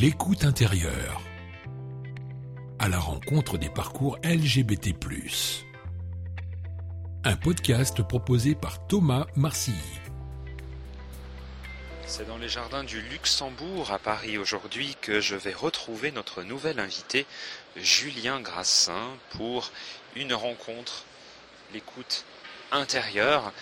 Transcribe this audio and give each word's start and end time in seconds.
L'écoute 0.00 0.44
intérieure. 0.44 1.22
À 2.80 2.88
la 2.88 2.98
rencontre 2.98 3.58
des 3.58 3.68
parcours 3.68 4.18
LGBT. 4.24 4.88
Un 7.22 7.36
podcast 7.36 8.02
proposé 8.02 8.56
par 8.56 8.84
Thomas 8.88 9.26
Marcilly. 9.36 9.76
C'est 12.08 12.26
dans 12.26 12.38
les 12.38 12.48
jardins 12.48 12.82
du 12.82 13.02
Luxembourg 13.02 13.92
à 13.92 14.00
Paris 14.00 14.36
aujourd'hui 14.36 14.96
que 15.00 15.20
je 15.20 15.36
vais 15.36 15.54
retrouver 15.54 16.10
notre 16.10 16.42
nouvel 16.42 16.80
invité, 16.80 17.24
Julien 17.76 18.40
Grassin, 18.40 19.16
pour 19.30 19.70
une 20.16 20.34
rencontre, 20.34 21.04
l'écoute 21.72 22.24
intérieure. 22.72 23.52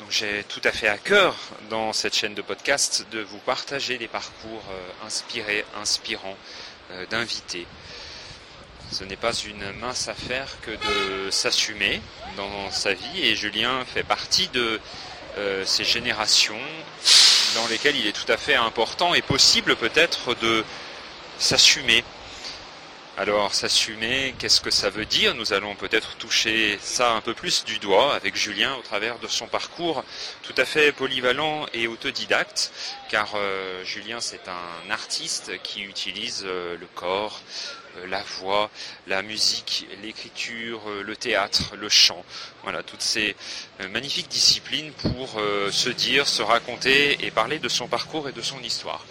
Donc 0.00 0.10
j'ai 0.10 0.44
tout 0.44 0.60
à 0.64 0.72
fait 0.72 0.88
à 0.88 0.98
cœur 0.98 1.34
dans 1.70 1.94
cette 1.94 2.14
chaîne 2.14 2.34
de 2.34 2.42
podcast 2.42 3.06
de 3.12 3.20
vous 3.20 3.38
partager 3.38 3.96
des 3.96 4.08
parcours 4.08 4.62
euh, 4.70 5.06
inspirés, 5.06 5.64
inspirants 5.80 6.36
euh, 6.90 7.06
d'invités. 7.06 7.66
Ce 8.92 9.04
n'est 9.04 9.16
pas 9.16 9.32
une 9.32 9.72
mince 9.80 10.08
affaire 10.08 10.48
que 10.60 10.70
de 10.70 11.30
s'assumer 11.30 12.02
dans 12.36 12.70
sa 12.70 12.92
vie 12.92 13.22
et 13.22 13.34
Julien 13.34 13.84
fait 13.86 14.02
partie 14.02 14.48
de 14.48 14.80
euh, 15.38 15.64
ces 15.64 15.84
générations 15.84 16.60
dans 17.54 17.66
lesquelles 17.68 17.96
il 17.96 18.06
est 18.06 18.12
tout 18.12 18.30
à 18.30 18.36
fait 18.36 18.54
important 18.54 19.14
et 19.14 19.22
possible 19.22 19.76
peut-être 19.76 20.34
de 20.34 20.62
s'assumer 21.38 22.04
alors 23.18 23.54
s'assumer, 23.54 24.34
qu'est-ce 24.38 24.60
que 24.60 24.70
ça 24.70 24.90
veut 24.90 25.06
dire 25.06 25.34
Nous 25.34 25.54
allons 25.54 25.74
peut-être 25.74 26.16
toucher 26.16 26.78
ça 26.82 27.12
un 27.12 27.22
peu 27.22 27.32
plus 27.32 27.64
du 27.64 27.78
doigt 27.78 28.14
avec 28.14 28.36
Julien 28.36 28.74
au 28.74 28.82
travers 28.82 29.18
de 29.18 29.26
son 29.26 29.46
parcours 29.46 30.04
tout 30.42 30.52
à 30.58 30.66
fait 30.66 30.92
polyvalent 30.92 31.64
et 31.72 31.86
autodidacte, 31.86 32.70
car 33.08 33.32
euh, 33.34 33.82
Julien 33.84 34.20
c'est 34.20 34.48
un 34.48 34.90
artiste 34.90 35.52
qui 35.62 35.82
utilise 35.82 36.42
euh, 36.44 36.76
le 36.76 36.86
corps, 36.94 37.40
euh, 37.96 38.06
la 38.06 38.22
voix, 38.22 38.70
la 39.06 39.22
musique, 39.22 39.86
l'écriture, 40.02 40.82
le 41.02 41.16
théâtre, 41.16 41.74
le 41.74 41.88
chant, 41.88 42.22
voilà 42.64 42.82
toutes 42.82 43.00
ces 43.00 43.34
magnifiques 43.92 44.28
disciplines 44.28 44.92
pour 44.92 45.40
se 45.70 45.88
dire, 45.88 46.28
se 46.28 46.42
raconter 46.42 47.24
et 47.24 47.30
parler 47.30 47.58
de 47.58 47.70
son 47.70 47.88
parcours 47.88 48.28
et 48.28 48.32
de 48.32 48.42
son 48.42 48.60
histoire. 48.60 49.06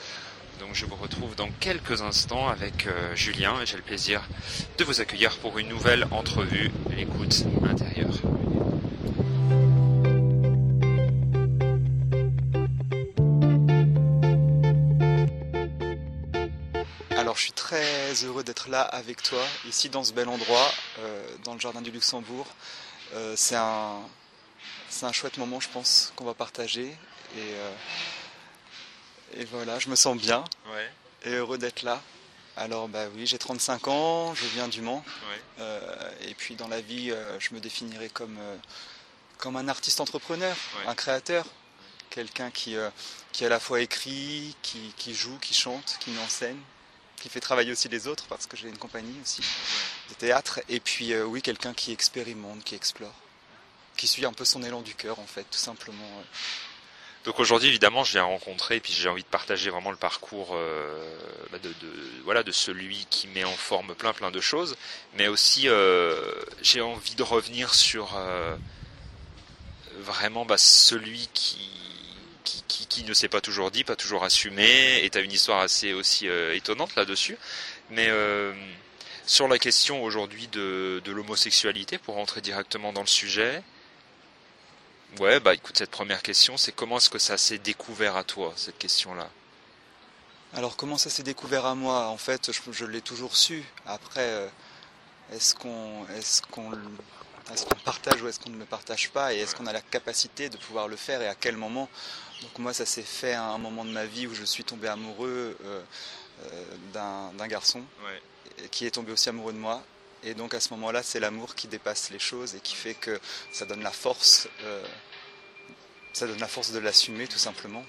Donc 0.60 0.74
je 0.74 0.86
vous 0.86 0.96
retrouve 0.96 1.36
dans 1.36 1.50
quelques 1.60 2.02
instants 2.02 2.48
avec 2.48 2.88
euh, 2.88 3.16
Julien 3.16 3.62
et 3.62 3.66
j'ai 3.66 3.78
le 3.78 3.84
plaisir 3.84 4.22
de 4.78 4.84
vous 4.84 5.02
accueillir 5.02 5.38
pour 5.38 5.58
une 5.60 5.68
nouvelle 5.68 6.08
entrevue, 6.12 6.72
l'écoute 6.96 7.44
intérieure. 7.70 8.14
Alors 17.12 17.36
je 17.38 17.42
suis 17.42 17.54
très 17.54 18.14
heureux 18.24 18.44
d'être 18.44 18.70
là 18.70 18.82
avec 18.82 19.24
toi, 19.24 19.42
ici 19.68 19.90
dans 19.90 20.04
ce 20.04 20.14
bel 20.14 20.30
endroit, 20.30 20.72
euh, 21.00 21.28
dans 21.44 21.54
le 21.54 21.60
jardin 21.60 21.82
du 21.82 21.92
Luxembourg. 21.92 22.48
Euh, 23.14 23.34
c'est 23.36 23.56
un, 23.56 24.00
un 25.02 25.12
chouette 25.12 25.38
moment 25.38 25.60
je 25.60 25.70
pense 25.70 26.14
qu'on 26.16 26.26
va 26.26 26.34
partager 26.34 26.96
et 27.38 27.54
et 29.34 29.46
voilà, 29.46 29.80
je 29.80 29.90
me 29.90 29.96
sens 29.96 30.18
bien 30.18 30.44
et 31.26 31.32
heureux 31.32 31.58
d'être 31.58 31.84
là. 31.84 32.02
Alors 32.58 32.88
bah 32.88 33.06
oui, 33.14 33.28
j'ai 33.28 33.38
35 33.38 33.88
ans, 33.90 34.34
je 34.34 34.46
viens 34.48 34.68
du 34.68 34.82
Mans. 34.82 35.04
Euh, 35.60 36.12
et 36.22 36.34
puis 36.36 36.56
dans 36.56 36.68
la 36.68 36.80
vie, 36.80 37.12
euh, 37.12 37.40
je 37.40 37.54
me 37.54 37.60
définirais 37.60 38.10
comme, 38.10 38.38
euh, 38.40 38.56
comme 39.38 39.58
un 39.58 39.68
artiste 39.68 40.00
entrepreneur, 40.00 40.56
un 40.88 40.96
créateur. 40.96 41.46
Quelqu'un 42.10 42.50
qui, 42.50 42.78
qui 43.34 43.46
à 43.46 43.50
la 43.50 43.60
fois 43.60 43.82
écrit, 43.82 44.56
qui, 44.62 44.94
qui, 44.96 45.14
joue, 45.14 45.38
qui 45.40 45.54
chante, 45.54 45.98
qui 46.00 46.12
enseigne, 46.24 46.60
qui 47.18 47.28
fait 47.28 47.42
travailler 47.42 47.74
aussi 47.74 47.90
les 47.90 48.08
autres 48.08 48.26
parce 48.28 48.46
que 48.46 48.56
j'ai 48.56 48.70
une 48.70 48.78
compagnie 48.78 49.20
aussi 49.22 49.42
de 50.10 50.14
théâtre. 50.14 50.62
Et 50.70 50.80
puis 50.80 51.14
oui, 51.18 51.42
quelqu'un 51.42 51.74
qui 51.74 51.92
expérimente, 51.92 52.64
qui 52.64 52.76
explore, 52.76 53.16
qui 53.98 54.08
suit 54.08 54.26
un 54.26 54.32
peu 54.32 54.46
son 54.46 54.64
élan 54.64 54.82
du 54.82 54.96
cœur 54.96 55.20
en 55.20 55.26
fait, 55.26 55.44
tout 55.52 55.58
simplement. 55.58 56.24
Donc 57.26 57.40
aujourd'hui, 57.40 57.70
évidemment, 57.70 58.04
je 58.04 58.14
viens 58.14 58.24
rencontrer 58.24 58.76
et 58.76 58.80
puis 58.80 58.94
j'ai 58.94 59.10
envie 59.10 59.24
de 59.24 59.28
partager 59.28 59.72
vraiment 59.72 59.90
le 59.90 59.98
parcours 59.98 60.52
euh, 60.54 61.18
bah, 61.52 61.58
de, 61.58 61.74
voilà, 62.24 62.44
de 62.44 62.52
celui 62.52 63.08
qui 63.10 63.28
met 63.30 63.44
en 63.44 63.52
forme 63.52 63.96
plein 63.96 64.14
plein 64.14 64.30
de 64.30 64.40
choses, 64.40 64.76
mais 65.18 65.28
aussi 65.28 65.68
euh, 65.68 66.22
j'ai 66.62 66.82
envie 66.82 67.16
de 67.16 67.24
revenir 67.24 67.74
sur 67.74 68.16
euh, 68.16 68.56
vraiment 69.98 70.46
bah, 70.46 70.60
celui 70.60 71.28
qui, 71.34 71.72
qui, 72.44 73.04
ne 73.04 73.14
s'est 73.14 73.28
pas 73.28 73.42
toujours 73.42 73.72
dit, 73.72 73.84
pas 73.84 73.96
toujours 73.96 74.24
assumé, 74.24 75.04
et 75.04 75.10
tu 75.10 75.18
as 75.18 75.22
une 75.22 75.32
histoire 75.32 75.62
assez 75.62 75.94
aussi 75.94 76.28
étonnante 76.28 76.96
là-dessus, 76.96 77.38
mais 77.90 78.10
sur 79.26 79.48
la 79.48 79.60
question 79.60 80.04
aujourd'hui 80.04 80.48
de, 80.48 81.02
de 81.04 81.12
l'homosexualité, 81.12 81.98
pour 81.98 82.16
rentrer 82.16 82.42
directement 82.42 82.94
dans 82.94 83.02
le 83.02 83.08
sujet, 83.08 83.62
Ouais, 85.20 85.40
bah 85.40 85.54
écoute, 85.54 85.78
cette 85.78 85.92
première 85.92 86.22
question, 86.22 86.58
c'est 86.58 86.74
comment 86.74 86.98
est-ce 86.98 87.10
que 87.10 87.20
ça 87.20 87.38
s'est 87.38 87.58
découvert 87.58 88.18
à 88.18 88.26
toi, 88.26 88.52
cette 88.58 88.78
question-là? 88.78 89.30
Alors, 90.54 90.76
comment 90.76 90.98
ça 90.98 91.10
s'est 91.10 91.24
découvert 91.24 91.66
à 91.66 91.74
moi? 91.74 92.08
En 92.08 92.18
fait, 92.18 92.52
je, 92.52 92.86
l'ai 92.86 93.00
toujours 93.00 93.38
su. 93.38 93.64
Après, 93.86 94.22
euh, 94.22 94.48
est-ce 95.32 95.56
qu'on 95.56 96.06
est 96.10 96.46
qu'on 96.52 96.72
partage 97.86 98.22
ou 98.22 98.28
est-ce 98.28 98.42
qu'on 98.42 98.50
ne 98.50 98.58
le 98.58 98.66
partage 98.66 99.10
pas? 99.12 99.34
Et 99.34 99.40
est-ce 99.40 99.56
qu'on 99.56 99.68
a 99.68 99.74
la 99.74 99.82
capacité 99.82 100.50
de 100.50 100.58
pouvoir 100.58 100.90
le 100.90 100.98
faire? 100.98 101.22
Et 101.22 101.28
à 101.30 101.36
quel 101.36 101.56
moment? 101.56 101.88
Donc, 102.42 102.60
moi, 102.60 102.74
ça 102.74 102.86
s'est 102.86 103.02
fait 103.02 103.34
à 103.34 103.44
un 103.44 103.58
moment 103.58 103.86
de 103.86 103.92
ma 103.92 104.06
vie 104.06 104.28
où 104.28 104.34
je 104.34 104.44
suis 104.44 104.66
tombé 104.66 104.90
amoureux 104.90 105.58
euh, 105.64 105.82
euh, 106.44 107.32
d'un 107.38 107.48
garçon 107.48 107.82
qui 108.70 108.86
est 108.86 108.92
tombé 108.92 109.14
aussi 109.14 109.30
amoureux 109.30 109.54
de 109.54 109.60
moi. 109.60 109.82
Et 110.26 110.34
donc 110.34 110.56
à 110.56 110.60
ce 110.60 110.70
moment-là, 110.72 111.04
c'est 111.04 111.20
l'amour 111.20 111.54
qui 111.54 111.68
dépasse 111.68 112.10
les 112.10 112.20
choses 112.20 112.56
et 112.56 112.60
qui 112.60 112.76
fait 112.76 112.96
que 112.96 113.20
ça 113.52 113.66
donne 113.66 113.84
la 113.84 113.92
force, 113.92 114.50
euh, 114.64 114.84
ça 116.14 116.26
donne 116.26 116.40
la 116.40 116.48
force 116.48 116.72
de 116.72 116.80
l'assumer 116.80 117.28
tout 117.28 117.38
simplement. 117.38 117.86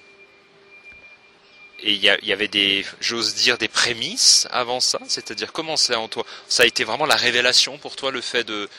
Et 1.81 1.93
il 1.93 2.03
y, 2.03 2.33
avait 2.33 2.49
des, 2.49 2.87
j'ose 3.01 3.35
dire, 3.35 3.59
des 3.59 3.69
prémices 3.69 4.49
avant 4.51 4.81
ça, 4.81 4.99
c'est-à-dire 5.09 5.53
comment 5.53 5.77
c'est 5.77 5.95
en 5.95 6.09
toi? 6.09 6.25
Ça 6.49 6.63
a 6.63 6.67
été 6.67 6.85
vraiment 6.85 7.05
la 7.05 7.17
révélation 7.17 7.77
pour 7.77 7.97
toi, 7.97 8.11
le 8.11 8.23
fait 8.23 8.45
de, 8.45 8.71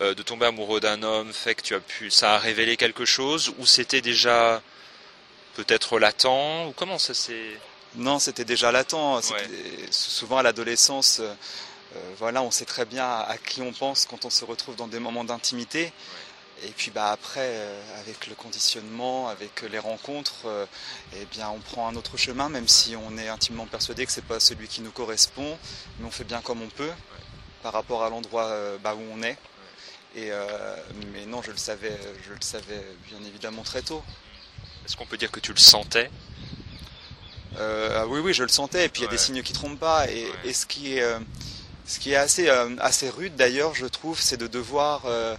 euh, 0.00 0.14
de 0.14 0.22
tomber 0.22 0.46
amoureux 0.46 0.78
d'un 0.78 1.02
homme, 1.02 1.32
fait 1.32 1.56
que 1.56 1.62
tu 1.62 1.74
as 1.74 1.80
pu, 1.80 2.12
ça 2.12 2.36
a 2.36 2.38
révélé 2.38 2.76
quelque 2.76 3.04
chose, 3.04 3.52
ou 3.58 3.66
c'était 3.66 4.00
déjà 4.02 4.62
peut-être 5.56 5.98
latent, 5.98 6.68
ou 6.68 6.72
comment 6.76 6.98
ça 6.98 7.12
s'est 7.12 7.58
Non, 7.96 8.20
c'était 8.20 8.44
déjà 8.44 8.70
latent. 8.70 9.20
Souvent 9.90 10.38
à 10.38 10.44
l'adolescence. 10.44 11.18
Euh, 11.20 11.34
voilà, 12.18 12.42
on 12.42 12.50
sait 12.50 12.64
très 12.64 12.84
bien 12.84 13.06
à, 13.06 13.36
qui 13.38 13.62
on 13.62 13.72
pense 13.72 14.06
quand 14.06 14.24
on 14.24 14.30
se 14.30 14.44
retrouve 14.44 14.76
dans 14.76 14.88
des 14.88 14.98
moments 14.98 15.24
d'intimité. 15.24 15.92
Et 16.62 16.68
puis 16.68 16.90
bah 16.90 17.10
après, 17.10 17.40
euh, 17.42 18.00
avec 18.00 18.26
le 18.26 18.34
conditionnement, 18.34 19.28
avec 19.28 19.62
les 19.62 19.78
rencontres, 19.78 20.46
euh, 20.46 20.66
eh 21.16 21.24
bien 21.26 21.50
on 21.50 21.58
prend 21.58 21.88
un 21.88 21.96
autre 21.96 22.16
chemin, 22.16 22.48
même 22.48 22.68
si 22.68 22.96
on 22.96 23.18
est 23.18 23.28
intimement 23.28 23.66
persuadé 23.66 24.06
que 24.06 24.12
c'est 24.12 24.24
pas 24.24 24.40
celui 24.40 24.68
qui 24.68 24.80
nous 24.80 24.92
correspond, 24.92 25.58
mais 25.98 26.06
on 26.06 26.10
fait 26.10 26.24
bien 26.24 26.40
comme 26.40 26.62
on 26.62 26.68
peut 26.68 26.92
par 27.62 27.72
rapport 27.72 28.04
à 28.04 28.10
l'endroit 28.10 28.52
bah, 28.82 28.94
où 28.94 29.02
on 29.12 29.22
est. 29.22 29.36
Et 30.16 30.30
mais 31.12 31.24
non, 31.26 31.42
je 31.42 31.50
le 31.50 31.56
savais, 31.56 31.98
je 32.24 32.30
le 32.30 32.40
savais 32.40 32.84
bien 33.08 33.18
évidemment 33.26 33.62
très 33.62 33.82
tôt. 33.82 34.02
Est-ce 34.84 34.96
qu'on 34.96 35.06
peut 35.06 35.16
dire 35.16 35.30
que 35.30 35.40
tu 35.40 35.52
le 35.52 35.58
sentais? 35.58 36.10
Ah 37.58 38.06
Oui, 38.06 38.20
oui, 38.20 38.34
je 38.34 38.42
le 38.42 38.50
sentais. 38.50 38.84
Et 38.84 38.88
puis 38.90 39.00
il 39.00 39.04
y 39.04 39.08
a 39.08 39.10
des 39.10 39.18
signes 39.18 39.42
qui 39.42 39.54
trompent 39.54 39.80
pas. 39.80 40.10
Et, 40.10 40.30
et 40.44 40.52
ce 40.52 40.66
qui 40.66 40.98
est 40.98 41.04
ce 41.86 41.98
qui 41.98 42.12
est 42.12 42.16
assez, 42.16 42.48
euh, 42.48 42.74
assez 42.78 43.10
rude 43.10 43.36
d'ailleurs, 43.36 43.74
je 43.74 43.86
trouve, 43.86 44.20
c'est 44.20 44.36
de 44.36 44.46
devoir 44.46 45.02
euh, 45.06 45.36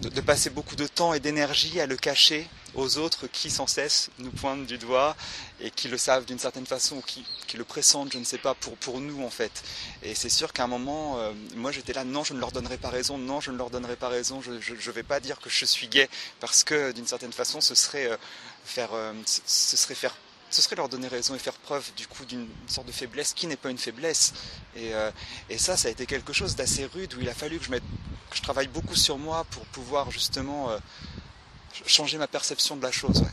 de, 0.00 0.20
passer 0.20 0.50
beaucoup 0.50 0.76
de 0.76 0.86
temps 0.86 1.14
et 1.14 1.20
d'énergie 1.20 1.80
à 1.80 1.86
le 1.86 1.96
cacher 1.96 2.48
aux 2.74 2.98
autres 2.98 3.28
qui 3.28 3.50
sans 3.50 3.68
cesse 3.68 4.10
nous 4.18 4.32
pointent 4.32 4.66
du 4.66 4.76
doigt 4.76 5.16
et 5.60 5.70
qui 5.70 5.86
le 5.86 5.96
savent 5.96 6.24
d'une 6.24 6.40
certaine 6.40 6.66
façon 6.66 6.96
ou 6.96 7.00
qui, 7.00 7.24
qui, 7.46 7.56
le 7.56 7.62
pressentent, 7.62 8.12
je 8.12 8.18
ne 8.18 8.24
sais 8.24 8.38
pas, 8.38 8.54
pour, 8.54 8.76
pour 8.76 9.00
nous 9.00 9.22
en 9.22 9.30
fait. 9.30 9.62
Et 10.02 10.16
c'est 10.16 10.28
sûr 10.28 10.52
qu'à 10.52 10.64
un 10.64 10.66
moment, 10.66 11.18
euh, 11.18 11.32
moi 11.54 11.70
j'étais 11.70 11.92
là, 11.92 12.02
non, 12.02 12.24
je 12.24 12.34
ne 12.34 12.40
leur 12.40 12.50
donnerai 12.50 12.76
pas 12.76 12.90
raison, 12.90 13.16
non, 13.16 13.40
je 13.40 13.52
ne 13.52 13.56
leur 13.56 13.70
donnerai 13.70 13.94
pas 13.94 14.08
raison, 14.08 14.42
je 14.42 14.50
ne 14.50 14.92
vais 14.92 15.04
pas 15.04 15.20
dire 15.20 15.38
que 15.40 15.48
je 15.48 15.64
suis 15.64 15.86
gay 15.86 16.08
parce 16.40 16.64
que 16.64 16.90
d'une 16.90 17.06
certaine 17.06 17.32
façon, 17.32 17.60
ce 17.60 17.76
serait, 17.76 18.10
faire, 18.64 18.90
ce 19.24 19.76
serait 19.76 19.94
faire 19.94 20.16
ce 20.54 20.62
serait 20.62 20.76
leur 20.76 20.88
donner 20.88 21.08
raison 21.08 21.34
et 21.34 21.38
faire 21.38 21.54
preuve 21.54 21.84
du 21.96 22.06
coup 22.06 22.24
d'une 22.24 22.46
sorte 22.68 22.86
de 22.86 22.92
faiblesse 22.92 23.34
qui 23.34 23.48
n'est 23.48 23.56
pas 23.56 23.70
une 23.70 23.78
faiblesse. 23.78 24.32
Et, 24.76 24.94
euh, 24.94 25.10
ça, 25.58 25.76
ça 25.76 25.88
a 25.88 25.90
été 25.90 26.06
quelque 26.06 26.32
chose 26.32 26.54
d'assez 26.54 26.86
rude 26.86 27.12
où 27.14 27.20
il 27.20 27.28
a 27.28 27.34
fallu 27.34 27.58
que 27.58 27.64
je, 27.64 27.70
que 27.70 28.36
je 28.36 28.42
travaille 28.42 28.68
beaucoup 28.68 28.94
sur 28.94 29.18
moi 29.18 29.44
pour 29.50 29.64
pouvoir 29.66 30.12
justement 30.12 30.70
euh, 30.70 30.78
changer 31.86 32.18
ma 32.18 32.28
perception 32.28 32.76
de 32.76 32.82
la 32.82 32.92
chose. 32.92 33.24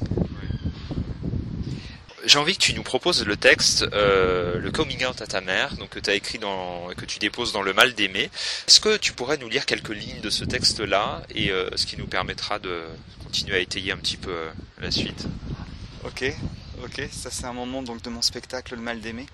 J'ai 2.26 2.40
envie 2.40 2.56
que 2.56 2.62
tu 2.62 2.74
nous 2.74 2.84
proposes 2.84 3.24
le 3.24 3.36
texte, 3.36 3.84
euh, 3.94 4.58
le 4.58 4.72
coming 4.72 5.06
out 5.06 5.22
à 5.22 5.28
ta 5.28 5.42
mère, 5.42 5.76
donc 5.78 5.90
que 5.90 6.00
tu 6.00 6.10
as 6.10 6.16
écrit 6.16 6.40
dans, 6.40 6.88
que 6.96 7.06
tu 7.06 7.20
déposes 7.20 7.52
dans 7.52 7.62
le 7.62 7.74
mal 7.74 7.94
d'aimer. 7.94 8.32
Est-ce 8.68 8.80
que 8.80 8.98
tu 8.98 9.14
pourrais 9.14 9.38
nous 9.38 9.50
lire 9.50 9.68
quelques 9.68 9.90
lignes 9.90 10.22
de 10.22 10.30
ce 10.32 10.44
texte-là 10.44 11.22
et 11.36 11.52
ce 11.76 11.86
qui 11.86 11.98
nous 11.98 12.08
permettra 12.08 12.60
de 12.60 12.84
continuer 13.24 13.56
à 13.58 13.60
étayer 13.60 13.92
un 13.92 13.98
petit 13.98 14.18
peu 14.18 14.36
la 14.80 14.92
suite? 14.92 15.26
Ok. 16.04 16.32
Ok, 16.84 17.00
ça 17.12 17.30
c'est 17.30 17.46
un 17.46 17.54
moment 17.54 17.84
donc 17.84 18.02
de 18.02 18.10
mon 18.10 18.24
spectacle 18.24 18.74
Le 18.74 18.82
Mal 18.82 19.02
d'aimer. 19.02 19.28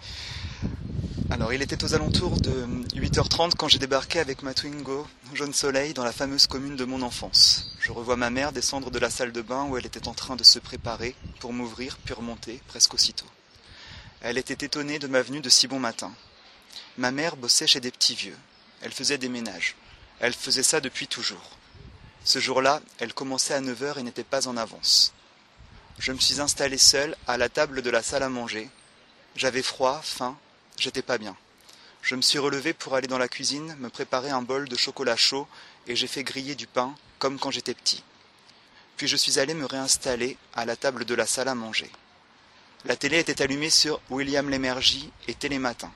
Alors, 1.29 1.53
il 1.53 1.61
était 1.61 1.81
aux 1.81 1.94
alentours 1.94 2.41
de 2.41 2.67
8h30 2.94 3.53
quand 3.55 3.69
j'ai 3.69 3.79
débarqué 3.79 4.19
avec 4.19 4.44
ma 4.44 4.53
Twingo 4.53 5.07
Jaune 5.33 5.53
Soleil 5.53 5.94
dans 5.94 6.03
la 6.03 6.11
fameuse 6.11 6.45
commune 6.47 6.75
de 6.75 6.83
mon 6.83 7.01
enfance. 7.01 7.73
Je 7.79 7.94
revois 7.94 8.17
ma 8.17 8.29
mère 8.29 8.51
descendre 8.51 8.91
de 8.91 8.99
la 8.99 9.09
salle 9.09 9.31
de 9.31 9.41
bain 9.41 9.63
où 9.63 9.77
elle 9.77 9.85
était 9.85 10.09
en 10.09 10.13
train 10.13 10.35
de 10.35 10.44
se 10.44 10.59
préparer 10.59 11.15
pour 11.39 11.53
m'ouvrir 11.53 11.97
puis 12.03 12.13
remonter 12.13 12.61
presque 12.67 12.94
aussitôt. 12.94 13.27
Elle 14.19 14.38
était 14.38 14.65
étonnée 14.65 15.00
de 15.00 15.07
ma 15.07 15.21
venue 15.21 15.39
de 15.39 15.50
si 15.50 15.67
bon 15.67 15.79
matin. 15.79 16.11
Ma 16.97 17.11
mère 17.11 17.38
bossait 17.38 17.67
chez 17.67 17.79
des 17.79 17.91
petits 17.91 18.15
vieux. 18.15 18.38
Elle 18.81 18.91
faisait 18.91 19.17
des 19.17 19.29
ménages. 19.29 19.77
Elle 20.19 20.33
faisait 20.33 20.63
ça 20.63 20.81
depuis 20.81 21.07
toujours. 21.07 21.57
Ce 22.25 22.39
jour-là, 22.39 22.81
elle 23.00 23.13
commençait 23.13 23.53
à 23.53 23.61
9h 23.61 24.00
et 24.00 24.03
n'était 24.03 24.25
pas 24.25 24.50
en 24.50 24.57
avance. 24.57 25.13
Je 25.99 26.11
me 26.11 26.19
suis 26.19 26.39
installé 26.39 26.77
seul 26.77 27.15
à 27.27 27.38
la 27.38 27.49
table 27.49 27.81
de 27.81 27.89
la 27.89 28.03
salle 28.03 28.23
à 28.23 28.29
manger. 28.29 28.69
J'avais 29.35 29.63
froid, 29.63 29.99
faim, 30.03 30.38
J'étais 30.77 31.01
pas 31.01 31.17
bien. 31.17 31.35
Je 32.03 32.15
me 32.15 32.21
suis 32.21 32.38
relevé 32.38 32.71
pour 32.73 32.94
aller 32.94 33.07
dans 33.07 33.17
la 33.17 33.27
cuisine, 33.27 33.75
me 33.79 33.89
préparer 33.89 34.29
un 34.29 34.44
bol 34.44 34.69
de 34.69 34.75
chocolat 34.77 35.15
chaud 35.15 35.47
et 35.88 35.95
j'ai 35.95 36.07
fait 36.07 36.23
griller 36.23 36.53
du 36.53 36.67
pain 36.67 36.95
comme 37.17 37.39
quand 37.39 37.49
j'étais 37.49 37.73
petit. 37.73 38.03
Puis 38.95 39.07
je 39.07 39.17
suis 39.17 39.39
allé 39.39 39.55
me 39.55 39.65
réinstaller 39.65 40.38
à 40.53 40.65
la 40.65 40.75
table 40.75 41.05
de 41.05 41.15
la 41.15 41.25
salle 41.25 41.47
à 41.47 41.55
manger. 41.55 41.89
La 42.85 42.95
télé 42.95 43.17
était 43.17 43.41
allumée 43.41 43.71
sur 43.71 44.00
William 44.11 44.47
Lémergie 44.50 45.11
et 45.27 45.33
Télématin. 45.33 45.91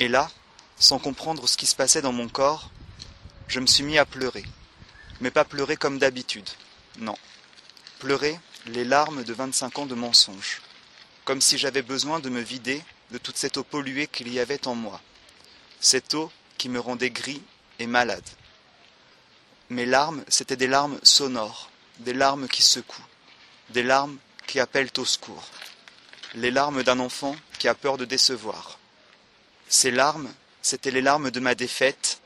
Et 0.00 0.08
là, 0.08 0.30
sans 0.78 0.98
comprendre 0.98 1.48
ce 1.48 1.56
qui 1.56 1.66
se 1.66 1.74
passait 1.74 2.02
dans 2.02 2.12
mon 2.12 2.28
corps, 2.28 2.70
je 3.48 3.60
me 3.60 3.66
suis 3.66 3.82
mis 3.84 3.98
à 3.98 4.04
pleurer. 4.04 4.44
Mais 5.20 5.30
pas 5.30 5.44
pleurer 5.44 5.76
comme 5.76 5.98
d'habitude. 5.98 6.48
Non. 6.98 7.16
Pleurer 7.98 8.38
les 8.66 8.84
larmes 8.84 9.24
de 9.24 9.32
25 9.32 9.78
ans 9.78 9.86
de 9.86 9.94
mensonges. 9.94 10.60
Comme 11.24 11.40
si 11.40 11.58
j'avais 11.58 11.82
besoin 11.82 12.20
de 12.20 12.28
me 12.28 12.40
vider 12.40 12.82
de 13.10 13.18
toute 13.18 13.36
cette 13.36 13.56
eau 13.56 13.64
polluée 13.64 14.06
qu'il 14.06 14.32
y 14.32 14.40
avait 14.40 14.66
en 14.66 14.74
moi, 14.74 15.00
cette 15.80 16.14
eau 16.14 16.30
qui 16.56 16.68
me 16.68 16.80
rendait 16.80 17.10
gris 17.10 17.42
et 17.78 17.86
malade. 17.86 18.24
Mes 19.70 19.86
larmes, 19.86 20.24
c'étaient 20.28 20.56
des 20.56 20.66
larmes 20.66 20.98
sonores, 21.02 21.70
des 22.00 22.14
larmes 22.14 22.48
qui 22.48 22.62
secouent, 22.62 23.06
des 23.70 23.82
larmes 23.82 24.16
qui 24.46 24.60
appellent 24.60 24.90
au 24.96 25.04
secours, 25.04 25.46
les 26.34 26.50
larmes 26.50 26.82
d'un 26.82 26.98
enfant 26.98 27.36
qui 27.58 27.68
a 27.68 27.74
peur 27.74 27.98
de 27.98 28.04
décevoir. 28.04 28.78
Ces 29.68 29.90
larmes, 29.90 30.32
c'étaient 30.62 30.90
les 30.90 31.02
larmes 31.02 31.30
de 31.30 31.40
ma 31.40 31.54
défaite, 31.54 32.20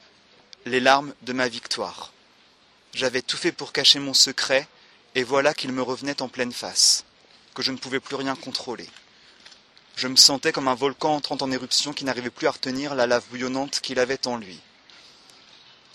les 0.67 0.81
larmes 0.81 1.15
de 1.23 1.33
ma 1.33 1.49
victoire. 1.49 2.13
J'avais 2.95 3.23
tout 3.23 3.37
fait 3.37 3.53
pour 3.53 3.73
cacher 3.73 3.99
mon 3.99 4.15
secret, 4.15 4.69
et 5.15 5.23
voilà 5.23 5.55
qu'il 5.55 5.73
me 5.73 5.83
revenait 5.83 6.23
en 6.23 6.29
pleine 6.29 6.53
face, 6.53 7.05
que 7.55 7.63
je 7.63 7.73
ne 7.73 7.77
pouvais 7.77 8.01
plus 8.01 8.17
rien 8.17 8.35
contrôler. 8.35 8.89
Je 9.97 10.09
me 10.09 10.17
sentais 10.17 10.53
comme 10.53 10.69
un 10.69 10.75
volcan 10.75 11.15
entrant 11.15 11.37
en 11.41 11.53
éruption 11.53 11.93
qui 11.93 12.05
n'arrivait 12.05 12.31
plus 12.31 12.47
à 12.47 12.53
retenir 12.53 12.95
la 12.95 13.07
lave 13.07 13.25
bouillonnante 13.31 13.81
qu'il 13.81 13.99
avait 13.99 14.27
en 14.27 14.39
lui. 14.39 14.59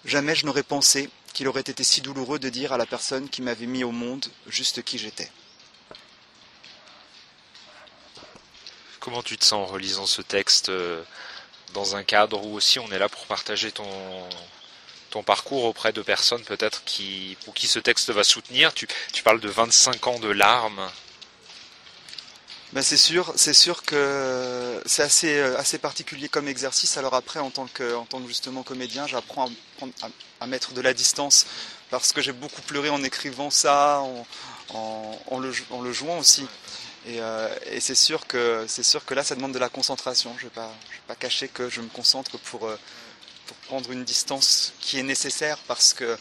Jamais 0.06 0.36
je 0.36 0.46
n'aurais 0.46 0.64
pensé 0.64 1.10
qu'il 1.34 1.48
aurait 1.48 1.62
été 1.62 1.84
si 1.84 2.02
douloureux 2.02 2.40
de 2.40 2.50
dire 2.50 2.74
à 2.74 2.78
la 2.78 2.86
personne 2.86 3.30
qui 3.30 3.42
m'avait 3.42 3.66
mis 3.66 3.84
au 3.84 3.92
monde 3.92 4.26
juste 4.48 4.84
qui 4.84 4.98
j'étais. 4.98 5.32
Comment 9.00 9.24
tu 9.24 9.38
te 9.38 9.46
sens 9.46 9.68
en 9.68 9.72
relisant 9.72 10.06
ce 10.06 10.22
texte 10.22 10.70
euh, 10.70 11.02
dans 11.74 11.96
un 11.96 12.04
cadre 12.04 12.46
où 12.46 12.56
aussi 12.56 12.78
on 12.80 12.92
est 12.92 13.00
là 13.00 13.10
pour 13.10 13.26
partager 13.26 13.72
ton, 13.72 13.88
ton 15.10 15.24
parcours 15.24 15.66
auprès 15.66 15.92
de 15.92 16.02
personnes 16.02 16.44
peut-être 16.44 16.84
qui, 16.84 17.38
pour 17.46 17.54
qui 17.54 17.68
ce 17.68 17.80
texte 17.80 18.10
va 18.12 18.24
soutenir 18.24 18.74
tu, 18.74 18.88
parles 19.24 19.40
de 19.40 19.50
25 19.50 20.08
ans 20.08 20.20
de 20.20 20.30
larmes 20.30 20.90
ben 22.74 22.82
c'est 22.82 22.98
sûr, 22.98 23.32
c'est 23.38 23.54
sûr 23.54 23.84
que 23.84 24.82
c'est 24.86 25.02
assez, 25.02 25.40
euh, 25.40 25.58
assez 25.58 25.78
particulier 25.78 26.28
comme 26.28 26.50
exercice. 26.50 26.98
Alors 26.98 27.14
après, 27.14 27.40
en 27.40 27.50
tant 27.50 27.66
que, 27.68 27.96
en 27.96 28.04
tant 28.04 28.20
que 28.20 28.28
justement 28.28 28.62
comédien, 28.62 29.08
j'apprends 29.08 29.50
à, 30.42 30.48
mettre 30.48 30.74
de 30.74 30.82
la 30.82 30.94
distance 30.94 31.46
parce 31.90 32.12
que 32.12 32.22
j'ai 32.22 32.34
beaucoup 32.34 32.62
pleuré 32.62 32.90
en 32.90 33.02
écrivant 33.04 33.50
ça, 33.50 34.04
en, 34.74 35.40
le, 35.40 35.94
jouant 35.94 36.20
aussi. 36.20 36.46
Et, 37.06 37.22
euh, 37.22 37.48
et 37.72 37.80
c'est 37.80 37.96
sûr 37.96 38.28
que 38.28 38.66
c'est 38.68 38.84
sûr 38.84 39.06
que 39.06 39.14
là, 39.14 39.24
ça 39.24 39.36
demande 39.36 39.54
de 39.54 39.60
la 39.60 39.70
concentration. 39.70 40.36
Je 40.38 40.42
je 40.42 40.48
vais 40.48 40.70
pas 41.08 41.16
cacher 41.16 41.48
que 41.48 41.70
je 41.70 41.80
me 41.80 41.88
concentre 41.88 42.38
pour, 42.38 42.68
euh, 42.68 42.78
pour 43.48 43.58
prendre 43.58 43.92
une 43.92 44.04
distance 44.04 44.74
qui 44.80 45.00
est 45.00 45.04
nécessaire 45.04 45.58
parce 45.68 45.94
que 45.94 46.18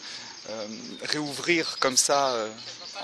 euh, 0.48 0.66
réouvrir 1.02 1.78
comme 1.78 1.96
ça. 1.96 2.30
Euh, 2.30 2.50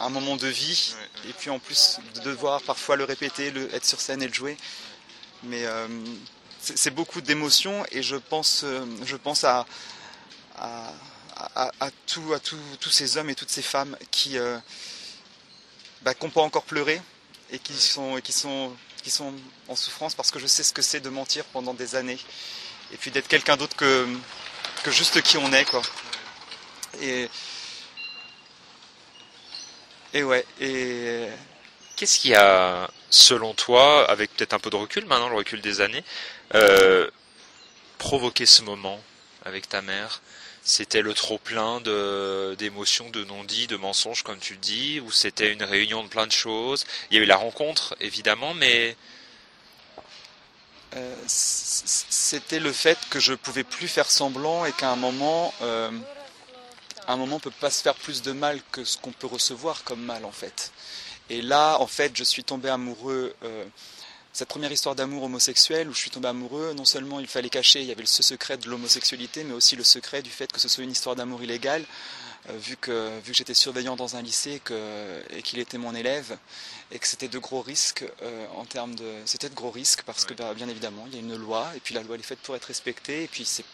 un 0.01 0.09
moment 0.09 0.37
de 0.37 0.47
vie, 0.47 0.95
et 1.29 1.35
puis 1.35 1.51
en 1.51 1.59
plus 1.59 1.99
de 2.15 2.21
devoir 2.21 2.63
parfois 2.63 2.97
le 2.97 3.05
répéter, 3.05 3.51
le, 3.51 3.73
être 3.75 3.85
sur 3.85 4.01
scène 4.01 4.23
et 4.23 4.27
le 4.27 4.33
jouer. 4.33 4.57
Mais 5.43 5.67
euh, 5.67 5.87
c'est 6.61 6.91
beaucoup 6.91 7.21
d'émotions 7.21 7.85
et 7.93 8.03
je 8.03 8.17
pense, 8.17 8.65
je 9.05 9.17
pense 9.17 9.45
à, 9.45 9.67
à, 10.57 10.95
à, 11.37 11.71
à, 11.79 11.91
tout, 12.07 12.33
à 12.33 12.41
tout, 12.41 12.57
tous 12.81 12.89
ces 12.89 13.19
hommes 13.19 13.29
et 13.29 13.35
toutes 13.35 13.51
ces 13.51 13.61
femmes 13.61 13.95
qui 14.11 14.39
bah, 16.01 16.15
n'ont 16.23 16.31
pas 16.31 16.41
encore 16.41 16.65
pleuré 16.65 16.99
et 17.51 17.59
qui 17.59 17.75
sont, 17.75 18.19
qui, 18.25 18.33
sont, 18.33 18.73
qui 19.03 19.11
sont 19.11 19.35
en 19.69 19.77
souffrance 19.77 20.15
parce 20.15 20.31
que 20.31 20.39
je 20.39 20.47
sais 20.47 20.63
ce 20.63 20.73
que 20.73 20.83
c'est 20.83 21.01
de 21.01 21.11
mentir 21.11 21.45
pendant 21.53 21.75
des 21.75 21.97
années 21.97 22.19
et 22.93 22.97
puis 22.97 23.11
d'être 23.11 23.29
quelqu'un 23.29 23.57
d'autre 23.57 23.77
que, 23.77 24.07
que 24.85 24.91
juste 24.91 25.23
qui 25.23 25.37
on 25.39 25.53
est. 25.53 25.65
Quoi. 25.65 25.83
Et, 27.01 27.29
ouais, 30.23 30.45
et. 30.61 31.27
Qu'est-ce 31.97 32.19
qui 32.19 32.35
a, 32.35 32.91
selon 33.11 33.55
toi, 33.55 34.11
avec 34.11 34.35
peut-être 34.35 34.55
un 34.55 34.59
peu 34.59 34.71
de 34.71 34.77
recul 34.77 35.05
maintenant, 35.07 35.29
le 35.29 35.37
recul 35.37 35.61
des 35.61 35.81
années, 35.81 36.03
euh, 36.55 37.09
provoqué 37.99 38.45
ce 38.47 38.63
moment 38.63 39.01
avec 39.45 39.69
ta 39.69 39.83
mère? 39.83 40.21
C'était 40.65 41.03
le 41.03 41.13
trop-plein 41.15 41.81
d'émotions, 42.57 43.11
de, 43.11 43.25
non-dits, 43.25 43.67
de 43.67 43.77
mensonges, 43.77 44.23
comme 44.23 44.39
tu 44.39 44.55
le 44.55 44.59
dis, 44.59 45.01
ou 45.01 45.11
c'était 45.11 45.53
une 45.53 45.65
réunion 45.65 46.03
de 46.05 46.09
plein 46.09 46.27
de 46.27 46.33
choses? 46.33 46.87
Il 47.11 47.17
y 47.17 47.21
a 47.21 47.23
eu 47.23 47.27
la 47.27 47.37
rencontre, 47.37 47.95
évidemment, 48.01 48.55
mais. 48.55 48.97
Euh, 50.97 51.15
c'était 51.27 52.61
le 52.61 52.73
fait 52.73 52.99
que 53.11 53.19
je 53.19 53.35
pouvais 53.35 53.65
plus 53.65 53.89
faire 53.89 54.11
semblant 54.11 54.65
et 54.65 54.73
qu'à 54.73 54.91
un 54.91 54.97
moment. 54.97 55.53
Euh, 55.63 55.91
un 57.09 57.17
moment 57.17 57.41
peut 57.41 57.51
pas 57.51 57.71
se 57.71 57.83
faire 57.83 57.95
plus 57.95 58.23
de 58.23 58.33
mal 58.33 58.61
que 58.71 58.85
ce 58.85 58.97
qu'on 58.97 59.11
peut 59.11 59.27
recevoir 59.27 59.83
comme 59.85 60.01
mal 60.03 60.25
en 60.25 60.31
fait. 60.31 60.73
Et 61.31 61.43
là, 61.43 61.79
en 61.81 61.87
fait, 61.87 62.17
je 62.17 62.25
suis 62.25 62.45
tombé 62.45 62.69
amoureux. 62.69 63.35
Euh, 63.43 63.65
cette 64.33 64.49
première 64.49 64.73
histoire 64.73 64.95
d'amour 64.95 65.25
homosexuel 65.25 65.89
où 65.89 65.93
je 65.93 65.99
suis 65.99 66.11
tombé 66.11 66.29
amoureux, 66.29 66.73
non 66.75 66.87
seulement 66.87 67.21
il 67.21 67.27
fallait 67.27 67.51
cacher, 67.51 67.81
il 67.81 67.87
y 67.87 67.93
avait 67.93 68.07
ce 68.07 68.23
secret 68.23 68.57
de 68.57 68.69
l'homosexualité, 68.69 69.45
mais 69.45 69.53
aussi 69.53 69.77
le 69.77 69.85
secret 69.85 70.23
du 70.23 70.31
fait 70.31 70.51
que 70.51 70.59
ce 70.59 70.69
soit 70.69 70.85
une 70.85 70.91
histoire 70.91 71.17
d'amour 71.17 71.43
illégale, 71.43 71.85
euh, 72.49 72.57
vu 72.57 72.77
que, 72.79 73.19
vu 73.21 73.33
que 73.33 73.37
j'étais 73.37 73.53
surveillant 73.53 73.95
dans 73.95 74.17
un 74.17 74.23
lycée 74.23 74.63
et 75.31 75.43
qu'il 75.43 75.59
était 75.59 75.77
mon 75.77 75.95
élève, 75.95 76.39
et 76.93 76.99
que 76.99 77.07
c'était 77.07 77.29
de 77.29 77.39
gros 77.39 77.63
risques 77.63 78.05
euh, 78.23 78.47
en 78.55 78.65
termes 78.67 78.95
de. 78.95 79.15
C'était 79.25 79.49
de 79.49 79.55
gros 79.55 79.71
risques 79.71 80.03
parce 80.03 80.25
que, 80.25 80.35
bah, 80.35 80.53
bien 80.55 80.69
évidemment, 80.69 81.05
il 81.09 81.15
y 81.15 81.17
a 81.17 81.21
une 81.21 81.37
loi, 81.37 81.73
et 81.75 81.81
puis 81.81 81.95
la 81.95 82.03
loi 82.03 82.15
elle 82.15 82.21
est 82.21 82.25
faite 82.25 82.41
pour 82.41 82.55
être 82.55 82.67
respectée, 82.67 83.25
et 83.25 83.29
puis 83.29 83.45
c'est 83.45 83.65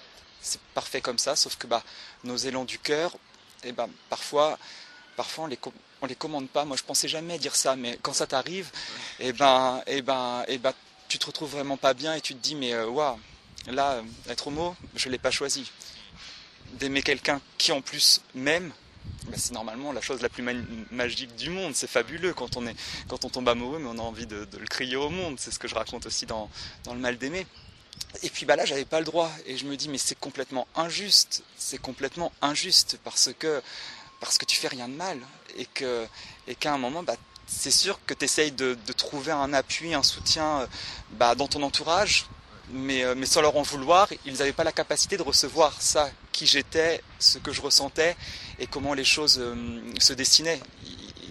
c'est 0.40 0.60
parfait 0.72 1.00
comme 1.00 1.18
ça, 1.18 1.34
sauf 1.34 1.56
que 1.56 1.66
bah, 1.66 1.82
nos 2.22 2.36
élans 2.36 2.64
du 2.64 2.78
cœur, 2.78 3.12
et 3.64 3.68
eh 3.68 3.72
ben, 3.72 3.88
parfois, 4.08 4.56
parfois 5.16 5.44
on 5.44 5.46
les, 5.48 5.58
on 6.00 6.06
les 6.06 6.14
commande 6.14 6.48
pas. 6.48 6.64
Moi, 6.64 6.76
je 6.76 6.84
pensais 6.84 7.08
jamais 7.08 7.38
dire 7.38 7.56
ça, 7.56 7.74
mais 7.74 7.98
quand 8.02 8.12
ça 8.12 8.28
t'arrive, 8.28 8.70
et 9.18 9.28
eh 9.28 9.32
ben, 9.32 9.82
et 9.88 9.96
eh 9.96 10.02
ben, 10.02 10.44
et 10.46 10.58
ben, 10.58 10.72
tu 11.08 11.18
te 11.18 11.26
retrouves 11.26 11.50
vraiment 11.50 11.76
pas 11.76 11.94
bien 11.94 12.14
et 12.14 12.20
tu 12.20 12.34
te 12.34 12.40
dis, 12.40 12.54
mais 12.54 12.72
euh, 12.72 12.86
waouh, 12.86 13.18
là, 13.66 14.02
être 14.28 14.46
homo, 14.46 14.76
je 14.94 15.08
l'ai 15.08 15.18
pas 15.18 15.32
choisi. 15.32 15.70
D'aimer 16.74 17.02
quelqu'un 17.02 17.40
qui 17.56 17.72
en 17.72 17.80
plus 17.80 18.20
m'aime, 18.34 18.72
c'est 19.36 19.52
normalement 19.52 19.92
la 19.92 20.00
chose 20.00 20.22
la 20.22 20.28
plus 20.28 20.44
magique 20.90 21.34
du 21.36 21.50
monde. 21.50 21.74
C'est 21.74 21.88
fabuleux 21.88 22.34
quand 22.34 22.56
on, 22.56 23.28
tombe 23.28 23.48
amoureux, 23.48 23.78
mais 23.78 23.88
on 23.88 23.98
a 23.98 24.02
envie 24.02 24.26
de, 24.26 24.46
le 24.58 24.66
crier 24.66 24.96
au 24.96 25.10
monde. 25.10 25.36
C'est 25.38 25.50
ce 25.50 25.58
que 25.58 25.68
je 25.68 25.74
raconte 25.74 26.06
aussi 26.06 26.26
dans, 26.26 26.50
Le 26.86 26.94
mal 26.94 27.18
d'aimer. 27.18 27.46
Et 28.22 28.30
puis 28.30 28.46
bah 28.46 28.56
là, 28.56 28.64
j'avais 28.64 28.84
pas 28.84 29.00
le 29.00 29.06
droit. 29.06 29.30
Et 29.46 29.56
je 29.56 29.66
me 29.66 29.76
dis, 29.76 29.88
mais 29.88 29.98
c'est 29.98 30.18
complètement 30.18 30.66
injuste. 30.74 31.42
C'est 31.56 31.78
complètement 31.78 32.32
injuste 32.42 32.98
parce 33.04 33.30
que, 33.38 33.62
parce 34.20 34.38
que 34.38 34.44
tu 34.44 34.56
fais 34.56 34.68
rien 34.68 34.88
de 34.88 34.94
mal. 34.94 35.18
Et 35.56 35.66
qu'à 35.66 36.72
un 36.72 36.78
moment, 36.78 37.02
bah, 37.02 37.16
c'est 37.46 37.70
sûr 37.70 37.98
que 38.06 38.14
tu 38.14 38.24
essayes 38.24 38.52
de, 38.52 38.76
trouver 38.96 39.32
un 39.32 39.52
appui, 39.52 39.94
un 39.94 40.02
soutien 40.02 40.68
bah, 41.12 41.34
dans 41.34 41.48
ton 41.48 41.62
entourage. 41.62 42.26
Euh, 42.74 43.14
mais 43.16 43.26
sans 43.26 43.40
leur 43.40 43.56
en 43.56 43.62
vouloir, 43.62 44.08
ils 44.26 44.34
n'avaient 44.34 44.52
pas 44.52 44.64
la 44.64 44.72
capacité 44.72 45.16
de 45.16 45.22
recevoir 45.22 45.80
ça, 45.80 46.10
qui 46.32 46.46
j'étais, 46.46 47.02
ce 47.18 47.38
que 47.38 47.52
je 47.52 47.60
ressentais 47.60 48.16
et 48.58 48.66
comment 48.66 48.94
les 48.94 49.04
choses 49.04 49.38
euh, 49.40 49.54
se 49.98 50.12
destinaient. 50.12 50.60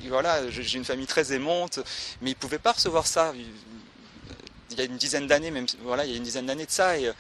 voilà, 0.08 0.50
j'ai 0.50 0.78
une 0.78 0.86
famille 0.86 1.08
très 1.08 1.34
aimante, 1.34 1.80
mais 2.22 2.32
ils 2.32 2.36
ne 2.36 2.40
pouvaient 2.40 2.60
pas 2.60 2.74
recevoir 2.74 3.06
ça 3.08 3.34
il 4.70 4.78
y 4.78 4.82
a 4.82 4.84
une 4.84 4.98
dizaine 4.98 5.28
d'années, 5.28 5.50
même 5.50 5.66
voilà, 5.82 6.06
il 6.06 6.12
y 6.12 6.14
a 6.14 6.18
une 6.18 6.24
dizaine 6.24 6.46
d'années 6.46 6.66
de 6.66 6.72
ça, 6.72 6.98
et 6.98 7.08
euh, 7.08 7.14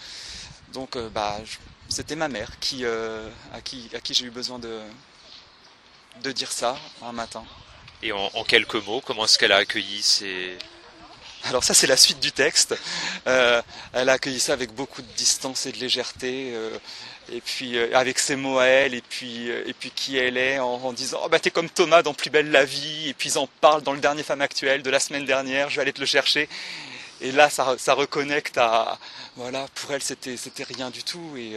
donc 0.73 0.95
euh, 0.95 1.09
bah, 1.09 1.39
c'était 1.89 2.15
ma 2.15 2.27
mère 2.27 2.59
qui, 2.59 2.85
à 2.85 3.61
qui, 3.61 3.89
j'ai 4.11 4.25
eu 4.25 4.29
besoin 4.29 4.59
de, 4.59 4.81
de 6.23 6.31
dire 6.31 6.51
ça 6.51 6.77
un 7.01 7.13
matin. 7.13 7.43
Et 8.03 8.11
en 8.11 8.43
quelques 8.43 8.75
mots, 8.75 9.01
comment 9.01 9.25
est-ce 9.25 9.39
qu'elle 9.39 9.53
a 9.53 9.57
accueilli 9.57 10.03
ces, 10.03 10.57
Alors 11.46 11.63
ça 11.63 11.74
c'est 11.74 11.88
la 11.88 11.98
suite 11.98 12.20
du 12.20 12.32
texte. 12.32 12.75
Euh, 13.27 13.62
elle 13.94 14.10
a 14.10 14.13
accueilli 14.13 14.39
ça 14.39 14.53
avec 14.53 14.74
beaucoup 14.74 15.01
de 15.01 15.08
distance 15.15 15.65
et 15.65 15.72
de 15.72 15.77
légèreté. 15.77 16.51
Euh, 16.53 16.77
et 17.32 17.41
puis 17.41 17.77
euh, 17.77 17.89
avec 17.94 18.20
ses 18.20 18.36
mots 18.36 18.60
à 18.60 18.65
elle, 18.65 18.94
et 18.94 19.01
puis, 19.01 19.50
et 19.50 19.74
puis 19.74 19.91
qui 19.91 20.17
elle 20.17 20.38
est, 20.38 20.60
en, 20.60 20.94
disant 20.94 21.20
oh, 21.25 21.29
bah 21.29 21.39
t'es 21.39 21.51
comme 21.51 21.70
Thomas 21.70 22.01
dans 22.01 22.13
Plus 22.13 22.29
belle 22.29 22.51
la 22.51 22.63
vie, 22.65 23.10
et 23.10 23.13
puis 23.13 23.29
ils 23.29 23.38
en 23.38 23.48
parlent 23.60 23.82
dans 23.82 23.94
le 23.94 24.00
dernier 24.00 24.24
Femme 24.24 24.41
actuelle 24.41 24.82
de 24.82 24.89
la 24.89 25.00
semaine 25.00 25.25
dernière, 25.25 25.70
je 25.70 25.75
vais 25.75 25.82
aller 25.82 25.94
te 25.94 26.00
le 26.00 26.06
chercher. 26.06 26.48
Et 27.20 27.32
là 27.32 27.50
ça, 27.50 27.75
ça 27.77 27.94
reconnecte 27.94 28.58
à 28.58 28.98
voilà, 29.36 29.65
pour 29.75 29.91
elle 29.91 30.01
c'était 30.01 30.38
c'était 30.38 30.63
rien 30.63 30.89
du 30.89 31.03
tout 31.03 31.36
et, 31.36 31.53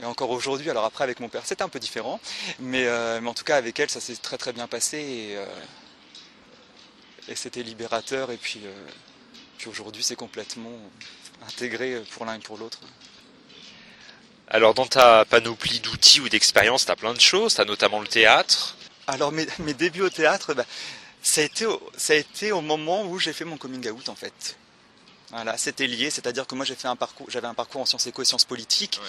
et 0.00 0.04
encore 0.04 0.30
aujourd'hui, 0.30 0.68
alors 0.68 0.84
après 0.84 1.04
avec 1.04 1.20
mon 1.20 1.28
père 1.28 1.42
c'était 1.44 1.62
un 1.62 1.68
peu 1.68 1.78
différent, 1.78 2.18
mais, 2.58 2.86
mais 3.20 3.28
en 3.28 3.34
tout 3.34 3.44
cas 3.44 3.56
avec 3.56 3.78
elle 3.78 3.90
ça 3.90 4.00
s'est 4.00 4.16
très 4.16 4.36
très 4.36 4.52
bien 4.52 4.66
passé 4.66 5.38
et 7.30 7.36
c'était 7.36 7.62
libérateur. 7.62 8.30
Et 8.30 8.36
puis, 8.36 8.60
euh, 8.64 8.72
puis 9.56 9.68
aujourd'hui, 9.68 10.02
c'est 10.02 10.16
complètement 10.16 10.76
intégré 11.46 12.02
pour 12.10 12.26
l'un 12.26 12.34
et 12.34 12.40
pour 12.40 12.58
l'autre. 12.58 12.80
Alors 14.48 14.74
dans 14.74 14.86
ta 14.86 15.24
panoplie 15.24 15.78
d'outils 15.78 16.20
ou 16.20 16.28
d'expériences, 16.28 16.84
tu 16.84 16.90
as 16.90 16.96
plein 16.96 17.14
de 17.14 17.20
choses, 17.20 17.54
tu 17.54 17.60
as 17.60 17.64
notamment 17.64 18.00
le 18.00 18.08
théâtre. 18.08 18.76
Alors 19.06 19.30
mes, 19.32 19.46
débuts 19.74 20.02
au 20.02 20.10
théâtre, 20.10 20.54
bah, 20.54 20.66
ça, 21.22 21.40
a 21.40 21.44
été 21.44 21.66
ça 21.96 22.14
a 22.14 22.16
été 22.16 22.50
au 22.50 22.60
moment 22.60 23.04
où 23.04 23.18
j'ai 23.20 23.32
fait 23.32 23.44
mon 23.44 23.56
coming 23.56 23.88
out 23.88 24.08
en 24.08 24.16
fait. 24.16 24.56
Voilà, 25.30 25.56
c'était 25.56 25.86
lié, 25.86 26.10
c'est-à-dire 26.10 26.46
que 26.46 26.56
moi 26.56 26.64
j'ai 26.64 26.74
fait 26.74 26.88
un 26.88 26.96
parcours, 26.96 27.30
j'avais 27.30 27.46
un 27.46 27.54
parcours 27.54 27.80
en 27.80 27.86
sciences 27.86 28.06
éco 28.08 28.20
et 28.22 28.24
sciences 28.24 28.44
politiques, 28.44 29.00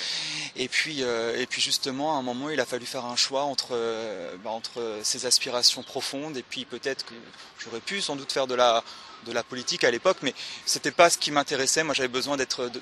et 0.55 0.67
puis 0.67 1.01
euh, 1.01 1.35
et 1.39 1.47
puis 1.47 1.61
justement 1.61 2.15
à 2.15 2.19
un 2.19 2.21
moment 2.21 2.51
il 2.51 2.59
a 2.59 2.65
fallu 2.65 2.85
faire 2.85 3.05
un 3.05 3.15
choix 3.15 3.43
entre 3.43 3.69
euh, 3.71 4.35
bah, 4.43 4.51
entre 4.51 4.99
ces 5.01 5.25
aspirations 5.25 5.81
profondes 5.81 6.37
et 6.37 6.43
puis 6.43 6.65
peut-être 6.65 7.05
que 7.05 7.15
j'aurais 7.57 7.79
pu 7.79 8.01
sans 8.01 8.15
doute 8.15 8.31
faire 8.31 8.45
de 8.45 8.53
la 8.53 8.83
de 9.25 9.31
la 9.31 9.43
politique 9.43 9.83
à 9.83 9.91
l'époque, 9.91 10.17
mais 10.21 10.33
c'était 10.65 10.91
pas 10.91 11.09
ce 11.09 11.17
qui 11.17 11.31
m'intéressait. 11.31 11.83
Moi 11.83 11.95
j'avais 11.95 12.07
besoin 12.07 12.37
d'être 12.37 12.69
de 12.69 12.81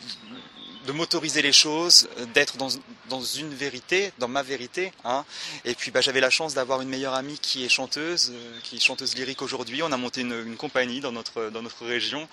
m'autoriser 0.91 1.41
les 1.41 1.51
choses, 1.51 2.09
d'être 2.33 2.57
dans, 2.57 3.21
une 3.21 3.53
vérité, 3.53 4.11
dans 4.17 4.27
ma 4.27 4.43
vérité. 4.43 4.91
Hein. 5.03 5.25
Et 5.65 5.75
puis 5.75 5.91
bah, 5.91 6.01
j'avais 6.01 6.21
la 6.21 6.29
chance 6.29 6.53
d'avoir 6.53 6.81
une 6.81 6.89
meilleure 6.89 7.13
amie 7.13 7.37
qui 7.39 7.65
est 7.65 7.69
chanteuse, 7.69 8.31
euh, 8.33 8.59
qui 8.63 8.77
est 8.77 8.79
chanteuse 8.79 9.15
lyrique 9.15 9.41
aujourd'hui. 9.41 9.83
On 9.83 9.91
a 9.91 9.97
monté 9.97 10.21
une, 10.21 10.55
compagnie 10.57 10.99
dans 10.99 11.11
notre, 11.11 11.49
dans 11.49 11.61
notre 11.61 11.85
région. 11.85 12.27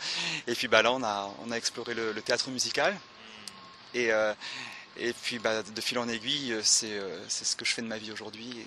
Et 0.46 0.54
puis 0.54 0.68
bah, 0.68 0.82
là, 0.82 0.92
on 0.92 1.02
a, 1.02 1.30
on 1.44 1.50
a 1.50 1.56
exploré 1.56 1.94
le, 1.94 2.12
le 2.12 2.22
théâtre 2.22 2.50
musical. 2.50 2.96
Et, 3.94 4.12
euh, 4.12 4.32
et 4.98 5.12
puis 5.12 5.38
bah, 5.38 5.62
de 5.62 5.80
fil 5.80 5.98
en 5.98 6.08
aiguille, 6.08 6.52
euh, 6.52 6.62
c'est 6.62 7.44
ce 7.44 7.56
que 7.56 7.64
je 7.64 7.72
fais 7.72 7.82
de 7.82 7.86
ma 7.86 7.98
vie 7.98 8.12
aujourd'hui. 8.12 8.66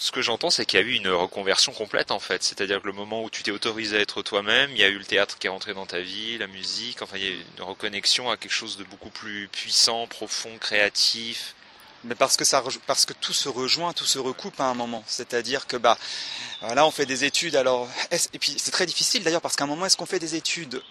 Ce 0.00 0.10
que 0.10 0.20
j'entends, 0.20 0.50
c'est 0.50 0.66
qu'il 0.66 0.80
y 0.80 0.82
a 0.82 0.86
eu 0.86 0.94
une 0.94 1.08
reconversion 1.08 1.72
complète 1.72 2.10
en 2.10 2.18
fait. 2.18 2.42
C'est-à-dire 2.42 2.82
que 2.82 2.86
le 2.86 2.92
moment 2.92 3.22
où 3.22 3.30
tu 3.30 3.44
t'es 3.44 3.52
autorisé 3.52 3.98
à 3.98 4.00
être 4.00 4.22
toi-même, 4.22 4.70
il 4.72 4.78
y 4.78 4.84
a 4.84 4.88
eu 4.88 4.98
le 4.98 5.04
théâtre 5.04 5.38
qui 5.38 5.46
est 5.46 5.50
rentré 5.50 5.74
dans 5.74 5.86
ta 5.86 6.00
vie, 6.00 6.38
la 6.38 6.48
musique, 6.48 7.02
enfin 7.02 7.16
il 7.16 7.24
y 7.24 7.28
a 7.28 7.30
eu 7.30 7.44
une 7.56 7.64
reconnexion 7.64 8.28
à 8.28 8.36
quelque 8.36 8.52
chose 8.52 8.76
de 8.76 8.84
beaucoup 8.84 9.10
plus 9.10 9.48
puissant, 9.48 10.08
profond, 10.08 10.58
créatif. 10.58 11.54
Mais 12.02 12.16
parce 12.16 12.36
que 12.36 13.12
tout 13.14 13.32
se 13.32 13.48
rejoint, 13.48 13.92
tout 13.92 14.04
se 14.04 14.18
recoupe 14.18 14.60
à 14.60 14.64
un 14.64 14.74
moment. 14.74 15.04
C'est-à-dire 15.06 15.66
que 15.68 15.76
bah 15.76 15.96
là 16.62 16.84
on 16.84 16.90
fait 16.90 17.06
des 17.06 17.24
études. 17.24 17.54
Alors 17.54 17.88
et 18.10 18.38
puis 18.40 18.56
c'est 18.58 18.72
très 18.72 18.86
difficile 18.86 19.22
d'ailleurs 19.22 19.40
parce 19.40 19.54
qu'à 19.54 19.64
un 19.64 19.68
moment 19.68 19.86
est-ce 19.86 19.96
qu'on 19.96 20.06
fait 20.06 20.18
des 20.18 20.34
études? 20.34 20.82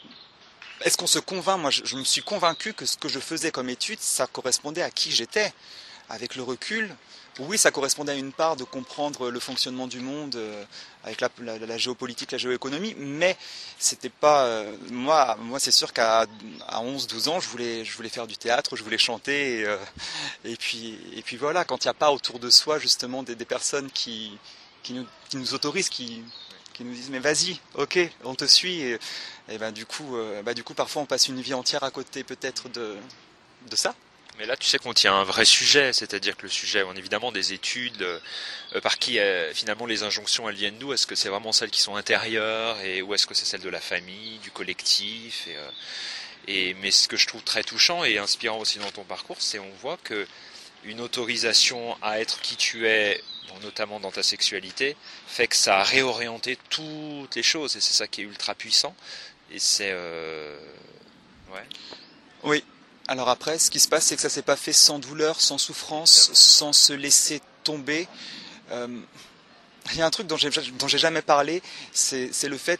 Est-ce 0.81 0.97
qu'on 0.97 1.07
se 1.07 1.19
convainc? 1.19 1.59
Moi, 1.59 1.71
je, 1.71 1.95
me 1.95 2.03
suis 2.03 2.21
convaincu 2.21 2.73
que 2.73 2.85
ce 2.85 2.97
que 2.97 3.07
je 3.07 3.19
faisais 3.19 3.49
comme 3.49 3.69
étude, 3.69 3.99
ça 4.01 4.27
correspondait 4.27 4.81
à 4.81 4.91
qui 4.91 5.11
j'étais. 5.11 5.53
Avec 6.09 6.35
le 6.35 6.43
recul, 6.43 6.95
oui, 7.39 7.57
ça 7.57 7.71
correspondait 7.71 8.13
à 8.13 8.15
une 8.15 8.31
part 8.31 8.55
de 8.55 8.63
comprendre 8.63 9.29
le 9.29 9.39
fonctionnement 9.39 9.87
du 9.87 9.99
monde 9.99 10.35
euh, 10.35 10.63
avec 11.03 11.21
la, 11.21 11.77
géopolitique, 11.77 12.31
la 12.31 12.37
géoéconomie, 12.37 12.95
mais 12.97 13.35
c'était 13.77 14.09
pas 14.09 14.45
euh, 14.45 14.75
moi. 14.89 15.35
Moi, 15.41 15.59
c'est 15.59 15.71
sûr 15.71 15.91
qu'à 15.91 16.25
11-12 16.71 17.29
ans, 17.29 17.39
je 17.39 17.49
voulais, 17.49 17.83
je 17.83 17.95
voulais 17.95 18.09
faire 18.09 18.27
du 18.27 18.37
théâtre, 18.37 18.75
je 18.75 18.83
voulais 18.83 18.97
chanter, 18.97 19.59
et, 19.59 19.65
euh, 19.65 19.77
puis, 20.57 20.97
et 21.13 21.21
puis 21.21 21.35
voilà. 21.35 21.65
Quand 21.65 21.83
il 21.83 21.87
n'y 21.87 21.91
a 21.91 21.95
pas 21.95 22.11
autour 22.11 22.39
de 22.39 22.49
soi 22.49 22.79
justement 22.79 23.21
des, 23.21 23.35
personnes 23.45 23.91
qui, 23.91 24.37
qui 24.81 24.93
nous, 24.93 25.05
qui 25.29 25.37
nous 25.37 25.53
autorisent, 25.53 25.89
qui, 25.89 26.23
qui 26.73 26.83
nous 26.85 26.93
disent 26.93 27.09
mais 27.09 27.19
vas-y, 27.19 27.59
ok, 27.75 27.99
on 28.23 28.35
te 28.35 28.45
suit. 28.45 28.81
Et, 28.81 28.99
ben 29.59 29.71
du 29.71 29.85
coup, 29.85 30.17
bah, 30.43 30.53
du 30.53 30.63
coup, 30.63 30.73
parfois 30.73 31.01
on 31.01 31.05
passe 31.05 31.27
une 31.27 31.41
vie 31.41 31.53
entière 31.53 31.83
à 31.83 31.91
côté 31.91 32.23
peut-être 32.23 32.69
de, 32.69 32.95
de 33.69 33.75
ça. 33.75 33.93
Mais 34.37 34.45
là, 34.45 34.57
tu 34.57 34.67
sais 34.67 34.77
qu'on 34.77 34.93
tient 34.93 35.15
un 35.15 35.23
vrai 35.23 35.45
sujet, 35.45 35.93
c'est-à-dire 35.93 36.35
que 36.35 36.43
le 36.43 36.49
sujet, 36.49 36.83
on 36.83 36.93
évidemment 36.93 37.31
des 37.31 37.53
études, 37.53 38.01
euh, 38.01 38.81
par 38.81 38.97
qui 38.97 39.17
euh, 39.19 39.53
finalement 39.53 39.85
les 39.85 40.03
injonctions 40.03 40.49
elles 40.49 40.55
viennent 40.55 40.77
d'où? 40.77 40.91
Est-ce 40.93 41.07
que 41.07 41.15
c'est 41.15 41.29
vraiment 41.29 41.53
celles 41.53 41.71
qui 41.71 41.79
sont 41.79 41.95
intérieures 41.95 42.79
et 42.81 43.01
ou 43.01 43.13
est-ce 43.13 43.27
que 43.27 43.33
c'est 43.33 43.45
celles 43.45 43.61
de 43.61 43.69
la 43.69 43.79
famille, 43.79 44.39
du 44.39 44.51
collectif 44.51 45.47
et, 45.47 45.55
euh, 45.55 45.69
et, 46.47 46.73
mais 46.75 46.91
ce 46.91 47.07
que 47.07 47.17
je 47.17 47.27
trouve 47.27 47.43
très 47.43 47.63
touchant 47.63 48.03
et 48.03 48.17
inspirant 48.17 48.59
aussi 48.59 48.77
dans 48.79 48.91
ton 48.91 49.03
parcours, 49.03 49.37
c'est 49.39 49.59
on 49.59 49.71
voit 49.81 49.97
que 50.03 50.27
une 50.83 51.01
autorisation 51.01 51.97
à 52.01 52.19
être 52.19 52.41
qui 52.41 52.55
tu 52.57 52.87
es, 52.87 53.21
notamment 53.63 53.99
dans 53.99 54.11
ta 54.11 54.21
sexualité, 54.21 54.95
fait 55.27 55.47
que 55.47 55.55
ça 55.55 55.79
a 55.79 55.83
réorienté 55.83 56.59
toutes 56.69 57.35
les 57.35 57.41
choses 57.41 57.75
et 57.75 57.81
c'est 57.81 57.93
ça 57.93 58.07
qui 58.07 58.21
est 58.21 58.25
ultra 58.25 58.53
puissant. 58.53 58.95
Et 59.51 59.59
c'est 59.59 59.93
ouais. 59.93 61.63
Oui, 62.43 62.63
alors 63.07 63.29
après, 63.29 63.59
ce 63.59 63.69
qui 63.69 63.79
se 63.79 63.87
passe, 63.87 64.05
c'est 64.05 64.15
que 64.15 64.21
ça 64.21 64.29
s'est 64.29 64.41
pas 64.41 64.55
fait 64.55 64.73
sans 64.73 64.97
douleur, 64.97 65.39
sans 65.39 65.59
souffrance, 65.59 66.31
sans 66.33 66.73
se 66.73 66.91
laisser 66.91 67.39
tomber. 67.63 68.07
Euh, 68.71 68.87
il 69.91 69.99
y 69.99 70.01
a 70.01 70.05
un 70.05 70.09
truc 70.09 70.25
dont 70.25 70.37
j'ai, 70.37 70.49
dont 70.49 70.87
j'ai 70.87 70.97
jamais 70.97 71.21
parlé, 71.21 71.61
c'est, 71.93 72.31
le 72.43 72.57
fait 72.57 72.79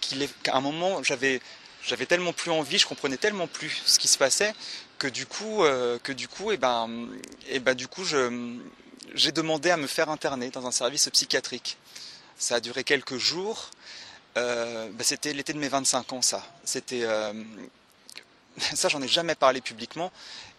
qu'il 0.00 0.26
qu'à 0.42 0.54
un 0.54 0.62
moment, 0.62 1.02
j'avais, 1.02 1.42
j'avais 1.82 2.06
tellement 2.06 2.32
plus 2.32 2.50
envie, 2.50 2.78
je 2.78 2.86
comprenais 2.86 3.18
tellement 3.18 3.46
plus 3.46 3.82
ce 3.84 3.98
qui 3.98 4.08
se 4.08 4.16
passait, 4.16 4.54
que 4.98 5.08
du 5.08 5.26
coup, 5.26 5.62
euh, 5.62 5.98
que 6.02 6.12
du 6.12 6.26
coup, 6.26 6.50
et 6.50 6.54
eh 6.54 6.56
ben, 6.56 6.88
et 7.48 7.56
eh 7.56 7.58
ben, 7.58 7.74
du 7.74 7.86
coup, 7.86 8.04
je, 8.04 8.58
j'ai 9.12 9.32
demandé 9.32 9.68
à 9.70 9.76
me 9.76 9.86
faire 9.86 10.08
interner 10.08 10.48
dans 10.48 10.66
un 10.66 10.72
service 10.72 11.10
psychiatrique. 11.10 11.76
Ça 12.38 12.56
a 12.56 12.60
duré 12.60 12.82
quelques 12.82 13.18
jours. 13.18 13.68
Euh, 14.38 14.88
ben, 14.90 15.04
c'était 15.04 15.34
l'été 15.34 15.52
de 15.52 15.58
mes 15.58 15.68
25 15.68 16.14
ans, 16.14 16.22
ça. 16.22 16.42
C'était 16.64 17.04
ça, 18.58 18.88
j'en 18.88 19.02
ai 19.02 19.08
jamais 19.08 19.34
parlé 19.34 19.60
publiquement. 19.60 20.12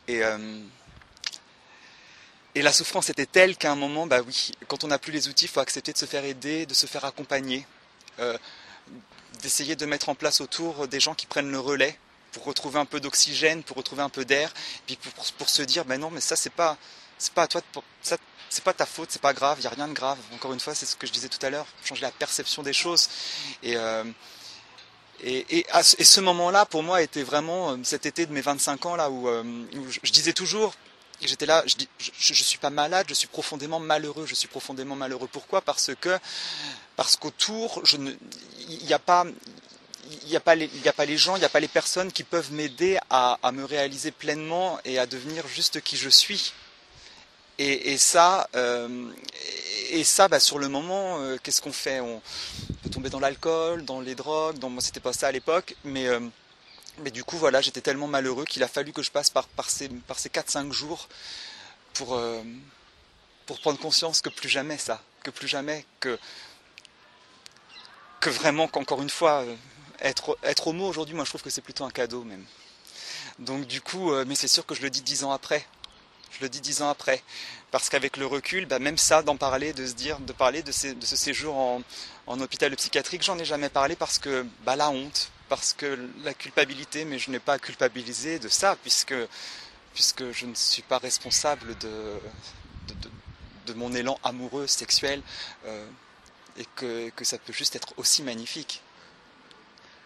Et, 0.08 0.24
euh, 0.24 0.38
et 2.56 2.62
la 2.62 2.72
souffrance 2.72 3.10
était 3.10 3.26
telle 3.26 3.58
qu'à 3.58 3.72
un 3.72 3.76
moment, 3.76 4.08
bah 4.08 4.22
oui, 4.26 4.52
quand 4.68 4.84
on 4.84 4.88
n'a 4.88 4.98
plus 4.98 5.12
les 5.12 5.28
outils, 5.28 5.46
il 5.46 5.50
faut 5.50 5.60
accepter 5.60 5.92
de 5.92 5.98
se 5.98 6.06
faire 6.06 6.24
aider, 6.24 6.66
de 6.66 6.74
se 6.74 6.88
faire 6.88 7.04
accompagner, 7.04 7.68
euh, 8.20 8.38
d'essayer 9.42 9.76
de 9.76 9.86
mettre 9.86 10.10
en 10.10 10.16
place 10.16 10.40
autour 10.40 10.88
des 10.88 11.02
gens 11.02 11.16
qui 11.16 11.26
prennent 11.26 11.52
le 11.52 11.60
relais 11.60 12.00
pour 12.32 12.46
retrouver 12.46 12.80
un 12.80 12.86
peu 12.86 13.00
d'oxygène, 13.00 13.64
pour 13.64 13.78
retrouver 13.78 14.04
un 14.04 14.10
peu 14.10 14.26
d'air, 14.26 14.54
puis 14.88 14.98
pour, 15.38 15.50
se 15.50 15.62
dire, 15.64 15.86
ben 15.86 16.00
non, 16.00 16.12
mais 16.12 16.22
ça 16.22 16.36
c'est 16.36 16.50
pas, 16.50 16.78
c'est 17.18 17.34
pas 17.34 17.44
à 17.44 17.48
toi, 17.48 17.62
ça, 18.02 18.18
c'est 18.50 18.64
pas 18.64 18.74
ta 18.74 18.86
faute, 18.86 19.10
c'est 19.12 19.22
pas 19.22 19.34
grave, 19.34 19.58
il 19.60 19.64
y 19.64 19.68
a 19.68 19.72
rien 19.72 19.88
de 19.88 19.94
grave. 19.94 20.18
Encore 20.34 20.54
une 20.54 20.60
fois, 20.60 20.76
c'est 20.76 20.86
ce 20.86 20.96
que 20.96 21.08
je 21.08 21.12
disais 21.12 21.30
tout 21.30 21.44
à 21.46 21.50
l'heure, 21.50 21.68
changer 21.84 22.02
la 22.02 22.12
perception 22.12 22.64
des 22.64 22.74
choses. 22.74 23.10
Euh, 23.66 24.06
et, 25.28 25.66
ce 25.82 26.22
moment-là, 26.22 26.66
pour 26.68 26.84
moi, 26.84 27.02
était 27.02 27.24
vraiment 27.24 27.72
euh, 27.72 27.78
cet 27.84 28.06
été 28.06 28.28
de 28.28 28.32
mes 28.32 28.42
25 28.42 28.86
ans, 28.86 28.96
là, 28.96 29.10
où, 29.10 29.28
euh, 29.28 29.44
je, 30.04 30.12
disais 30.12 30.34
toujours, 30.34 30.76
j'étais 31.20 31.48
là, 31.48 31.64
je, 31.66 31.76
je, 31.98 32.44
suis 32.44 32.60
pas 32.60 32.70
malade, 32.70 33.08
je 33.10 33.16
suis 33.16 33.28
profondément 33.28 33.80
malheureux. 33.80 34.28
Je 34.28 34.36
suis 34.36 34.48
profondément 34.48 34.96
malheureux. 34.96 35.28
Pourquoi? 35.32 35.62
Parce 35.62 35.92
que, 36.00 36.20
parce 36.96 37.16
qu'autour, 37.16 37.82
il 37.92 38.86
n'y 38.86 38.94
a 38.94 39.00
pas, 39.00 39.26
il 40.22 40.30
n'y 40.30 40.36
a, 40.36 40.40
pas 40.40 40.54
les, 40.54 40.70
a 40.86 40.94
pas 40.94 41.06
les 41.06 41.18
gens, 41.18 41.36
il 41.36 41.40
n'y 41.40 41.46
a 41.46 41.50
pas 41.50 41.60
les 41.60 41.68
personnes 41.68 42.12
qui 42.12 42.24
peuvent 42.24 42.54
m'aider 42.54 43.00
à, 43.10 43.40
me 43.52 43.66
réaliser 43.66 44.12
pleinement 44.12 44.80
et 44.86 45.00
à 45.00 45.08
devenir 45.08 45.48
juste 45.48 45.82
qui 45.82 45.98
je 45.98 46.10
suis. 46.10 46.54
Et, 47.58 47.98
ça, 47.98 48.48
euh, 48.56 49.10
et 49.90 50.04
ça, 50.04 50.28
bah, 50.28 50.40
sur 50.40 50.60
le 50.60 50.68
moment, 50.68 51.20
qu'est-ce 51.42 51.62
qu'on 51.64 51.74
fait? 51.74 52.00
Tomber 52.90 53.10
dans 53.10 53.20
l'alcool, 53.20 53.86
dans 53.86 54.02
les 54.02 54.16
drogues. 54.16 54.58
Dans... 54.60 54.70
Moi, 54.70 54.82
c'était 54.82 55.00
pas 55.00 55.14
ça 55.14 55.28
à 55.28 55.32
l'époque, 55.32 55.76
mais 55.84 56.08
euh, 56.08 56.20
mais 57.00 57.12
du 57.12 57.24
coup, 57.24 57.38
voilà, 57.38 57.62
j'étais 57.62 57.82
tellement 57.82 58.08
malheureux 58.08 58.46
qu'il 58.46 58.64
a 58.64 58.68
fallu 58.68 58.94
que 58.94 59.02
je 59.02 59.12
passe 59.12 59.30
par, 59.30 59.46
ces, 59.70 59.90
par 59.90 60.18
ces 60.18 60.30
4-5 60.30 60.72
jours 60.72 61.10
pour, 61.94 62.16
euh, 62.16 62.42
pour 63.46 63.60
prendre 63.60 63.80
conscience 63.80 64.22
que 64.22 64.30
plus 64.30 64.48
jamais 64.48 64.78
ça, 64.78 65.02
que 65.24 65.30
plus 65.30 65.48
jamais, 65.48 65.86
que, 66.00 66.18
que 68.22 68.30
vraiment, 68.30 68.70
qu'encore 68.70 69.02
une 69.02 69.10
fois, 69.10 69.42
euh, 69.42 69.56
être, 70.00 70.38
être 70.44 70.68
homo 70.68 70.88
aujourd'hui, 70.88 71.16
moi 71.16 71.26
je 71.26 71.32
trouve 71.32 71.42
que 71.42 71.50
c'est 71.50 71.62
plutôt 71.62 71.84
un 71.84 71.92
cadeau 71.92 72.24
même. 72.24 72.46
Donc 73.40 73.66
du 73.68 73.82
coup, 73.82 74.14
mais 74.26 74.36
c'est 74.36 74.48
sûr 74.48 74.66
que 74.66 74.74
je 74.74 74.82
le 74.82 74.90
dis 74.90 75.02
10 75.02 75.26
ans 75.26 75.32
après, 75.32 75.66
je 76.36 76.44
le 76.44 76.50
dis 76.50 76.62
dix 76.62 76.82
ans 76.82 76.90
après. 76.90 77.22
Parce 77.72 77.90
qu'avec 77.90 78.18
le 78.18 78.26
recul, 78.26 78.66
bah, 78.66 78.80
même 78.80 78.98
ça, 78.98 79.22
d'en 79.22 79.38
parler, 79.38 79.74
de 79.74 79.86
se 79.86 79.94
dire, 79.94 80.20
de 80.20 80.34
parler 80.34 80.64
de, 80.64 80.72
ce 80.72 81.16
séjour 81.16 81.56
en, 81.56 81.82
hôpital 82.28 82.76
psychiatrique, 82.76 83.24
j'en 83.24 83.38
ai 83.38 83.46
jamais 83.46 83.70
parlé 83.70 83.96
parce 83.96 84.18
que 84.18 84.46
bah, 84.64 84.76
la 84.76 84.90
honte, 84.90 85.30
parce 85.50 85.74
que 85.74 86.10
la 86.24 86.34
culpabilité, 86.34 87.06
mais 87.06 87.20
je 87.20 87.30
n'ai 87.30 87.40
pas 87.40 87.54
à 87.54 87.60
culpabiliser 87.60 88.40
de 88.40 88.50
ça, 88.50 88.76
puisque, 88.82 89.16
puisque 89.94 90.32
je 90.32 90.46
ne 90.46 90.56
suis 90.56 90.82
pas 90.82 90.98
responsable 90.98 91.78
de, 91.78 92.20
de, 93.68 93.74
mon 93.74 93.94
élan 93.94 94.20
amoureux, 94.24 94.68
sexuel, 94.68 95.22
euh, 95.66 95.86
et 96.58 96.66
que, 96.76 97.10
que 97.10 97.26
ça 97.26 97.38
peut 97.38 97.54
juste 97.54 97.76
être 97.76 97.94
aussi 97.98 98.24
magnifique. 98.24 98.82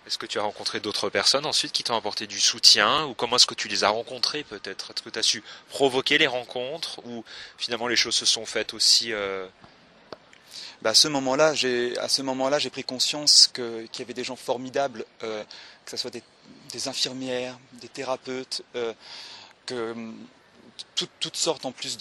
Est-ce 0.07 0.17
que 0.17 0.25
tu 0.25 0.39
as 0.39 0.41
rencontré 0.41 0.79
d'autres 0.79 1.09
personnes 1.09 1.45
ensuite 1.45 1.71
qui 1.71 1.83
t'ont 1.83 1.95
apporté 1.95 2.25
du 2.25 2.39
soutien 2.39 3.05
ou 3.05 3.13
comment 3.13 3.35
est-ce 3.35 3.45
que 3.45 3.53
tu 3.53 3.67
les 3.67 3.83
as 3.83 3.89
rencontrées 3.89 4.43
peut-être? 4.43 4.91
Est-ce 4.91 5.03
que 5.03 5.09
tu 5.09 5.19
as 5.19 5.23
su 5.23 5.43
provoquer 5.69 6.17
les 6.17 6.25
rencontres 6.25 6.99
ou 7.05 7.23
finalement 7.57 7.87
les 7.87 7.95
choses 7.95 8.15
se 8.15 8.25
sont 8.25 8.45
faites 8.45 8.73
aussi 8.73 9.13
euh, 9.13 9.45
bah, 10.81 10.91
à 10.91 10.93
ce 10.93 11.07
moment-là, 11.07 11.53
j'ai 11.53 12.69
pris 12.69 12.83
conscience 12.83 13.47
qu'il 13.47 13.87
y 13.99 14.01
avait 14.01 14.13
des 14.13 14.23
gens 14.23 14.35
formidables, 14.35 15.05
euh, 15.23 15.43
que 15.85 15.91
ce 15.91 15.97
soit 15.97 16.11
des, 16.11 16.87
infirmières, 16.87 17.57
des 17.73 17.89
thérapeutes, 17.89 18.63
euh, 18.75 18.93
que 19.65 19.93
toutes 20.95 21.35
sortes 21.35 21.65
en 21.65 21.71
plus 21.71 21.97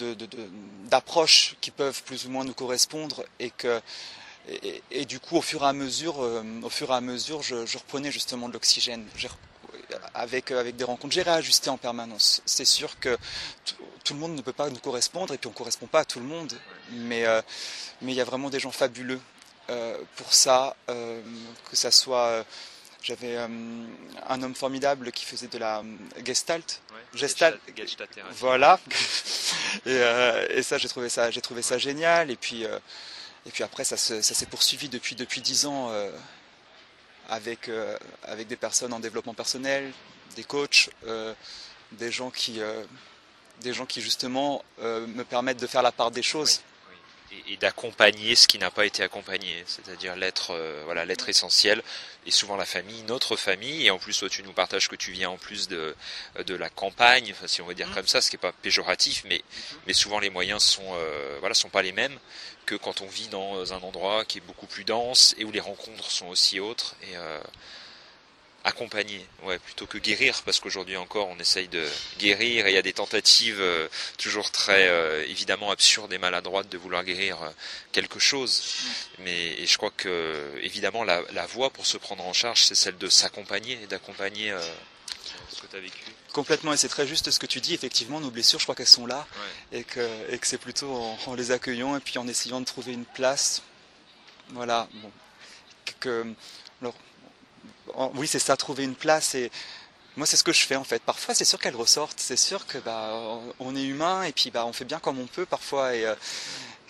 d'approches 0.89 1.57
qui 1.61 1.71
peuvent 1.71 2.03
plus 2.05 2.27
ou 2.27 2.31
moins 2.31 2.45
nous 2.45 2.55
correspondre 2.55 3.25
et 3.41 3.51
que 3.51 3.81
du 5.07 5.21
coup, 5.21 5.37
au 5.37 5.43
fur 5.43 5.63
et 5.63 5.67
à 5.67 5.73
mesure, 5.73 6.23
euh, 6.23 6.43
au 6.63 6.71
fur 6.71 6.91
et 6.91 6.95
à 6.95 7.01
mesure, 7.01 7.43
je, 7.43 7.77
reprenais 7.77 8.11
justement 8.11 8.49
de 8.49 8.55
l'oxygène. 8.55 9.05
Avec, 10.15 10.51
avec 10.51 10.77
des 10.77 10.85
rencontres, 10.85 11.15
j'ai 11.15 11.23
réajusté 11.23 11.71
en 11.71 11.77
permanence. 11.77 12.43
C'est 12.45 12.65
sûr 12.65 12.99
que 12.99 13.17
tout 14.05 14.15
le 14.15 14.21
monde 14.21 14.35
ne 14.35 14.43
peut 14.43 14.53
pas 14.53 14.71
nous 14.71 14.79
correspondre 14.79 15.35
et 15.35 15.39
puis 15.39 15.49
on 15.49 15.53
ne 15.53 15.57
correspond 15.57 15.87
pas 15.87 16.01
à 16.01 16.05
tout 16.05 16.21
le 16.21 16.27
monde. 16.27 16.53
Mais 16.93 17.27
euh, 17.27 17.43
mais 18.03 18.13
il 18.13 18.17
y 18.17 18.21
a 18.21 18.25
vraiment 18.25 18.51
des 18.51 18.61
gens 18.61 18.71
fabuleux 18.71 19.21
euh, 19.71 19.99
pour 20.17 20.33
ça, 20.33 20.77
que 20.87 21.77
ça 21.77 21.91
soit 21.91 22.45
j'avais 23.03 23.37
un 23.37 24.43
homme 24.43 24.55
formidable 24.55 25.13
qui 25.13 25.25
faisait 25.25 25.47
de 25.47 25.59
la 25.59 25.83
gestalt. 26.25 26.81
gestalt. 27.15 27.59
Voilà. 28.33 28.81
et, 29.87 30.01
et, 30.51 30.63
ça, 30.63 30.79
j'ai 30.79 30.89
trouvé 30.89 31.09
ça, 31.09 31.31
j'ai 31.31 31.41
trouvé 31.41 31.63
ça 31.63 31.79
génial. 31.79 32.31
Et 32.31 32.37
puis, 32.37 32.67
et 33.49 33.51
puis 33.51 33.65
après, 33.65 33.83
ça, 33.85 33.97
s'est 33.97 34.47
poursuivi 34.47 34.89
depuis 34.91 35.15
depuis 35.15 35.41
dix 35.41 35.65
ans 35.65 35.89
euh, 35.91 36.11
avec 37.29 37.69
euh, 37.69 37.97
avec 38.25 38.49
des 38.49 38.57
personnes 38.57 38.93
en 38.93 39.01
développement 39.01 39.35
personnel, 39.35 39.93
des 40.37 40.45
coachs, 40.45 40.91
euh, 41.07 41.35
des 41.93 42.11
gens 42.11 42.31
qui 42.31 42.61
des 43.61 43.73
gens 43.73 43.87
qui 43.87 44.01
justement 44.01 44.63
me 44.81 45.23
permettent 45.23 45.61
de 45.61 45.67
faire 45.67 45.83
la 45.83 45.93
part 45.93 46.11
des 46.11 46.23
choses 46.23 46.61
et, 47.49 47.57
d'accompagner 47.57 48.37
ce 48.37 48.47
qui 48.47 48.59
n'a 48.59 48.71
pas 48.71 48.87
été 48.87 49.03
accompagné, 49.03 49.65
c'est-à-dire 49.67 50.17
l'être 50.17 50.53
euh, 50.53 50.83
voilà 50.85 51.05
l'être 51.05 51.29
essentiel 51.29 51.83
et 52.27 52.31
souvent 52.31 52.57
la 52.57 52.65
famille, 52.65 53.03
notre 53.03 53.37
famille. 53.37 53.87
Et 53.87 53.91
en 53.91 53.99
plus 53.99 54.19
toi 54.19 54.29
tu 54.29 54.43
nous 54.43 54.53
partages 54.53 54.89
que 54.89 54.97
tu 54.97 55.13
viens 55.13 55.31
en 55.31 55.39
plus 55.39 55.69
de 55.69 55.95
de 56.47 56.55
la 56.55 56.71
campagne, 56.71 57.33
enfin, 57.33 57.47
si 57.47 57.63
on 57.63 57.67
veut 57.67 57.75
dire 57.75 57.89
mmh. 57.89 57.95
comme 57.95 58.07
ça, 58.07 58.21
ce 58.21 58.31
qui 58.31 58.37
est 58.37 58.39
pas 58.39 58.53
péjoratif, 58.53 59.25
mais 59.25 59.43
mais 59.87 59.93
souvent 59.93 60.19
les 60.19 60.31
moyens 60.31 60.63
sont 60.63 60.95
euh, 60.95 61.37
voilà 61.41 61.55
sont 61.55 61.71
pas 61.71 61.83
les 61.83 61.93
mêmes 61.93 62.19
que 62.67 62.75
quand 62.75 63.01
on 63.01 63.07
vit 63.07 63.29
dans 63.29 63.73
un 63.73 63.81
endroit 63.81 64.27
qui 64.27 64.39
est 64.39 64.43
beaucoup 64.43 64.67
plus 64.67 64.85
dense 64.85 65.35
et 65.39 65.45
où 65.45 65.51
les 65.51 65.61
rencontres 65.61 66.11
sont 66.11 66.27
aussi 66.27 66.61
autres. 66.61 66.97
Et 67.03 67.17
euh, 67.17 67.41
accompagner, 68.69 69.27
ouais, 69.43 69.59
plutôt 69.59 69.87
que 69.87 69.99
guérir, 69.99 70.43
parce 70.45 70.61
qu'aujourd'hui 70.61 70.97
encore 70.97 71.29
on 71.29 71.39
essaye 71.39 71.69
de 71.69 71.85
guérir 72.19 72.67
et 72.67 72.71
il 72.71 72.75
y 72.75 72.79
a 72.79 72.83
des 72.83 72.93
tentatives 72.93 73.61
euh, 73.61 73.89
toujours 74.19 74.51
très 74.51 74.89
euh, 74.89 75.25
évidemment 75.27 75.71
absurdes 75.71 76.13
et 76.13 76.19
maladroites 76.19 76.69
de 76.69 76.79
vouloir 76.79 77.03
guérir 77.03 77.43
euh, 77.43 77.49
quelque 77.93 78.19
chose. 78.19 78.63
Mais 79.21 79.67
je 79.67 79.77
crois 79.77 79.91
que 79.91 80.53
évidemment 80.63 81.03
la, 81.03 81.47
voie 81.47 81.71
pour 81.71 81.87
se 81.87 81.97
prendre 81.97 82.25
en 82.25 82.33
charge, 82.33 82.63
c'est 82.63 82.75
celle 82.75 82.99
de 82.99 83.09
s'accompagner 83.09 83.79
et 83.83 83.87
d'accompagner 83.87 84.55
ce 85.51 85.63
que 85.63 85.67
tu 85.67 85.77
as 85.77 85.81
vécu. 85.81 86.05
Complètement, 86.33 86.75
et 86.75 86.77
c'est 86.77 86.89
très 86.89 87.07
juste 87.07 87.31
ce 87.31 87.39
que 87.39 87.47
tu 87.47 87.61
dis. 87.61 87.73
Effectivement, 87.73 88.21
nos 88.21 88.31
blessures, 88.31 88.59
je 88.59 88.65
crois 88.65 88.75
qu'elles 88.75 88.87
sont 88.87 89.07
là, 89.07 89.27
et 89.73 89.83
que, 89.83 90.07
et 90.31 90.39
que 90.39 90.47
c'est 90.47 90.59
plutôt 90.59 90.93
en, 91.27 91.35
les 91.35 91.51
accueillant 91.53 91.97
et 91.97 92.01
puis 92.01 92.19
en 92.19 92.29
essayant 92.29 92.61
de 92.61 92.67
trouver 92.67 92.93
une 92.93 93.07
place. 93.07 93.63
Voilà. 94.51 94.89
Bon. 94.95 95.11
Que, 96.01 96.27
oui, 98.15 98.27
c'est 98.27 98.39
ça, 98.39 98.57
trouver 98.57 98.85
une 98.85 98.95
place. 98.95 99.35
Et 99.35 99.51
moi, 100.17 100.27
c'est 100.27 100.37
ce 100.37 100.45
que 100.45 100.53
je 100.53 100.65
fais 100.65 100.77
en 100.77 100.85
fait. 100.85 101.03
Parfois, 101.03 101.35
c'est 101.35 101.45
sûr 101.45 101.59
qu'elles 101.59 101.77
ressortent. 101.77 102.19
C'est 102.19 102.37
sûr 102.37 102.67
que 102.67 102.79
bah, 102.79 103.13
on 103.61 103.77
est 103.77 103.85
humain 103.85 104.25
et 104.25 104.33
puis 104.33 104.51
bah, 104.51 104.67
on 104.67 104.73
fait 104.73 104.85
bien 104.85 104.99
comme 104.99 105.19
on 105.19 105.27
peut 105.27 105.47
parfois. 105.47 105.95
Et, 105.95 106.05
euh, 106.05 106.15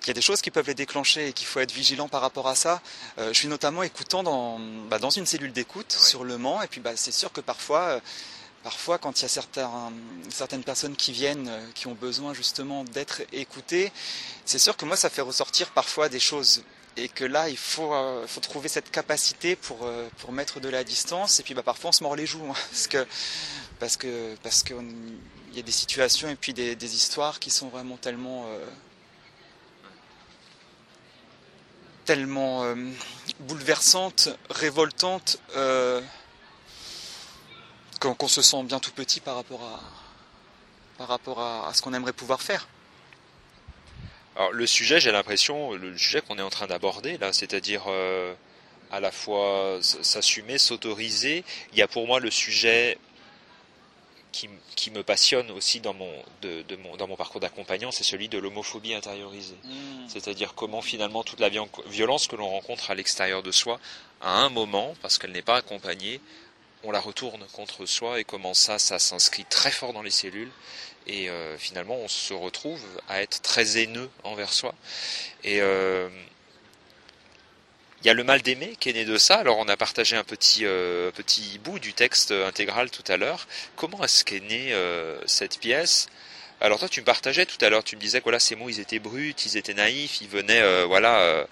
il 0.03 0.07
y 0.09 0.11
a 0.13 0.15
des 0.15 0.23
choses 0.23 0.41
qui 0.41 0.51
peuvent 0.51 0.67
les 0.67 0.75
déclencher 0.75 1.29
et 1.29 1.33
qu'il 1.35 1.47
faut 1.47 1.61
être 1.61 1.73
vigilant 1.73 2.09
par 2.09 2.23
rapport 2.23 2.49
à 2.49 2.55
ça. 2.55 2.81
Euh, 3.19 3.29
je 3.29 3.39
suis 3.39 3.49
notamment 3.49 3.83
écoutant 3.83 4.23
dans, 4.23 4.59
bah, 4.89 4.99
dans 4.99 5.11
une 5.11 5.27
cellule 5.27 5.53
d'écoute 5.53 5.93
sur 5.93 6.25
le 6.25 6.39
Mans. 6.39 6.63
Et 6.63 6.69
puis, 6.69 6.81
bah, 6.81 6.93
c'est 6.97 7.13
sûr 7.13 7.31
que 7.31 7.43
parfois, 7.43 7.81
euh, 7.81 8.01
parfois, 8.63 8.97
quand 8.97 9.19
il 9.21 9.23
y 9.23 9.27
a 9.27 9.29
certains, 9.29 9.93
certaines 10.31 10.65
personnes 10.65 10.97
qui 10.97 11.13
viennent, 11.13 11.51
qui 11.75 11.89
ont 11.89 11.95
besoin 11.95 12.33
justement 12.33 12.85
d'être 12.85 13.21
écoutées, 13.33 13.93
c'est 14.47 14.59
sûr 14.59 14.77
que 14.77 14.87
moi, 14.87 14.97
ça 14.97 15.11
fait 15.11 15.21
ressortir 15.21 15.69
parfois 15.73 16.09
des 16.09 16.21
choses 16.21 16.63
et 16.99 17.09
que 17.09 17.25
là 17.25 17.49
il 17.49 17.57
faut, 17.57 17.95
euh, 17.95 18.27
trouver 18.43 18.69
cette 18.69 18.91
capacité 18.91 19.57
pour, 19.57 19.85
euh, 19.85 20.09
pour 20.19 20.33
mettre 20.33 20.61
de 20.61 20.69
la 20.69 20.85
distance 20.85 21.41
et 21.41 21.43
puis 21.43 21.55
bah, 21.55 21.63
parfois 21.63 21.89
on 21.91 21.93
se 21.93 22.03
mord 22.03 22.17
les 22.17 22.27
joues 22.27 22.45
hein, 22.45 22.55
parce 23.81 23.97
que 23.97 24.35
qu'il 24.65 24.77
y 25.55 25.59
a 25.59 25.63
des 25.63 25.73
situations 25.73 26.29
et 26.29 26.37
puis 26.37 26.53
des, 26.53 26.95
histoires 26.95 27.39
qui 27.39 27.51
sont 27.51 27.69
vraiment 27.69 27.97
tellement 27.97 28.47
euh, 32.65 32.93
bouleversantes, 33.41 34.29
révoltantes 34.51 35.39
qu'on 38.01 38.29
se 38.29 38.43
sent 38.43 38.63
bien 38.65 38.81
tout 38.81 38.93
petit 38.93 39.21
par 39.21 39.37
rapport 39.37 39.63
à 41.41 41.71
ce 41.75 41.83
qu'on 41.83 41.95
aimerait 41.95 42.13
pouvoir 42.13 42.41
faire. 42.41 42.69
Alors 44.37 44.53
le 44.53 44.67
sujet, 44.67 45.01
j'ai 45.01 45.11
l'impression, 45.11 45.73
le 45.73 45.97
sujet 45.97 46.21
qu'on 46.21 46.39
est 46.39 46.43
en 46.43 46.51
train 46.51 46.67
d'aborder 46.67 47.19
là, 47.19 47.33
c'est-à-dire 47.33 47.85
euh, 47.89 48.35
à 48.91 49.01
la 49.01 49.11
fois 49.11 49.79
s'assumer, 49.83 50.59
s'autoriser. 50.59 51.45
Il 51.73 51.79
y 51.79 51.83
a 51.83 51.89
pour 51.89 52.07
moi 52.07 52.21
le 52.21 52.31
sujet 52.31 52.99
qui, 54.33 54.49
qui 54.77 54.91
me 54.91 55.03
passionne 55.03 55.51
aussi 55.51 55.81
dans 55.81 55.95
mon, 55.95 56.13
de, 56.43 56.63
de 56.63 56.77
mon, 56.77 56.97
dans 56.97 57.09
mon 57.09 57.17
parcours 57.17 57.41
d'accompagnant, 57.41 57.91
c'est 57.91 58.05
celui 58.05 58.29
de 58.29 58.39
l'homophobie 58.39 58.95
intériorisée. 58.95 59.57
Mmh. 59.65 60.09
C'est-à-dire 60.09 60.55
comment 60.55 60.83
finalement 60.83 61.25
toute 61.25 61.41
la 61.41 61.51
violence 61.87 62.29
que 62.29 62.37
l'on 62.37 62.49
rencontre 62.49 62.91
à 62.91 62.95
l'extérieur 62.95 63.43
de 63.43 63.51
soi, 63.51 63.81
à 64.21 64.39
un 64.41 64.49
moment, 64.51 64.95
parce 65.03 65.19
qu'elle 65.19 65.33
n'est 65.33 65.43
pas 65.43 65.57
accompagnée, 65.57 66.21
on 66.85 66.93
la 66.93 67.01
retourne 67.01 67.45
contre 67.53 67.87
soi 67.87 68.21
et 68.21 68.25
comment 68.25 68.55
ça, 68.55 68.79
ça 68.79 68.99
s'inscrit 68.99 69.45
très 69.45 69.73
fort 69.73 69.93
dans 69.93 70.03
les 70.03 70.11
cellules 70.11 70.51
et 71.09 71.29
euh, 71.31 71.57
finalement 71.59 71.97
on 71.97 72.09
se 72.09 72.35
retrouve 72.35 72.83
à 73.09 73.23
être 73.23 73.41
très 73.43 73.79
haineux 73.79 74.11
envers 74.25 74.53
soi. 74.53 74.75
Et 75.43 75.61
euh, 75.61 76.09
il 78.03 78.07
y 78.07 78.11
a 78.11 78.15
le 78.15 78.25
mal 78.25 78.43
d'aimer 78.43 78.77
qui 78.79 78.91
est 78.91 78.93
né 78.93 79.05
de 79.05 79.19
ça. 79.19 79.37
Alors 79.37 79.59
on 79.59 79.69
a 79.69 79.77
partagé 79.77 80.17
un 80.17 80.25
petit 80.25 80.65
euh, 80.65 81.11
petit 81.11 81.59
bout 81.59 81.79
du 81.79 81.95
texte 81.95 82.31
intégral 82.31 82.91
tout 82.91 83.05
à 83.09 83.17
l'heure. 83.17 83.49
Comment 83.77 84.05
est-ce 84.05 84.25
qu'est 84.25 84.41
née 84.41 84.75
cette 85.27 85.59
pièce? 85.59 86.09
Alors 86.61 86.81
toi, 86.81 86.89
tu 86.89 87.01
me 87.01 87.07
partageais 87.07 87.47
tout 87.47 87.65
à 87.65 87.71
l'heure, 87.71 87.85
tu 87.85 87.95
me 87.95 88.01
disais 88.01 88.19
que 88.19 88.25
voilà, 88.25 88.41
ces 88.41 88.57
mots, 88.57 88.69
ils 88.69 88.81
étaient 88.81 88.99
bruts, 88.99 89.37
ils 89.47 89.57
étaient 89.57 89.75
naïfs, 89.75 90.21
ils 90.21 90.29
venaient, 90.29 90.85
voilà, 90.87 91.47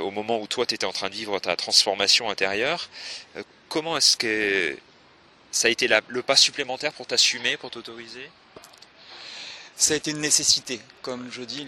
au 0.00 0.10
moment 0.10 0.40
où 0.40 0.48
toi, 0.48 0.66
tu 0.66 0.74
étais 0.74 0.84
en 0.84 0.92
train 0.92 1.08
de 1.10 1.14
vivre 1.14 1.38
ta 1.38 1.54
transformation 1.54 2.28
intérieure. 2.28 2.88
comment 3.68 3.96
est-ce 3.96 4.16
que 4.16 4.76
ça 5.52 5.68
a 5.68 5.70
été 5.70 5.88
le 6.08 6.22
pas 6.22 6.34
supplémentaire 6.34 6.92
pour 6.92 7.06
t'assumer, 7.06 7.56
pour 7.56 7.70
t'autoriser? 7.70 8.28
Ça 9.76 9.94
a 9.94 9.96
été 9.96 10.10
une 10.10 10.20
nécessité. 10.20 10.80
Comme 11.02 11.30
je 11.30 11.42
dis, 11.42 11.66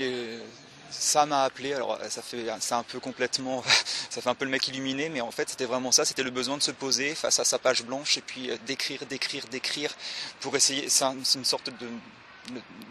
ça 0.90 1.26
m'a 1.26 1.44
appelé. 1.44 1.74
Alors 1.74 1.98
ça 2.08 2.22
fait, 2.22 2.48
un 2.48 2.82
peu 2.82 3.00
complètement, 3.00 3.62
ça 4.10 4.20
fait 4.20 4.30
un 4.30 4.34
peu 4.34 4.44
le 4.44 4.50
mec 4.50 4.66
illuminé, 4.68 5.08
mais 5.10 5.20
en 5.20 5.30
fait 5.30 5.48
c'était 5.50 5.66
vraiment 5.66 5.92
ça. 5.92 6.04
C'était 6.04 6.22
le 6.22 6.30
besoin 6.30 6.56
de 6.56 6.62
se 6.62 6.70
poser 6.70 7.14
face 7.14 7.38
à 7.38 7.44
sa 7.44 7.58
page 7.58 7.84
blanche 7.84 8.16
et 8.16 8.22
puis 8.22 8.50
euh, 8.50 8.56
d'écrire, 8.66 9.04
d'écrire, 9.06 9.46
d'écrire 9.48 9.94
pour 10.40 10.56
essayer. 10.56 10.88
C'est 10.88 11.04
une 11.04 11.44
sorte 11.44 11.70
de, 11.70 11.88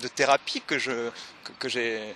de 0.01 0.07
thérapie 0.07 0.61
que 0.65 0.77
je 0.77 1.09
que, 1.59 1.67
j'ai 1.67 2.13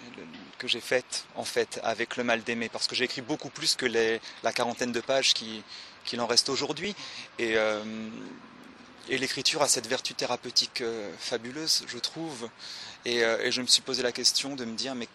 que 0.60 0.68
j'ai 0.68 0.82
faite 0.82 1.26
en 1.36 1.44
fait 1.44 1.80
avec 1.84 2.18
le 2.18 2.24
mal 2.24 2.44
d'aimer 2.44 2.70
parce 2.70 2.88
que 2.88 2.96
j'ai 2.96 3.06
écrit 3.06 3.22
beaucoup 3.22 3.50
plus 3.50 3.76
que 3.76 3.86
les, 3.86 4.22
la 4.44 4.54
quarantaine 4.54 4.92
de 4.92 5.02
pages 5.02 5.34
qui 5.34 5.64
qu'il 6.04 6.20
en 6.22 6.28
reste 6.28 6.50
aujourd'hui 6.50 6.96
et 7.40 7.58
euh, 7.58 7.84
et 9.10 9.18
l'écriture 9.18 9.62
a 9.62 9.68
cette 9.68 9.88
vertu 9.88 10.14
thérapeutique 10.14 10.82
euh, 10.82 11.12
fabuleuse, 11.20 11.84
je 11.88 11.98
trouve. 11.98 12.50
Euh, 13.08 13.44
et, 13.44 13.52
je 13.52 13.62
me 13.62 13.68
suis 13.68 13.82
posé 13.82 14.04
la 14.04 14.12
question 14.12 14.56
de 14.56 14.66
me 14.66 14.76
dire, 14.76 14.96
mais 14.96 15.08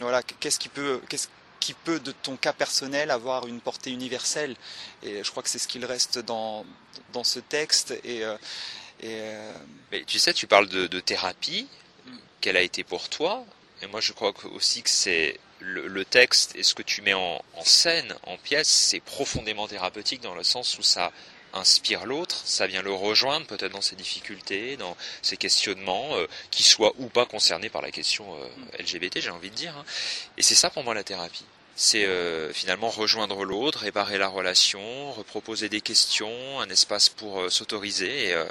voilà, 0.00 0.22
qu'est-ce 0.22 0.58
qui 0.58 0.68
peut, 0.68 1.00
qu'est-ce 1.08 1.28
qui 1.60 1.74
peut 1.74 2.00
de 2.00 2.12
ton 2.12 2.36
cas 2.36 2.52
personnel 2.52 3.10
avoir 3.10 3.46
une 3.46 3.60
portée 3.60 3.90
universelle? 3.90 4.56
Et 5.02 5.22
je 5.22 5.30
crois 5.30 5.42
que 5.42 5.48
c'est 5.48 5.58
ce 5.58 5.68
qu'il 5.68 5.84
reste 5.84 6.18
dans, 6.18 6.64
dans 7.12 7.24
ce 7.24 7.40
texte. 7.40 7.92
Et, 8.04 8.22
euh, 8.24 9.52
mais 9.90 10.04
tu 10.04 10.18
sais, 10.18 10.32
tu 10.32 10.46
parles 10.46 10.68
de, 10.68 11.00
thérapie, 11.00 11.66
quelle 12.40 12.56
a 12.56 12.62
été 12.62 12.84
pour 12.84 13.08
toi. 13.08 13.44
Et 13.82 13.86
moi, 13.86 14.00
je 14.00 14.12
crois 14.12 14.32
aussi 14.52 14.82
que 14.82 14.90
c'est 14.90 15.38
le, 15.60 16.04
texte 16.04 16.54
et 16.56 16.62
ce 16.62 16.74
que 16.74 16.82
tu 16.82 17.02
mets 17.02 17.14
en, 17.14 17.42
en 17.54 17.64
scène, 17.64 18.14
en 18.24 18.36
pièce, 18.36 18.68
c'est 18.68 19.00
profondément 19.00 19.66
thérapeutique 19.66 20.20
dans 20.20 20.34
le 20.34 20.44
sens 20.44 20.78
où 20.78 20.82
ça 20.82 21.12
inspire 21.54 22.04
l'autre, 22.06 22.42
ça 22.44 22.66
vient 22.66 22.82
le 22.82 22.92
rejoindre 22.92 23.46
peut-être 23.46 23.72
dans 23.72 23.80
ses 23.80 23.96
difficultés, 23.96 24.76
dans 24.76 24.96
ses 25.22 25.36
questionnements, 25.36 26.16
euh, 26.16 26.26
qui 26.50 26.62
soient 26.62 26.92
ou 26.98 27.08
pas 27.08 27.26
concernés 27.26 27.68
par 27.68 27.82
la 27.82 27.90
question 27.90 28.26
euh, 28.34 28.82
LGBT, 28.82 29.20
j'ai 29.20 29.30
envie 29.30 29.50
de 29.50 29.54
dire. 29.54 29.76
Hein. 29.76 29.84
Et 30.36 30.42
c'est 30.42 30.54
ça 30.54 30.70
pour 30.70 30.84
moi 30.84 30.94
la 30.94 31.04
thérapie. 31.04 31.44
c'est 31.76 32.04
euh, 32.04 32.52
finalement 32.52 32.88
rejoindre 32.88 33.44
l'autre, 33.44 33.80
réparer 33.80 34.18
la 34.18 34.28
relation, 34.28 35.12
reproposer 35.12 35.68
des 35.68 35.80
questions, 35.80 36.60
un 36.60 36.68
espace 36.68 37.08
pour 37.08 37.40
euh, 37.40 37.50
s'autoriser. 37.50 38.32
Euh, 38.32 38.44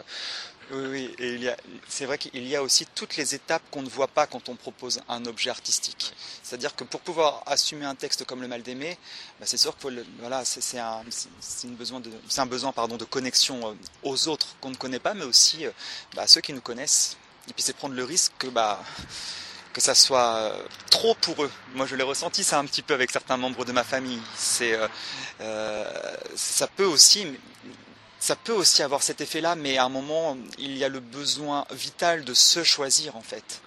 oui, 0.71 0.85
oui, 0.89 1.15
et 1.19 1.33
il 1.33 1.43
y 1.43 1.49
a, 1.49 1.57
c'est 1.87 2.05
vrai 2.05 2.17
qu'il 2.17 2.47
y 2.47 2.55
a 2.55 2.63
aussi 2.63 2.85
toutes 2.95 3.17
les 3.17 3.35
étapes 3.35 3.63
qu'on 3.71 3.81
ne 3.81 3.89
voit 3.89 4.07
pas 4.07 4.27
quand 4.27 4.49
on 4.49 4.55
propose 4.55 5.01
un 5.09 5.25
objet 5.25 5.49
artistique. 5.49 6.13
C'est-à-dire 6.41 6.75
que 6.75 6.83
pour 6.83 7.01
pouvoir 7.01 7.43
assumer 7.45 7.85
un 7.85 7.95
texte 7.95 8.25
comme 8.25 8.41
le 8.41 8.47
mal 8.47 8.63
d'aimer, 8.63 8.97
bah, 9.39 9.45
c'est 9.45 9.57
sûr 9.57 9.77
que 9.77 9.87
voilà, 10.19 10.45
c'est, 10.45 10.79
un, 10.79 11.03
besoin 11.65 11.99
de, 11.99 12.11
c'est 12.29 12.41
un 12.41 12.45
besoin 12.45 12.71
pardon, 12.71 12.97
de 12.97 13.05
connexion 13.05 13.77
aux 14.03 14.27
autres 14.27 14.55
qu'on 14.61 14.69
ne 14.69 14.75
connaît 14.75 14.99
pas, 14.99 15.13
mais 15.13 15.25
aussi 15.25 15.65
bah, 16.15 16.23
à 16.23 16.27
ceux 16.27 16.41
qui 16.41 16.53
nous 16.53 16.61
connaissent. 16.61 17.17
Et 17.49 17.53
puis 17.53 17.61
c'est 17.61 17.75
prendre 17.75 17.95
le 17.95 18.03
risque 18.03 18.31
que 18.39 18.47
bah, 18.47 18.81
que 19.73 19.81
ça 19.81 19.95
soit 19.95 20.35
euh, 20.35 20.63
trop 20.91 21.15
pour 21.15 21.43
eux. 21.43 21.51
Moi, 21.73 21.87
je 21.87 21.95
l'ai 21.95 22.03
ressenti 22.03 22.43
ça 22.43 22.59
un 22.59 22.65
petit 22.65 22.83
peu 22.83 22.93
avec 22.93 23.11
certains 23.11 23.37
membres 23.37 23.65
de 23.65 23.71
ma 23.71 23.83
famille. 23.83 24.21
C'est, 24.37 24.73
euh, 24.73 24.87
euh, 25.41 26.15
ça 26.35 26.67
peut 26.67 26.85
aussi, 26.85 27.27
ça 28.23 28.37
peut 28.37 28.53
aussi 28.53 28.81
avoir 28.81 29.03
cet 29.03 29.19
effet-là, 29.19 29.55
mais 29.55 29.77
à 29.77 29.83
un 29.83 29.89
moment, 29.89 30.37
il 30.57 30.77
y 30.77 30.85
a 30.85 30.87
le 30.87 31.01
besoin 31.01 31.65
vital 31.71 32.23
de 32.23 32.33
se 32.33 32.63
choisir 32.63 33.17
en 33.17 33.21
fait. 33.21 33.61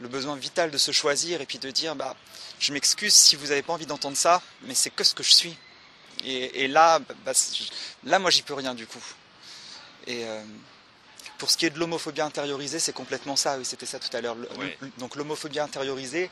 Le 0.00 0.08
besoin 0.08 0.36
vital 0.36 0.70
de 0.70 0.76
se 0.76 0.92
choisir 0.92 1.40
et 1.40 1.46
puis 1.46 1.58
de 1.58 1.70
dire, 1.70 1.96
bah, 1.96 2.14
je 2.58 2.74
m'excuse 2.74 3.14
si 3.14 3.36
vous 3.36 3.46
n'avez 3.46 3.62
pas 3.62 3.72
envie 3.72 3.86
d'entendre 3.86 4.18
ça, 4.18 4.42
mais 4.64 4.74
c'est 4.74 4.90
que 4.90 5.02
ce 5.02 5.14
que 5.14 5.22
je 5.22 5.32
suis. 5.32 5.56
Et, 6.24 6.68
là, 6.68 6.98
bah, 7.24 7.32
là, 8.04 8.18
moi, 8.18 8.30
j'y 8.30 8.42
peux 8.42 8.52
rien 8.52 8.74
du 8.74 8.86
coup. 8.86 9.02
Et 10.06 10.26
pour 11.38 11.50
ce 11.50 11.56
qui 11.56 11.64
est 11.64 11.70
de 11.70 11.78
l'homophobie 11.78 12.20
intériorisée, 12.20 12.78
c'est 12.78 12.92
complètement 12.92 13.34
ça. 13.34 13.56
Oui, 13.56 13.64
c'était 13.64 13.86
ça 13.86 13.98
tout 13.98 14.14
à 14.14 14.20
l'heure. 14.20 14.36
Donc 14.98 15.16
l'homophobie 15.16 15.58
intériorisée, 15.58 16.30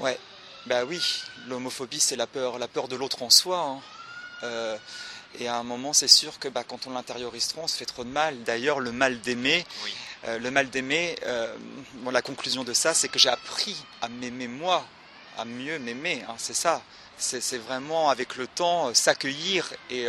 ouais, 0.00 0.18
bah 0.66 0.84
oui, 0.84 1.00
l'homophobie 1.48 1.98
c'est 1.98 2.16
la 2.16 2.26
peur, 2.26 2.58
la 2.58 2.68
peur 2.68 2.88
de 2.88 2.96
l'autre 2.96 3.22
en 3.22 3.30
soi. 3.30 3.58
Hein. 3.58 3.80
Euh, 4.42 4.76
et 5.38 5.48
à 5.48 5.56
un 5.56 5.62
moment, 5.62 5.92
c'est 5.92 6.08
sûr 6.08 6.38
que 6.38 6.48
bah, 6.48 6.64
quand 6.66 6.86
on 6.86 6.90
l'intériorise 6.90 7.48
trop, 7.48 7.62
on 7.62 7.68
se 7.68 7.76
fait 7.76 7.86
trop 7.86 8.04
de 8.04 8.10
mal. 8.10 8.42
D'ailleurs, 8.42 8.80
le 8.80 8.92
mal 8.92 9.20
d'aimer, 9.20 9.64
euh, 10.24 10.38
le 10.38 10.50
mal 10.50 10.68
d'aimer, 10.70 11.16
euh, 11.24 11.54
la 12.10 12.22
conclusion 12.22 12.64
de 12.64 12.72
ça, 12.72 12.94
c'est 12.94 13.08
que 13.08 13.18
j'ai 13.18 13.28
appris 13.28 13.76
à 14.02 14.08
m'aimer 14.08 14.48
moi, 14.48 14.84
à 15.38 15.44
mieux 15.44 15.78
m'aimer. 15.78 16.24
Hein, 16.28 16.34
c'est 16.38 16.54
ça. 16.54 16.82
C'est 17.16 17.58
vraiment 17.58 18.08
avec 18.08 18.36
le 18.36 18.46
temps 18.46 18.94
s'accueillir 18.94 19.70
et, 19.90 20.06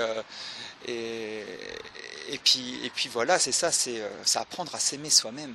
et, 0.88 1.44
et 2.30 2.38
puis, 2.38 2.80
et 2.86 2.90
puis 2.90 3.10
voilà, 3.10 3.38
c'est 3.38 3.52
ça, 3.52 3.72
c'est 3.72 4.00
euh, 4.00 4.10
apprendre 4.36 4.74
à 4.74 4.80
s'aimer 4.80 5.10
soi-même. 5.10 5.54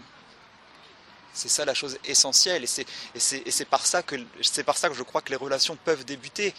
C'est 1.33 1.49
ça 1.49 1.65
la 1.65 1.75
chose 1.75 1.99
essentielle, 2.05 2.65
et 2.65 3.19
c'est 3.19 3.65
par 3.67 3.85
ça 3.85 4.03
que 4.03 4.17
c'est 4.41 4.65
par 4.65 4.79
ça 4.79 4.89
que 4.89 4.95
je 4.95 5.03
crois 5.03 5.21
que 5.21 5.29
les 5.31 5.37
relations 5.37 5.77
peuvent 5.85 6.05
débuter, 6.05 6.55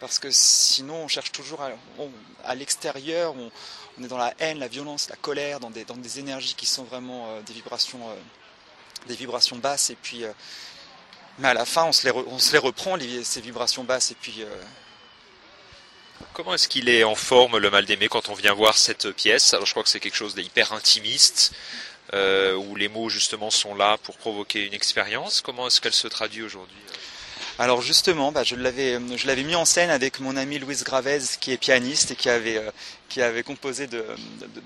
parce 0.00 0.18
que 0.18 0.28
sinon 0.30 1.04
on 1.04 1.08
cherche 1.08 1.32
toujours 1.32 1.60
à, 2.44 2.54
l'extérieur, 2.54 3.34
on, 3.36 3.50
est 4.02 4.08
dans 4.08 4.18
la 4.18 4.34
haine, 4.38 4.58
la 4.58 4.68
violence, 4.68 5.08
la 5.08 5.16
colère, 5.16 5.60
dans 5.60 5.70
des, 5.70 6.18
énergies 6.18 6.54
qui 6.54 6.66
sont 6.66 6.84
vraiment 6.84 7.28
euh, 7.28 7.40
des 7.42 7.52
vibrations, 7.52 8.10
euh, 8.10 8.14
des 9.06 9.16
vibrations 9.16 9.56
basses, 9.56 9.90
et 9.90 9.96
puis 9.96 10.24
mais 11.38 11.48
à 11.48 11.54
la 11.54 11.64
fin 11.64 11.84
on 11.84 11.92
se 11.92 12.04
les, 12.04 12.58
reprend 12.58 12.96
ces 13.22 13.40
vibrations 13.40 13.84
basses, 13.84 14.10
et 14.10 14.16
puis 14.16 14.44
Comment 16.32 16.54
est-ce 16.54 16.68
qu'il 16.68 16.88
est 16.88 17.04
en 17.04 17.14
forme 17.14 17.58
le 17.58 17.70
mal 17.70 17.84
d'aimer 17.84 18.08
quand 18.08 18.28
on 18.28 18.34
vient 18.34 18.54
voir 18.54 18.76
cette 18.76 19.10
pièce? 19.12 19.54
Alors 19.54 19.66
je 19.66 19.72
crois 19.72 19.82
que 19.82 19.88
c'est 19.88 20.00
quelque 20.00 20.16
chose 20.16 20.34
d'hyper 20.34 20.72
intimiste, 20.72 21.52
euh, 22.14 22.54
où 22.54 22.76
les 22.76 22.88
mots 22.88 23.08
justement 23.08 23.50
sont 23.50 23.74
là 23.74 23.98
pour 23.98 24.16
provoquer 24.16 24.64
une 24.64 24.74
expérience. 24.74 25.40
Comment 25.40 25.66
est-ce 25.66 25.80
qu'elle 25.80 25.94
se 25.94 26.08
traduit 26.08 26.42
aujourd'hui? 26.42 26.76
Alors 27.58 27.80
justement, 27.80 28.32
bah, 28.32 28.42
je 28.44 28.54
l'avais, 28.54 28.98
je 29.16 29.26
l'avais 29.26 29.42
mis 29.42 29.54
en 29.54 29.64
scène 29.64 29.88
avec 29.88 30.20
mon 30.20 30.36
ami 30.36 30.58
Louise 30.58 30.84
Gravez, 30.84 31.22
qui 31.40 31.52
est 31.52 31.56
pianiste 31.56 32.10
et 32.10 32.16
qui 32.16 32.28
avait, 32.28 32.58
euh, 32.58 32.70
qui 33.08 33.22
avait 33.22 33.42
composé 33.42 33.86
de, 33.86 34.04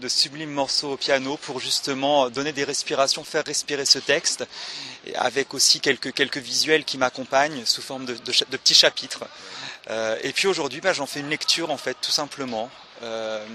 sublimes 0.09 0.51
morceaux 0.51 0.93
au 0.93 0.97
piano 0.97 1.37
pour 1.37 1.61
justement 1.61 2.31
donner 2.31 2.53
des 2.53 2.65
respirations, 2.65 3.23
faire 3.23 3.45
respirer 3.45 3.85
ce 3.85 4.01
texte, 4.01 4.45
et 5.07 5.15
avec 5.15 5.55
aussi 5.55 5.79
quelques, 5.79 6.13
quelques 6.13 6.39
visuels 6.39 6.85
qui 6.85 6.99
m'accompagnent 6.99 7.65
sous 7.65 7.81
forme 7.81 8.07
de, 8.07 8.15
petits 8.15 8.75
chapitres. 8.75 9.25
Euh, 9.89 10.19
et 10.25 10.33
puis 10.33 10.49
aujourd'hui, 10.49 10.81
bah, 10.81 10.93
j'en 10.93 11.07
fais 11.07 11.21
une 11.21 11.31
lecture 11.31 11.71
en 11.71 11.77
fait, 11.77 11.97
tout 12.03 12.11
simplement. 12.11 12.71
Euh, 13.03 13.47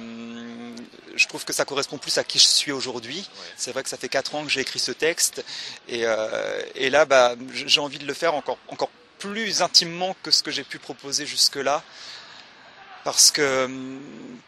je 1.15 1.27
trouve 1.27 1.43
que 1.43 1.53
ça 1.53 1.65
correspond 1.65 1.97
plus 1.97 2.17
à 2.17 2.23
qui 2.23 2.39
je 2.39 2.47
suis 2.47 2.71
aujourd'hui. 2.71 3.29
C'est 3.57 3.73
vrai 3.73 3.83
que 3.83 3.89
ça 3.89 3.97
fait 3.97 4.09
quatre 4.09 4.33
ans 4.33 4.43
que 4.45 4.49
j'ai 4.49 4.61
écrit 4.61 4.79
ce 4.79 4.93
texte, 4.93 5.43
et, 5.89 6.05
et 6.75 6.89
là, 6.89 7.03
bah, 7.03 7.35
j'ai 7.51 7.81
envie 7.81 7.99
de 7.99 8.07
le 8.07 8.13
faire 8.13 8.33
encore, 8.33 8.57
encore 8.69 8.89
plus 9.25 9.61
intimement 9.61 10.15
que 10.23 10.31
ce 10.31 10.43
que 10.43 10.51
j'ai 10.51 10.63
pu 10.63 10.79
proposer 10.79 11.25
jusque-là. 11.25 11.83
Parce 13.03 13.29
que, 13.29 13.69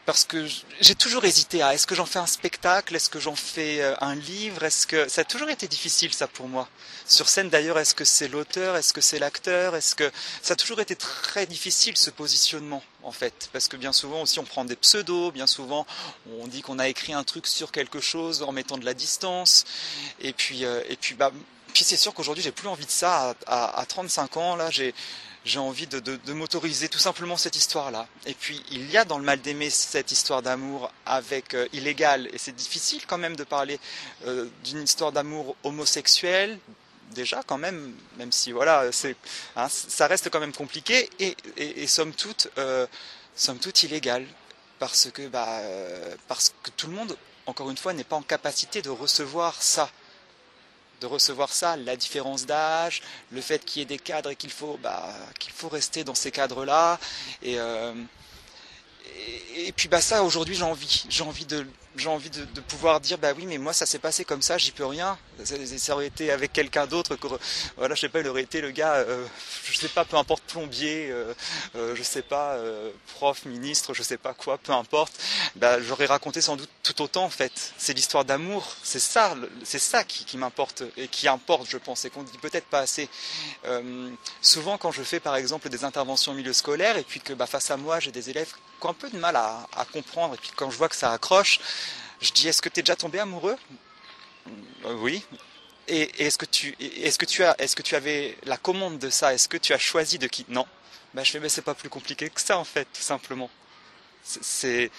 parce 0.08 0.26
que 0.26 0.48
j'ai 0.82 0.96
toujours 0.96 1.24
hésité 1.26 1.62
à 1.62 1.76
est-ce 1.76 1.86
que 1.86 1.94
j'en 1.94 2.08
fais 2.08 2.18
un 2.18 2.26
spectacle, 2.26 2.96
est-ce 2.96 3.08
que 3.08 3.20
j'en 3.20 3.36
fais 3.36 3.82
euh, 3.82 3.94
un 4.02 4.16
livre, 4.16 4.64
est-ce 4.64 4.88
que 4.88 5.08
ça 5.08 5.22
a 5.22 5.24
toujours 5.24 5.50
été 5.50 5.68
difficile 5.68 6.12
ça 6.12 6.28
pour 6.28 6.48
moi. 6.48 6.68
Sur 7.06 7.30
scène 7.30 7.50
d'ailleurs, 7.50 7.78
est-ce 7.78 7.94
que 7.94 8.04
c'est 8.04 8.28
l'auteur, 8.28 8.76
est-ce 8.76 8.94
que 8.94 9.02
c'est 9.02 9.20
l'acteur, 9.20 9.76
est-ce 9.76 9.94
que 9.94 10.12
ça 10.42 10.54
a 10.54 10.56
toujours 10.56 10.80
été 10.80 10.96
très 10.96 11.46
difficile 11.46 11.96
ce 11.98 12.10
positionnement 12.10 12.82
en 13.04 13.12
fait, 13.12 13.50
parce 13.54 13.68
que 13.68 13.78
bien 13.78 13.94
souvent 13.94 14.24
aussi 14.24 14.40
on 14.40 14.44
prend 14.44 14.66
des 14.66 14.76
pseudos, 14.76 15.32
bien 15.32 15.46
souvent 15.48 15.86
on 16.40 16.48
dit 16.48 16.64
qu'on 16.64 16.80
a 16.80 16.88
écrit 16.88 17.14
un 17.14 17.24
truc 17.24 17.46
sur 17.46 17.72
quelque 17.72 18.02
chose 18.02 18.42
en 18.42 18.52
mettant 18.52 18.80
de 18.80 18.86
la 18.86 18.96
distance, 18.96 19.66
et 20.20 20.34
puis 20.34 20.66
euh, 20.66 20.82
et 20.90 20.98
puis 20.98 21.14
bah 21.14 21.32
c'est 21.84 21.98
sûr 21.98 22.14
qu'aujourd'hui 22.14 22.44
j'ai 22.44 22.52
plus 22.52 22.68
envie 22.68 22.86
de 22.86 22.92
ça. 22.92 23.36
À, 23.48 23.86
35 23.88 24.38
ans, 24.38 24.56
là, 24.56 24.70
j'ai 24.72 25.60
envie 25.60 25.88
de, 25.88 26.34
m'autoriser 26.34 26.90
tout 26.90 27.00
simplement 27.00 27.38
cette 27.38 27.56
histoire-là. 27.56 28.08
Et 28.26 28.34
puis 28.34 28.64
il 28.72 28.90
y 28.92 28.98
a 28.98 29.06
dans 29.06 29.18
le 29.18 29.24
mal 29.24 29.42
d'aimer 29.42 29.70
cette 29.70 30.12
histoire 30.12 30.42
d'amour 30.42 30.92
avec 31.06 31.54
euh, 31.54 31.68
illégal, 31.74 32.28
et 32.34 32.38
c'est 32.38 32.56
difficile 32.56 33.06
quand 33.08 33.18
même 33.18 33.36
de 33.36 33.44
parler 33.44 33.80
euh, 34.26 34.48
d'une 34.64 34.84
histoire 34.84 35.12
d'amour 35.12 35.56
homosexuelle. 35.64 36.60
Déjà 37.12 37.42
quand 37.48 37.58
même, 37.58 37.94
même 38.18 38.34
si 38.34 38.52
voilà, 38.52 38.90
hein, 39.56 39.68
ça 39.70 40.08
reste 40.08 40.30
quand 40.30 40.42
même 40.42 40.52
compliqué 40.52 41.10
et, 41.20 41.38
et, 41.56 41.88
somme 41.88 42.12
toute, 42.12 42.50
euh, 42.58 42.86
somme 43.34 43.60
toute 43.60 43.82
illégal 43.84 44.28
parce 44.80 45.10
que 45.12 45.28
bah 45.28 45.60
euh, 45.62 46.16
parce 46.28 46.54
que 46.64 46.70
tout 46.72 46.88
le 46.88 46.94
monde, 46.94 47.18
encore 47.46 47.70
une 47.70 47.78
fois, 47.78 47.94
n'est 47.94 48.04
pas 48.04 48.16
en 48.16 48.22
capacité 48.22 48.82
de 48.82 48.90
recevoir 48.90 49.62
ça 49.62 49.90
de 51.02 51.06
recevoir 51.06 51.52
ça, 51.52 51.76
la 51.78 51.96
différence 51.96 52.46
d'âge, 52.46 53.02
le 53.32 53.42
fait 53.42 53.64
qu'il 53.64 53.82
y 53.82 53.84
ait 53.84 53.86
des 53.86 54.00
cadres 54.00 54.32
et 54.32 54.36
qu'il 54.36 54.52
faut, 54.52 54.80
bah, 54.82 55.14
faut 55.54 55.70
rester 55.70 56.04
dans 56.04 56.16
ces 56.16 56.32
cadres-là. 56.32 57.00
Et, 57.42 57.60
euh, 57.60 57.94
et, 59.56 59.72
puis 59.72 59.88
bah 59.88 60.02
ça, 60.02 60.24
aujourd'hui, 60.24 60.56
j'ai 60.56 60.64
envie, 60.64 61.06
j'ai 61.10 61.24
envie 61.24 61.46
de, 61.46 61.66
j'ai 61.98 62.10
envie 62.10 62.30
de, 62.30 62.46
pouvoir 62.68 63.00
dire 63.00 63.18
bah 63.18 63.34
oui 63.36 63.46
mais 63.46 63.58
moi 63.58 63.74
ça 63.74 63.86
s'est 63.86 64.00
passé 64.00 64.26
comme 64.26 64.42
ça 64.42 64.58
j'y 64.58 64.72
peux 64.72 64.86
rien. 64.86 65.18
Ça, 65.44 65.94
aurait 65.94 66.08
été 66.08 66.32
avec 66.32 66.52
quelqu'un 66.52 66.88
d'autre 66.88 67.16
voilà 67.78 67.94
je 67.94 68.02
sais 68.02 68.10
pas 68.10 68.22
il 68.22 68.28
aurait 68.28 68.42
été 68.42 68.60
le 68.60 68.72
gars 68.72 68.96
euh, 68.96 69.26
je 69.64 69.78
sais 69.78 69.88
pas 69.88 70.04
peu 70.06 70.18
importe 70.18 70.44
plombier 70.44 71.10
euh, 71.12 71.34
euh, 71.76 71.96
je 71.96 72.04
sais 72.04 72.22
pas 72.22 72.54
euh, 72.54 72.92
prof 73.16 73.46
ministre 73.46 73.94
je 73.94 74.04
sais 74.04 74.18
pas 74.18 74.34
quoi 74.34 74.58
peu 74.58 74.72
importe. 74.72 75.14
Bah 75.56 75.82
j'aurais 75.82 76.06
raconté 76.06 76.42
sans 76.42 76.56
doute 76.56 76.70
tout 76.84 77.02
autant 77.02 77.26
en 77.26 77.30
fait. 77.30 77.74
C'est 77.78 77.94
l'histoire 77.94 78.26
d'amour. 78.26 78.76
C'est 78.84 79.00
ça 79.00 79.36
c'est 79.64 79.80
ça 79.80 80.04
qui, 80.04 80.38
m'importe 80.38 80.84
et 80.98 81.08
qui 81.08 81.28
importe 81.28 81.70
je 81.70 81.78
pense 81.78 82.06
et 82.06 82.10
qu'on 82.10 82.24
dit 82.24 82.38
peut-être 82.40 82.68
pas 82.68 82.80
assez. 82.80 83.10
Souvent 84.42 84.78
quand 84.78 84.92
je 84.92 85.04
fais 85.04 85.20
par 85.20 85.36
exemple 85.36 85.70
des 85.70 85.84
interventions 85.84 86.32
au 86.32 86.36
milieu 86.36 86.54
scolaire 86.54 86.98
et 86.98 87.04
puis 87.04 87.20
que 87.20 87.34
bah 87.34 87.48
face 87.48 87.72
à 87.72 87.78
moi 87.78 88.00
j'ai 88.00 88.12
des 88.12 88.30
élèves 88.30 88.54
qui 88.80 88.86
ont 88.86 88.90
un 88.90 88.94
peu 88.94 89.10
de 89.10 89.18
mal 89.18 89.36
à 89.36 89.86
comprendre 89.92 90.36
et 90.36 90.38
puis 90.38 90.52
quand 90.56 90.70
je 90.70 90.78
vois 90.78 90.90
que 90.90 90.96
ça 90.96 91.12
accroche 91.12 91.60
je 92.22 92.32
dis, 92.32 92.48
est-ce 92.48 92.62
que 92.62 92.70
tu 92.70 92.80
es 92.80 92.84
déjà 92.84 92.96
tombé 92.96 93.20
amoureux? 93.20 93.58
Euh, 94.86 94.94
Oui. 94.96 95.24
Et, 95.88 96.26
est-ce 96.26 96.38
que 96.38 96.46
tu, 96.46 96.76
est-ce 96.80 97.18
que 97.18 97.82
tu 97.82 97.96
avais 97.96 98.38
la 98.44 98.58
commande 98.58 99.00
de 99.00 99.10
ça? 99.10 99.34
Est-ce 99.34 99.48
que 99.48 99.58
tu 99.58 99.74
as 99.74 99.78
choisi 99.78 100.18
de 100.20 100.28
qui? 100.28 100.46
Non. 100.50 100.66
Bah, 101.14 101.24
je 101.24 101.32
fais, 101.32 101.40
mais 101.40 101.50
c'est 101.50 101.62
pas 101.62 101.76
plus 101.76 101.90
compliqué 101.90 102.30
que 102.30 102.42
ça 102.42 102.58
en 102.58 102.66
fait, 102.66 102.88
tout 102.94 103.02
simplement. 103.02 103.50
C'est, 104.24 104.92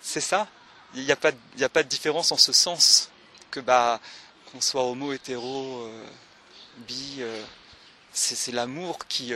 ça. 0.00 0.46
Il 0.94 1.02
n'y 1.04 1.12
a 1.12 1.16
pas, 1.16 1.32
de 1.32 1.88
différence 1.88 2.30
en 2.30 2.36
ce 2.36 2.52
sens 2.52 3.10
que 3.50 3.58
bah 3.60 4.00
qu'on 4.52 4.60
soit 4.60 4.84
homo, 4.84 5.12
hétéro, 5.12 5.80
euh, 5.82 6.06
bi, 6.78 7.16
euh, 7.18 7.42
c'est, 8.12 8.52
l'amour 8.52 8.98
qui, 9.08 9.32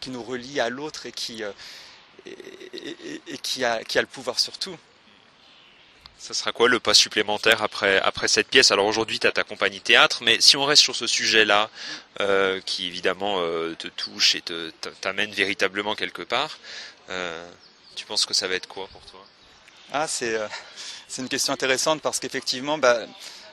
qui 0.00 0.10
nous 0.10 0.22
relie 0.22 0.60
à 0.60 0.68
l'autre 0.68 1.06
et 1.06 1.12
qui 1.12 1.42
a 1.42 1.54
le 2.26 4.06
pouvoir 4.06 4.38
sur 4.38 4.58
tout. 4.58 4.76
Ça 6.18 6.34
sera 6.34 6.50
quoi 6.52 6.68
le 6.68 6.80
pas 6.80 6.94
supplémentaire 6.94 7.62
après, 7.62 8.00
après 8.00 8.26
cette 8.26 8.48
pièce? 8.48 8.72
Alors 8.72 8.86
aujourd'hui, 8.86 9.20
tu 9.20 9.26
as 9.26 9.32
ta 9.32 9.44
compagnie 9.44 9.80
théâtre, 9.80 10.18
mais 10.22 10.40
si 10.40 10.56
on 10.56 10.64
reste 10.64 10.82
sur 10.82 10.96
ce 10.96 11.06
sujet-là, 11.06 11.70
euh, 12.20 12.60
qui 12.66 12.88
évidemment 12.88 13.36
euh, 13.38 13.74
te 13.78 13.86
touche 13.86 14.34
et 14.34 14.42
t'amène 15.00 15.30
véritablement 15.30 15.94
quelque 15.94 16.22
part, 16.22 16.58
euh, 17.08 17.48
tu 17.94 18.04
penses 18.04 18.26
que 18.26 18.34
ça 18.34 18.48
va 18.48 18.56
être 18.56 18.66
quoi 18.66 18.88
pour 18.88 19.00
toi? 19.02 19.24
Ah, 19.92 20.08
c'est 20.08 20.38
une 21.18 21.28
question 21.28 21.52
intéressante 21.52 22.02
parce 22.02 22.18
qu'effectivement, 22.18 22.78
bah, 22.78 22.98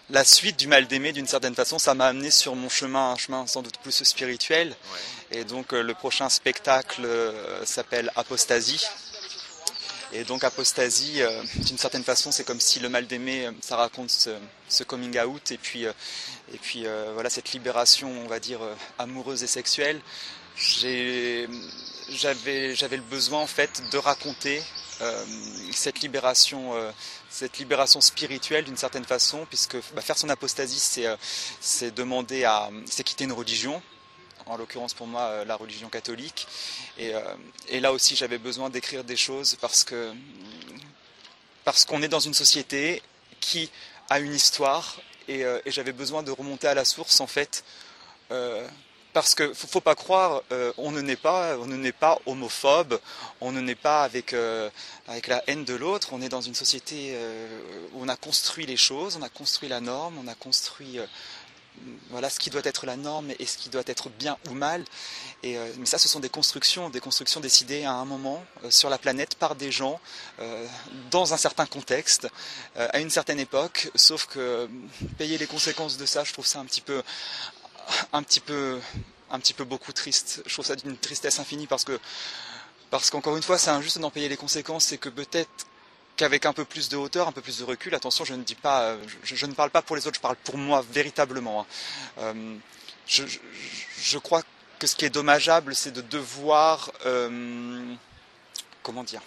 la 0.09 0.25
suite 0.25 0.57
du 0.57 0.67
mal 0.67 0.87
d'aimer, 0.87 1.13
d'une 1.13 1.27
certaine 1.27 1.55
façon, 1.55 1.77
ça 1.77 1.93
m'a 1.93 2.07
amené 2.07 2.31
sur 2.31 2.55
mon 2.55 2.69
chemin, 2.69 3.11
un 3.11 3.17
chemin 3.17 3.45
sans 3.45 3.61
doute 3.61 3.77
plus 3.77 4.03
spirituel. 4.03 4.75
Et 5.31 5.43
donc 5.43 5.71
le 5.71 5.93
prochain 5.93 6.29
spectacle 6.29 7.07
s'appelle 7.63 8.11
Apostasie. 8.15 8.85
Et 10.13 10.23
donc 10.23 10.43
apostasie, 10.43 11.21
d'une 11.55 11.77
certaine 11.77 12.03
façon, 12.03 12.31
c'est 12.31 12.43
comme 12.43 12.59
si 12.59 12.79
le 12.79 12.89
mal 12.89 13.07
d'aimer, 13.07 13.49
ça 13.61 13.75
raconte 13.75 14.09
ce, 14.11 14.83
coming 14.83 15.19
out 15.19 15.51
et 15.51 15.57
puis, 15.57 15.83
et 15.83 16.57
puis 16.61 16.85
voilà 17.13 17.29
cette 17.29 17.51
libération, 17.51 18.09
on 18.23 18.27
va 18.27 18.39
dire, 18.39 18.59
amoureuse 18.97 19.43
et 19.43 19.47
sexuelle. 19.47 19.99
J'avais, 20.57 21.47
le 22.91 23.09
besoin 23.09 23.41
en 23.41 23.47
fait 23.47 23.81
de 23.91 23.97
raconter 23.97 24.61
euh, 25.01 25.25
cette 25.71 25.99
libération, 25.99 26.73
euh, 26.75 26.91
cette 27.29 27.57
libération 27.57 27.99
spirituelle 27.99 28.63
d'une 28.63 28.77
certaine 28.77 29.03
façon, 29.03 29.45
puisque 29.49 29.75
bah, 29.93 30.01
faire 30.01 30.17
son 30.17 30.29
apostasie, 30.29 30.79
c'est 30.79 31.07
euh, 31.07 31.17
c'est 31.59 31.93
demander 31.93 32.45
à, 32.45 32.69
c'est 32.85 33.03
quitter 33.03 33.25
une 33.25 33.33
religion, 33.33 33.81
en 34.45 34.57
l'occurrence 34.57 34.93
pour 34.93 35.07
moi 35.07 35.45
la 35.45 35.55
religion 35.55 35.89
catholique. 35.89 36.47
Et, 36.97 37.13
et 37.69 37.79
là 37.79 37.91
aussi 37.91 38.15
j'avais 38.15 38.37
besoin 38.37 38.69
d'écrire 38.69 39.03
des 39.03 39.17
choses 39.17 39.57
parce 39.59 39.83
que 39.83 40.13
parce 41.63 41.85
qu'on 41.85 42.01
est 42.01 42.07
dans 42.07 42.19
une 42.19 42.33
société 42.33 43.01
qui 43.39 43.71
a 44.09 44.19
une 44.19 44.33
histoire 44.33 44.97
et, 45.27 45.41
et 45.41 45.71
j'avais 45.71 45.93
besoin 45.93 46.21
de 46.23 46.31
remonter 46.31 46.67
à 46.67 46.73
la 46.73 46.85
source 46.85 47.19
en 47.19 47.27
fait 47.27 47.63
parce 49.15 49.33
que 49.33 49.53
faut, 49.53 49.67
faut 49.67 49.79
pas 49.79 49.95
croire, 49.95 50.43
euh, 50.51 50.73
on 50.77 50.91
ne 50.91 50.99
naît 50.99 51.15
pas, 51.15 51.57
on 51.57 51.67
ne 51.67 51.77
naît 51.77 51.93
pas 51.93 52.19
homophobe, 52.25 52.99
on 53.39 53.53
ne 53.53 53.61
naît 53.61 53.73
pas 53.73 54.03
avec 54.03 54.33
euh, 54.33 54.69
avec 55.07 55.27
la 55.27 55.41
haine 55.47 55.63
de 55.63 55.73
l'autre. 55.73 56.09
On 56.11 56.21
est 56.21 56.27
dans 56.27 56.41
une 56.41 56.53
société 56.53 57.13
euh, 57.13 57.59
où 57.93 58.03
on 58.03 58.09
a 58.09 58.17
construit 58.17 58.65
les 58.65 58.75
choses, 58.75 59.15
on 59.17 59.21
a 59.21 59.29
construit 59.29 59.69
la 59.69 59.79
norme, 59.79 60.17
on 60.21 60.27
a 60.27 60.35
construit 60.35 60.99
voilà 62.09 62.29
ce 62.29 62.39
qui 62.39 62.49
doit 62.49 62.61
être 62.63 62.85
la 62.85 62.95
norme 62.95 63.31
et 63.39 63.45
ce 63.45 63.57
qui 63.57 63.69
doit 63.69 63.83
être 63.85 64.09
bien 64.09 64.37
ou 64.49 64.53
mal. 64.53 64.83
Et, 65.43 65.57
mais 65.77 65.85
ça, 65.85 65.97
ce 65.97 66.07
sont 66.07 66.19
des 66.19 66.29
constructions, 66.29 66.89
des 66.89 66.99
constructions 66.99 67.39
décidées 67.39 67.83
à 67.83 67.93
un 67.93 68.05
moment 68.05 68.43
sur 68.69 68.89
la 68.89 68.97
planète 68.97 69.35
par 69.35 69.55
des 69.55 69.71
gens 69.71 69.99
dans 71.11 71.33
un 71.33 71.37
certain 71.37 71.65
contexte, 71.65 72.27
à 72.75 72.99
une 72.99 73.09
certaine 73.09 73.39
époque. 73.39 73.91
Sauf 73.95 74.25
que 74.27 74.69
payer 75.17 75.37
les 75.37 75.47
conséquences 75.47 75.97
de 75.97 76.05
ça, 76.05 76.23
je 76.23 76.33
trouve 76.33 76.45
ça 76.45 76.59
un 76.59 76.65
petit 76.65 76.81
peu, 76.81 77.03
un 78.13 78.23
petit 78.23 78.39
peu, 78.39 78.79
un 79.29 79.39
petit 79.39 79.53
peu 79.53 79.63
beaucoup 79.63 79.93
triste. 79.93 80.41
Je 80.45 80.53
trouve 80.53 80.65
ça 80.65 80.75
d'une 80.75 80.97
tristesse 80.97 81.39
infinie 81.39 81.67
parce 81.67 81.83
que, 81.83 81.99
parce 82.89 83.09
qu'encore 83.09 83.35
une 83.37 83.43
fois, 83.43 83.57
c'est 83.57 83.71
injuste 83.71 83.99
d'en 83.99 84.11
payer 84.11 84.29
les 84.29 84.37
conséquences. 84.37 84.85
C'est 84.85 84.97
que 84.97 85.09
peut-être 85.09 85.67
qu'avec 86.15 86.45
un 86.45 86.53
peu 86.53 86.65
plus 86.65 86.89
de 86.89 86.97
hauteur, 86.97 87.27
un 87.27 87.31
peu 87.31 87.41
plus 87.41 87.59
de 87.59 87.63
recul, 87.63 87.93
attention, 87.95 88.25
je 88.25 88.33
ne 88.33 88.43
dis 88.43 88.55
pas, 88.55 88.95
je, 89.23 89.45
ne 89.45 89.53
parle 89.53 89.69
pas 89.69 89.81
pour 89.81 89.95
les 89.95 90.07
autres, 90.07 90.15
je 90.15 90.21
parle 90.21 90.35
pour 90.37 90.57
moi 90.57 90.83
véritablement. 90.91 91.61
Hein. 91.61 91.65
Euh, 92.19 92.55
je, 93.07 94.17
crois 94.17 94.41
que 94.79 94.87
ce 94.87 94.95
qui 94.95 95.05
est 95.05 95.09
dommageable, 95.09 95.75
c'est 95.75 95.91
de 95.91 96.01
devoir, 96.01 96.91
euh, 97.05 97.93
comment 98.81 99.03
dire, 99.03 99.21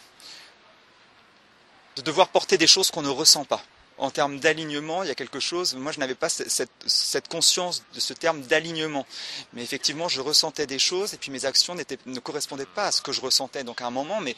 de 1.97 2.03
devoir 2.03 2.29
porter 2.29 2.59
des 2.59 2.67
choses 2.67 2.91
qu'on 2.91 3.03
ne 3.03 3.09
ressent 3.09 3.45
pas 3.45 3.63
en 3.99 4.11
termes 4.11 4.39
d'alignement, 4.39 5.03
il 5.03 5.09
y 5.09 5.11
a 5.11 5.15
quelque 5.15 5.41
chose. 5.41 5.75
Moi, 5.75 5.93
je 5.93 5.99
n'avais 5.99 6.15
pas 6.15 6.29
cette, 6.29 7.29
conscience 7.29 7.83
de 7.95 8.01
ce 8.01 8.15
terme 8.15 8.43
d'alignement. 8.43 9.07
Mais 9.53 9.63
effectivement, 9.63 10.09
je 10.09 10.21
ressentais 10.21 10.67
des 10.67 10.79
choses 10.79 11.15
et 11.15 11.17
puis 11.17 11.31
mes 11.31 11.45
actions 11.45 11.75
ne 11.75 12.21
correspondaient 12.21 12.67
pas 12.67 12.87
à 12.87 12.93
ce 12.93 13.03
que 13.03 13.13
je 13.13 13.21
ressentais. 13.21 13.65
Donc, 13.65 13.81
à 13.81 13.87
un 13.87 13.91
moment, 13.91 14.21
mais 14.21 14.37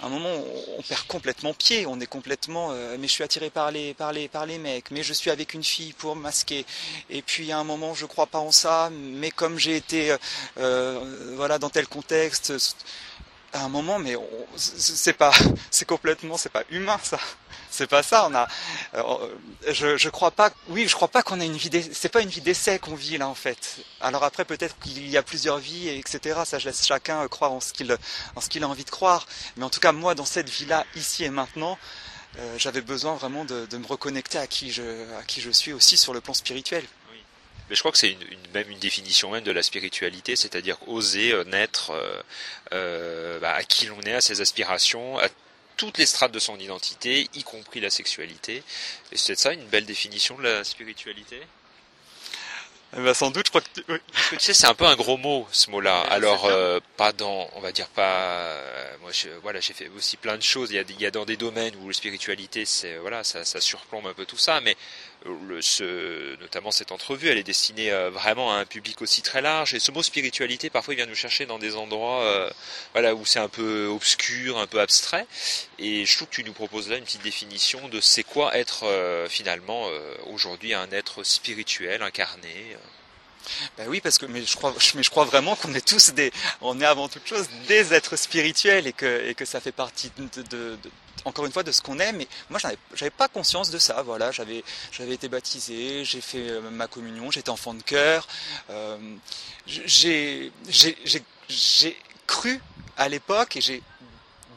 à 0.00 0.06
un 0.06 0.08
moment, 0.08 0.34
on, 0.76 0.82
perd 0.82 1.06
complètement 1.06 1.54
pied. 1.54 1.86
On 1.86 2.00
est 2.00 2.06
complètement. 2.06 2.70
Euh, 2.72 2.96
mais 2.98 3.06
je 3.06 3.12
suis 3.12 3.24
attiré 3.24 3.48
par 3.48 3.70
les, 3.70 3.94
par 3.94 4.12
les, 4.12 4.28
par 4.28 4.44
les 4.44 4.58
mecs. 4.58 4.90
Mais 4.90 5.02
je 5.02 5.12
suis 5.12 5.30
avec 5.30 5.54
une 5.54 5.64
fille 5.64 5.92
pour 5.92 6.16
masquer. 6.16 6.66
Et 7.08 7.22
puis, 7.22 7.52
à 7.52 7.58
un 7.58 7.64
moment, 7.64 7.94
je 7.94 8.06
crois 8.06 8.26
pas 8.26 8.40
en 8.40 8.50
ça. 8.50 8.90
Mais 8.92 9.30
comme 9.30 9.58
j'ai 9.58 9.76
été, 9.76 10.10
euh, 10.10 10.18
euh, 10.58 11.34
voilà, 11.36 11.58
dans 11.58 11.70
tel 11.70 11.86
contexte 11.86 12.52
à 13.56 13.64
un 13.64 13.68
moment, 13.68 13.98
mais 13.98 14.16
c'est 14.56 15.12
pas, 15.12 15.32
c'est 15.70 15.84
complètement, 15.84 16.36
c'est 16.36 16.50
pas 16.50 16.62
humain 16.70 16.98
ça. 17.02 17.18
C'est 17.70 17.86
pas 17.86 18.02
ça. 18.02 18.26
On 18.30 18.34
a, 18.34 18.48
euh, 18.94 19.28
je, 19.68 19.96
je 19.96 20.08
crois 20.08 20.30
pas. 20.30 20.50
Oui, 20.68 20.86
je 20.88 20.94
crois 20.94 21.08
pas 21.08 21.22
qu'on 21.22 21.40
a 21.40 21.44
une 21.44 21.56
vie. 21.56 21.70
C'est 21.92 22.08
pas 22.08 22.22
une 22.22 22.28
vie 22.28 22.40
d'essai 22.40 22.78
qu'on 22.78 22.94
vit 22.94 23.18
là 23.18 23.28
en 23.28 23.34
fait. 23.34 23.78
Alors 24.00 24.24
après, 24.24 24.44
peut-être 24.44 24.78
qu'il 24.78 25.06
y 25.08 25.16
a 25.16 25.22
plusieurs 25.22 25.58
vies, 25.58 25.88
etc. 25.88 26.40
Ça, 26.46 26.58
je 26.58 26.66
laisse 26.66 26.86
chacun 26.86 27.22
euh, 27.22 27.28
croire 27.28 27.52
en 27.52 27.60
ce 27.60 27.72
qu'il, 27.72 27.96
en 28.34 28.40
ce 28.40 28.48
qu'il 28.48 28.64
a 28.64 28.68
envie 28.68 28.84
de 28.84 28.90
croire. 28.90 29.26
Mais 29.56 29.64
en 29.64 29.70
tout 29.70 29.80
cas, 29.80 29.92
moi, 29.92 30.14
dans 30.14 30.24
cette 30.24 30.48
vie-là, 30.48 30.86
ici 30.94 31.24
et 31.24 31.30
maintenant, 31.30 31.78
euh, 32.38 32.54
j'avais 32.58 32.82
besoin 32.82 33.14
vraiment 33.14 33.44
de, 33.44 33.66
de, 33.66 33.78
me 33.78 33.86
reconnecter 33.86 34.38
à 34.38 34.46
qui 34.46 34.70
je, 34.70 34.82
à 35.18 35.22
qui 35.22 35.40
je 35.40 35.50
suis 35.50 35.72
aussi 35.72 35.96
sur 35.96 36.12
le 36.14 36.20
plan 36.20 36.34
spirituel. 36.34 36.84
Mais 37.68 37.74
je 37.76 37.80
crois 37.80 37.92
que 37.92 37.98
c'est 37.98 38.12
une, 38.12 38.18
même 38.54 38.70
une 38.70 38.78
définition 38.78 39.30
même 39.30 39.44
de 39.44 39.50
la 39.52 39.62
spiritualité, 39.62 40.36
c'est-à-dire 40.36 40.76
oser 40.86 41.32
euh, 41.32 41.44
naître 41.44 41.90
euh, 41.90 42.22
euh, 42.72 43.38
bah, 43.40 43.54
à 43.54 43.64
qui 43.64 43.86
l'on 43.86 44.00
est, 44.02 44.14
à 44.14 44.20
ses 44.20 44.40
aspirations, 44.40 45.18
à 45.18 45.28
toutes 45.76 45.98
les 45.98 46.06
strates 46.06 46.32
de 46.32 46.38
son 46.38 46.58
identité, 46.58 47.28
y 47.34 47.42
compris 47.42 47.80
la 47.80 47.90
sexualité. 47.90 48.62
Et 49.12 49.16
c'est 49.16 49.38
ça 49.38 49.52
une 49.52 49.66
belle 49.66 49.84
définition 49.84 50.38
de 50.38 50.42
la 50.42 50.64
spiritualité? 50.64 51.40
Eh 52.96 53.00
ben, 53.00 53.12
sans 53.14 53.30
doute, 53.30 53.46
je 53.46 53.50
crois 53.50 53.60
que. 53.60 53.80
Oui. 53.88 53.98
Parce 54.12 54.28
que 54.28 54.36
tu 54.36 54.44
sais, 54.44 54.54
c'est 54.54 54.68
un 54.68 54.74
peu 54.74 54.86
un 54.86 54.94
gros 54.94 55.16
mot, 55.16 55.46
ce 55.50 55.70
mot-là. 55.70 56.00
Alors, 56.02 56.46
euh, 56.46 56.78
pas 56.96 57.12
dans, 57.12 57.50
on 57.54 57.60
va 57.60 57.72
dire 57.72 57.88
pas. 57.88 58.02
Euh, 58.02 58.96
moi, 59.02 59.10
je, 59.12 59.28
voilà, 59.42 59.60
j'ai 59.60 59.74
fait 59.74 59.88
aussi 59.96 60.16
plein 60.16 60.36
de 60.36 60.42
choses. 60.42 60.70
Il 60.70 60.76
y 60.76 60.78
a, 60.78 60.84
il 60.88 61.00
y 61.00 61.04
a 61.04 61.10
dans 61.10 61.24
des 61.24 61.36
domaines 61.36 61.74
où 61.82 61.88
la 61.88 61.94
spiritualité, 61.94 62.64
c'est 62.64 62.96
voilà, 62.98 63.24
ça, 63.24 63.44
ça 63.44 63.60
surplombe 63.60 64.06
un 64.06 64.14
peu 64.14 64.24
tout 64.24 64.38
ça, 64.38 64.60
mais 64.60 64.76
le, 65.24 65.62
ce, 65.62 66.38
notamment 66.40 66.70
cette 66.70 66.92
entrevue, 66.92 67.28
elle 67.28 67.38
est 67.38 67.42
destinée 67.42 67.90
euh, 67.90 68.10
vraiment 68.10 68.52
à 68.52 68.56
un 68.56 68.64
public 68.64 69.02
aussi 69.02 69.22
très 69.22 69.40
large. 69.40 69.74
Et 69.74 69.80
ce 69.80 69.90
mot 69.90 70.02
spiritualité, 70.02 70.70
parfois, 70.70 70.94
il 70.94 70.98
vient 70.98 71.06
nous 71.06 71.14
chercher 71.14 71.46
dans 71.46 71.58
des 71.58 71.76
endroits, 71.76 72.22
euh, 72.22 72.50
voilà, 72.92 73.14
où 73.14 73.24
c'est 73.24 73.38
un 73.38 73.48
peu 73.48 73.86
obscur, 73.86 74.58
un 74.58 74.66
peu 74.66 74.80
abstrait. 74.80 75.26
Et 75.78 76.04
je 76.04 76.16
trouve 76.16 76.28
que 76.28 76.34
tu 76.34 76.44
nous 76.44 76.52
proposes 76.52 76.90
là 76.90 76.96
une 76.96 77.04
petite 77.04 77.22
définition 77.22 77.88
de 77.88 78.00
c'est 78.00 78.24
quoi 78.24 78.56
être 78.56 78.84
finalement 79.28 79.88
aujourd'hui 80.26 80.74
un 80.74 80.90
être 80.90 81.22
spirituel 81.22 82.02
incarné. 82.02 82.76
Ben 83.76 83.86
oui, 83.88 84.00
parce 84.00 84.18
que 84.18 84.26
mais 84.26 84.44
je 84.44 84.56
crois, 84.56 84.74
mais 84.94 85.02
je 85.02 85.10
crois 85.10 85.24
vraiment 85.24 85.56
qu'on 85.56 85.74
est 85.74 85.86
tous 85.86 86.12
des, 86.12 86.32
on 86.60 86.80
est 86.80 86.84
avant 86.84 87.08
toute 87.08 87.26
chose 87.26 87.48
des 87.68 87.94
êtres 87.94 88.16
spirituels 88.16 88.86
et 88.86 88.92
que 88.92 89.26
et 89.26 89.34
que 89.34 89.44
ça 89.44 89.60
fait 89.60 89.72
partie 89.72 90.10
de, 90.16 90.42
de, 90.42 90.78
encore 91.24 91.46
une 91.46 91.52
fois 91.52 91.62
de 91.62 91.72
ce 91.72 91.82
qu'on 91.82 91.98
est. 91.98 92.12
Mais 92.12 92.28
moi, 92.50 92.60
j'avais, 92.94 93.10
pas 93.10 93.28
conscience 93.28 93.70
de 93.70 93.78
ça. 93.78 94.02
Voilà, 94.02 94.32
j'avais 94.32 94.64
j'avais 94.92 95.14
été 95.14 95.28
baptisé, 95.28 96.04
j'ai 96.04 96.20
fait 96.20 96.48
euh, 96.50 96.70
ma 96.70 96.86
communion, 96.86 97.30
j'étais 97.30 97.50
enfant 97.50 97.74
de 97.74 97.82
cœur. 97.82 98.26
Euh, 98.70 98.98
j'ai 99.66 100.52
j'ai 100.68 101.96
cru 102.26 102.60
à 102.96 103.08
l'époque 103.08 103.56
et 103.56 103.60
j'ai 103.60 103.82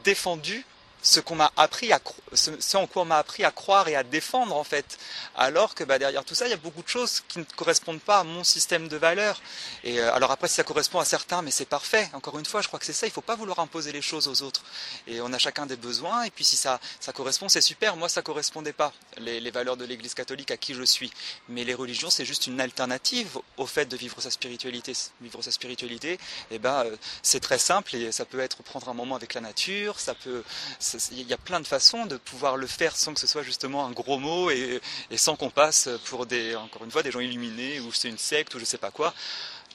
défendu 0.04 0.64
ce 1.02 1.20
qu'on 1.20 1.36
m'a 1.36 1.52
appris 1.56 1.92
à 1.92 2.00
ce, 2.32 2.76
en 2.76 2.86
quoi 2.86 3.02
on 3.02 3.06
m'a 3.06 3.18
appris 3.18 3.44
à 3.44 3.50
croire 3.50 3.88
et 3.88 3.96
à 3.96 4.02
défendre 4.02 4.56
en 4.56 4.64
fait. 4.64 4.98
Alors 5.36 5.74
que 5.74 5.84
bah, 5.84 5.98
derrière 5.98 6.24
tout 6.24 6.34
ça 6.34 6.46
il 6.46 6.50
y 6.50 6.54
a 6.54 6.58
beaucoup 6.58 6.82
de 6.82 6.88
choses 6.88 7.22
qui 7.28 7.38
ne 7.38 7.44
correspondent 7.44 8.00
pas 8.00 8.18
à 8.18 8.24
mon 8.24 8.44
système 8.44 8.88
de 8.88 8.96
valeurs. 8.96 9.40
Et 9.84 10.00
euh, 10.00 10.14
alors 10.14 10.30
après 10.30 10.48
si 10.48 10.54
ça 10.54 10.64
correspond 10.64 10.98
à 11.00 11.04
certains 11.04 11.42
mais 11.42 11.50
c'est 11.50 11.68
parfait. 11.68 12.08
Encore 12.12 12.38
une 12.38 12.44
fois 12.44 12.62
je 12.62 12.68
crois 12.68 12.78
que 12.78 12.86
c'est 12.86 12.92
ça. 12.92 13.06
Il 13.06 13.12
faut 13.12 13.20
pas 13.20 13.36
vouloir 13.36 13.58
imposer 13.60 13.92
les 13.92 14.02
choses 14.02 14.28
aux 14.28 14.42
autres. 14.42 14.62
Et 15.06 15.20
on 15.20 15.32
a 15.32 15.38
chacun 15.38 15.66
des 15.66 15.76
besoins. 15.76 16.24
Et 16.24 16.30
puis 16.30 16.44
si 16.44 16.56
ça 16.56 16.78
correspond 17.14 17.48
c'est 17.48 17.60
super. 17.60 17.96
Moi 17.96 18.08
ça 18.08 18.22
correspondait 18.22 18.72
pas 18.72 18.92
les, 19.18 19.40
les 19.40 19.50
valeurs 19.50 19.76
de 19.76 19.84
l'église 19.84 20.14
catholique 20.14 20.50
à 20.50 20.56
qui 20.56 20.74
je 20.74 20.82
suis. 20.82 21.12
Mais 21.48 21.64
les 21.64 21.74
religions 21.74 22.10
c'est 22.10 22.24
juste 22.24 22.46
une 22.46 22.60
alternative 22.60 23.38
au 23.56 23.66
fait 23.66 23.86
de 23.86 23.96
vivre 23.96 24.20
sa 24.20 24.30
spiritualité 24.30 24.92
vivre 25.20 25.42
sa 25.42 25.50
spiritualité. 25.50 26.18
Et 26.50 26.58
ben 26.58 26.84
euh, 26.84 26.96
c'est 27.22 27.40
très 27.40 27.58
simple 27.58 27.96
et 27.96 28.12
ça 28.12 28.24
peut 28.24 28.40
être 28.40 28.62
prendre 28.62 28.88
un 28.88 28.94
moment 28.94 29.16
avec 29.16 29.34
la 29.34 29.40
nature 29.40 29.98
ça 29.98 30.14
peut 30.14 30.42
il 31.12 31.28
y 31.28 31.32
a 31.32 31.38
plein 31.38 31.60
de 31.60 31.66
façons 31.66 32.06
de 32.06 32.16
pouvoir 32.16 32.56
le 32.56 32.66
faire 32.66 32.96
sans 32.96 33.14
que 33.14 33.20
ce 33.20 33.26
soit 33.26 33.42
justement 33.42 33.86
un 33.86 33.90
gros 33.92 34.18
mot 34.18 34.50
et, 34.50 34.80
sans 35.16 35.36
qu'on 35.36 35.50
passe 35.50 35.88
pour 36.06 36.26
des, 36.26 36.56
encore 36.56 36.84
une 36.84 36.90
fois, 36.90 37.02
des 37.02 37.10
gens 37.10 37.20
illuminés 37.20 37.80
ou 37.80 37.92
c'est 37.92 38.08
une 38.08 38.18
secte 38.18 38.54
ou 38.54 38.58
je 38.58 38.64
sais 38.64 38.78
pas 38.78 38.90
quoi. 38.90 39.14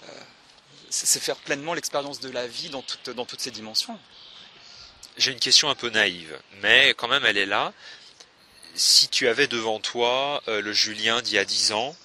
Euh, 0.04 0.12
c'est 0.90 1.20
faire 1.20 1.36
pleinement 1.38 1.74
l'expérience 1.74 2.20
de 2.20 2.30
la 2.30 2.48
vie 2.48 2.70
dans, 2.70 2.82
toutes 2.82 3.40
ses 3.40 3.52
dimensions. 3.52 4.00
J'ai 5.18 5.32
une 5.32 5.40
question 5.40 5.70
un 5.70 5.76
peu 5.76 5.90
naïve, 5.90 6.40
mais 6.62 6.94
quand 6.98 7.08
même 7.08 7.26
elle 7.26 7.38
est 7.38 7.46
là. 7.46 7.74
Si 8.76 9.08
tu 9.08 9.28
avais 9.28 9.48
devant 9.48 9.80
toi 9.80 10.42
euh, 10.48 10.62
le 10.62 10.74
Julien 10.74 11.22
d'il 11.22 11.36
y 11.36 11.38
a 11.38 11.46
10 11.46 11.72
ans, 11.74 11.96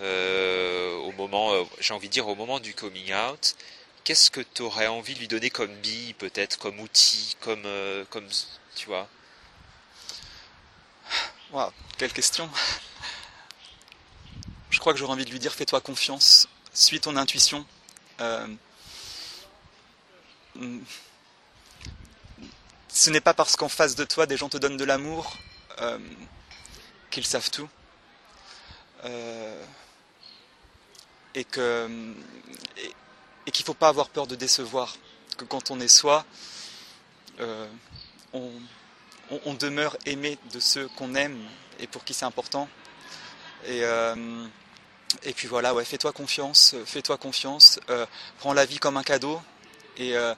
euh, 0.00 0.94
au 0.96 1.12
moment, 1.12 1.52
j'ai 1.80 1.94
envie 1.94 2.08
de 2.08 2.12
dire 2.12 2.28
au 2.28 2.34
moment 2.34 2.60
du 2.60 2.74
coming 2.74 3.12
out, 3.14 3.56
qu'est-ce 4.06 4.30
que 4.30 4.40
tu 4.40 4.62
aurais 4.62 4.86
envie 4.86 5.14
de 5.14 5.18
lui 5.18 5.26
donner 5.26 5.50
comme 5.50 5.74
bille, 5.78 6.14
peut-être, 6.14 6.58
comme 6.58 6.78
outil, 6.78 7.36
comme, 7.40 7.64
euh, 7.66 8.04
comme 8.08 8.28
tu 8.76 8.86
vois? 8.86 9.08
Waouh, 11.50 11.72
quelle 11.98 12.12
question 12.12 12.48
Je 14.70 14.78
crois 14.78 14.92
que 14.92 14.98
j'aurais 15.00 15.14
envie 15.14 15.24
de 15.24 15.30
lui 15.30 15.40
dire 15.40 15.52
fais-toi 15.52 15.80
confiance, 15.80 16.48
suis 16.72 17.00
ton 17.00 17.16
intuition. 17.16 17.66
Euh, 18.20 18.46
ce 22.88 23.10
n'est 23.10 23.20
pas 23.20 23.34
parce 23.34 23.56
qu'en 23.56 23.68
face 23.68 23.96
de 23.96 24.04
toi 24.04 24.26
des 24.26 24.36
gens 24.36 24.48
te 24.48 24.56
donnent 24.56 24.76
de 24.76 24.84
l'amour 24.84 25.36
euh, 25.80 25.98
qu'ils 27.10 27.26
savent 27.26 27.50
tout. 27.50 27.68
et 31.34 31.44
que 31.44 32.14
qu'il 33.50 33.62
ne 33.62 33.66
faut 33.66 33.74
pas 33.74 33.88
avoir 33.88 34.08
peur 34.08 34.26
de 34.26 34.34
décevoir. 34.34 34.96
Que 35.36 35.44
quand 35.44 35.70
on 35.70 35.80
est 35.80 35.88
soi, 35.88 36.24
on, 38.32 38.50
on, 39.30 39.54
demeure 39.54 39.96
aimé 40.06 40.38
de 40.52 40.60
ceux 40.60 40.88
qu'on 40.88 41.14
aime 41.14 41.38
et 41.80 41.86
pour 41.86 42.04
qui 42.04 42.14
c'est 42.14 42.24
important. 42.24 42.68
Et, 43.66 43.82
euh, 43.82 44.46
et 45.22 45.32
puis 45.32 45.48
voilà, 45.48 45.74
ouais, 45.74 45.84
fais-toi 45.84 46.12
confiance, 46.12 46.74
fais-toi 46.84 47.16
confiance, 47.16 47.80
euh, 47.90 48.06
prends 48.38 48.52
la 48.52 48.64
vie 48.64 48.78
comme 48.78 48.96
un 48.96 49.02
cadeau 49.02 49.40
et 49.96 50.16
euh, 50.16 50.34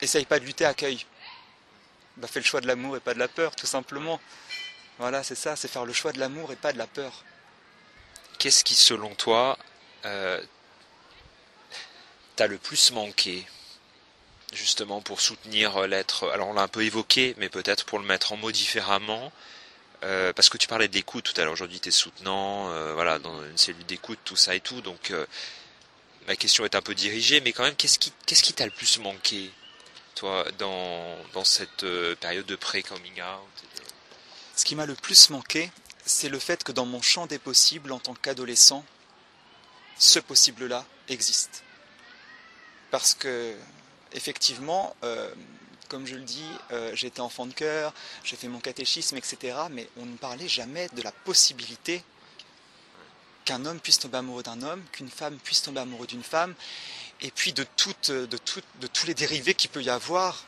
essaye 0.00 0.24
pas 0.24 0.38
de 0.38 0.44
lutter, 0.44 0.64
accueille. 0.64 1.04
Bah, 2.18 2.28
fais 2.28 2.40
le 2.40 2.44
choix 2.44 2.60
de 2.60 2.66
l'amour 2.66 2.96
et 2.96 3.00
pas 3.00 3.14
de 3.14 3.18
la 3.18 3.28
peur, 3.28 3.56
tout 3.56 3.66
simplement. 3.66 4.20
Voilà, 4.98 5.22
c'est 5.22 5.34
ça, 5.34 5.56
c'est 5.56 5.68
faire 5.68 5.86
le 5.86 5.92
choix 5.92 6.12
de 6.12 6.18
l'amour 6.18 6.52
et 6.52 6.56
pas 6.56 6.72
de 6.72 6.78
la 6.78 6.86
peur. 6.86 7.24
Qu'est-ce 8.38 8.64
qui, 8.64 8.74
selon 8.74 9.14
toi, 9.14 9.58
t'a 12.36 12.46
le 12.46 12.58
plus 12.58 12.92
manqué 12.92 13.46
justement 14.52 15.00
pour 15.00 15.20
soutenir 15.20 15.76
euh, 15.76 15.86
l'être? 15.86 16.30
Alors 16.30 16.48
on 16.48 16.52
l'a 16.52 16.62
un 16.62 16.68
peu 16.68 16.84
évoqué, 16.84 17.34
mais 17.38 17.48
peut-être 17.48 17.84
pour 17.84 17.98
le 17.98 18.04
mettre 18.04 18.32
en 18.32 18.36
mots 18.36 18.52
différemment. 18.52 19.32
Euh, 20.04 20.32
parce 20.32 20.48
que 20.48 20.58
tu 20.58 20.66
parlais 20.66 20.88
d'écoute 20.88 21.24
tout 21.32 21.40
à 21.40 21.44
l'heure. 21.44 21.52
Aujourd'hui, 21.52 21.78
tu 21.78 21.88
es 21.88 21.92
soutenant, 21.92 22.68
euh, 22.70 22.92
voilà, 22.92 23.20
dans 23.20 23.40
une 23.44 23.56
cellule 23.56 23.86
d'écoute, 23.86 24.18
tout 24.24 24.34
ça 24.34 24.54
et 24.56 24.60
tout. 24.60 24.80
Donc, 24.80 25.12
ma 26.26 26.34
question 26.34 26.64
est 26.64 26.74
un 26.74 26.82
peu 26.82 26.96
dirigée, 26.96 27.40
mais 27.40 27.52
quand 27.52 27.62
même, 27.62 27.76
qu'est-ce 27.76 28.00
qui, 28.00 28.12
qu'est-ce 28.26 28.42
qui 28.42 28.52
t'a 28.52 28.64
le 28.64 28.72
plus 28.72 28.98
manqué, 28.98 29.52
toi, 30.16 30.44
dans, 30.58 31.16
dans 31.34 31.44
cette 31.44 31.86
période 32.16 32.46
de 32.46 32.56
pré-coming 32.56 33.22
out? 33.22 33.64
Ce 34.56 34.64
qui 34.64 34.74
m'a 34.74 34.86
le 34.86 34.96
plus 34.96 35.30
manqué, 35.30 35.70
c'est 36.04 36.28
le 36.28 36.40
fait 36.40 36.64
que 36.64 36.72
dans 36.72 36.84
mon 36.84 37.00
champ 37.00 37.26
des 37.26 37.38
possibles, 37.38 37.92
en 37.92 38.00
tant 38.00 38.14
qu'adolescent, 38.14 38.84
ce 39.98 40.18
possible-là 40.18 40.84
existe. 41.08 41.62
Parce 42.92 43.14
que 43.14 43.56
effectivement, 44.12 44.94
euh, 45.02 45.30
comme 45.88 46.06
je 46.06 46.14
le 46.14 46.20
dis, 46.20 46.46
euh, 46.72 46.92
j'étais 46.94 47.20
enfant 47.20 47.46
de 47.46 47.54
cœur, 47.54 47.94
j'ai 48.22 48.36
fait 48.36 48.48
mon 48.48 48.60
catéchisme, 48.60 49.16
etc. 49.16 49.56
Mais 49.70 49.88
on 49.96 50.04
ne 50.04 50.16
parlait 50.16 50.46
jamais 50.46 50.88
de 50.94 51.00
la 51.00 51.10
possibilité 51.10 52.04
qu'un 53.46 53.64
homme 53.64 53.80
puisse 53.80 53.98
tomber 53.98 54.18
amoureux 54.18 54.42
d'un 54.42 54.60
homme, 54.60 54.84
qu'une 54.92 55.08
femme 55.08 55.38
puisse 55.38 55.62
tomber 55.62 55.80
amoureux 55.80 56.06
d'une 56.06 56.22
femme, 56.22 56.54
et 57.22 57.30
puis 57.30 57.54
de, 57.54 57.62
de, 57.62 58.36
tous 58.36 59.06
les 59.06 59.14
dérivés 59.14 59.54
qu'il 59.54 59.70
peut 59.70 59.82
y 59.82 59.90
avoir, 59.90 60.44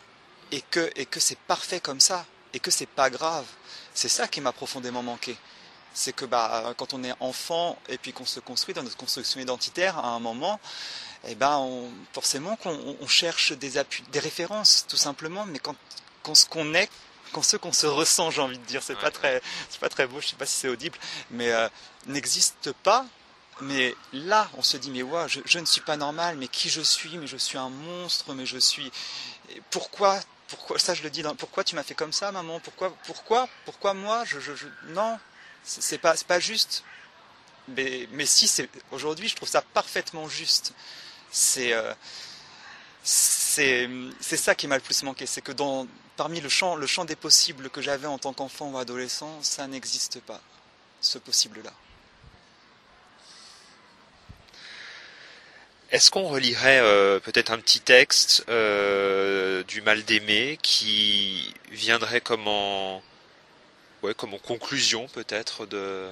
et 0.53 0.61
que, 0.71 0.91
et 0.97 1.07
que 1.07 1.21
c'est 1.21 1.39
parfait 1.39 1.81
comme 1.81 1.99
ça, 1.99 2.27
et 2.53 2.61
que 2.61 2.71
c'est 2.71 2.87
pas 2.87 3.09
grave. 3.09 3.47
C'est 3.95 4.11
ça 4.11 4.29
qui 4.29 4.43
m'a 4.43 4.53
profondément 4.53 5.03
manqué. 5.03 5.35
C'est 5.95 6.13
que 6.13 6.27
bah, 6.27 6.75
quand 6.77 6.93
on 6.93 7.05
est 7.05 7.15
enfant 7.21 7.79
et 7.89 7.97
puis 7.97 8.13
qu'on 8.13 8.27
se 8.27 8.41
construit 8.41 8.75
dans 8.75 8.83
notre 8.83 8.97
construction 8.97 9.41
identitaire, 9.41 9.97
à 9.99 10.09
un 10.09 10.19
moment, 10.19 10.61
eh 11.27 11.35
ben, 11.35 11.89
forcément 12.13 12.57
qu'on 12.57 13.07
cherche 13.07 13.53
des, 13.53 13.73
des 14.13 14.19
références, 14.19 14.87
tout 14.89 14.97
simplement, 14.97 15.47
mais 15.47 15.59
quand, 15.59 16.35
ce 16.35 16.47
qu'on 16.47 16.75
est, 16.75 16.91
quand 17.33 17.43
ce 17.43 17.57
qu'on 17.57 17.73
se 17.73 17.87
ressent, 17.87 18.31
j'ai 18.31 18.43
envie 18.43 18.59
de 18.59 18.65
dire, 18.65 18.83
c'est 18.83 18.99
pas 18.99 19.11
très, 19.11 19.43
c'est 19.69 19.81
pas 19.81 19.89
très 19.89 20.07
beau, 20.07 20.21
je 20.21 20.29
sais 20.29 20.37
pas 20.37 20.47
si 20.47 20.57
c'est 20.57 20.69
audible, 20.69 20.99
mais 21.31 21.51
euh, 21.53 21.69
n'existe 22.07 22.73
pas. 22.83 23.07
Mais 23.61 23.95
là, 24.13 24.51
on 24.57 24.63
se 24.63 24.77
dit, 24.77 24.91
mais 24.91 25.03
ouais, 25.03 25.27
je, 25.29 25.59
ne 25.59 25.65
suis 25.65 25.81
pas 25.81 25.97
normal, 25.97 26.37
mais 26.37 26.49
qui 26.49 26.69
je 26.69 26.81
suis, 26.81 27.17
mais 27.19 27.29
je 27.29 27.37
suis 27.37 27.57
un 27.57 27.69
monstre, 27.69 28.35
mais 28.35 28.47
je 28.47 28.59
suis. 28.59 28.91
Pourquoi, 29.71 30.19
pourquoi, 30.49 30.79
ça 30.79 30.93
je 30.95 31.03
le 31.03 31.11
dis, 31.11 31.23
pourquoi 31.39 31.63
tu 31.63 31.77
m'as 31.77 31.85
fait 31.85 31.95
comme 31.95 32.13
ça, 32.13 32.33
maman? 32.33 32.59
Pourquoi, 32.61 32.93
pourquoi, 33.05 33.49
pourquoi 33.65 33.95
moi? 33.95 34.25
Je, 34.25 34.41
je, 34.41 34.67
Non, 34.89 35.19
c'est 35.63 35.99
pas, 35.99 36.15
pas 36.27 36.41
juste. 36.41 36.83
Mais, 37.69 38.09
mais 38.13 38.27
si, 38.27 38.49
c'est 38.49 38.69
aujourd'hui, 38.91 39.29
je 39.29 39.37
trouve 39.37 39.49
ça 39.49 39.63
parfaitement 39.63 40.29
juste. 40.29 40.75
Euh, 41.59 41.95
c'est 43.03 43.89
c'est 44.21 44.37
ça 44.37 44.55
qui 44.55 44.67
m'a 44.67 44.77
le 44.77 44.83
plus 44.83 45.03
manqué, 45.03 45.27
c'est 45.27 45.43
que 45.43 45.53
dans 45.53 45.87
parmi 46.17 46.41
le 46.41 46.49
champ 46.49 46.77
le 46.77 46.87
champ 46.87 47.05
des 47.05 47.17
possibles 47.17 47.71
que 47.71 47.83
j'avais 47.83 48.07
en 48.07 48.19
tant 48.19 48.33
qu'enfant 48.33 48.71
ou 48.71 48.79
adolescent, 48.79 49.43
ça 49.43 49.67
n'existe 49.67 50.21
pas, 50.21 50.41
ce 51.01 51.19
possible-là. 51.19 51.73
Est-ce 55.91 56.11
qu'on 56.11 56.25
relirait 56.29 56.81
euh, 56.81 57.21
peut-être 57.21 57.53
un 57.53 57.59
petit 57.59 57.81
texte 57.81 58.45
euh, 58.49 59.63
du 59.65 59.81
mal 59.83 60.03
d'aimer 60.05 60.59
qui 60.63 61.55
viendrait 61.71 62.21
comme 62.21 62.49
en, 62.49 63.03
ouais, 64.03 64.15
comme 64.15 64.35
en 64.35 64.39
conclusion 64.39 65.07
peut-être 65.09 65.67
de, 65.67 66.09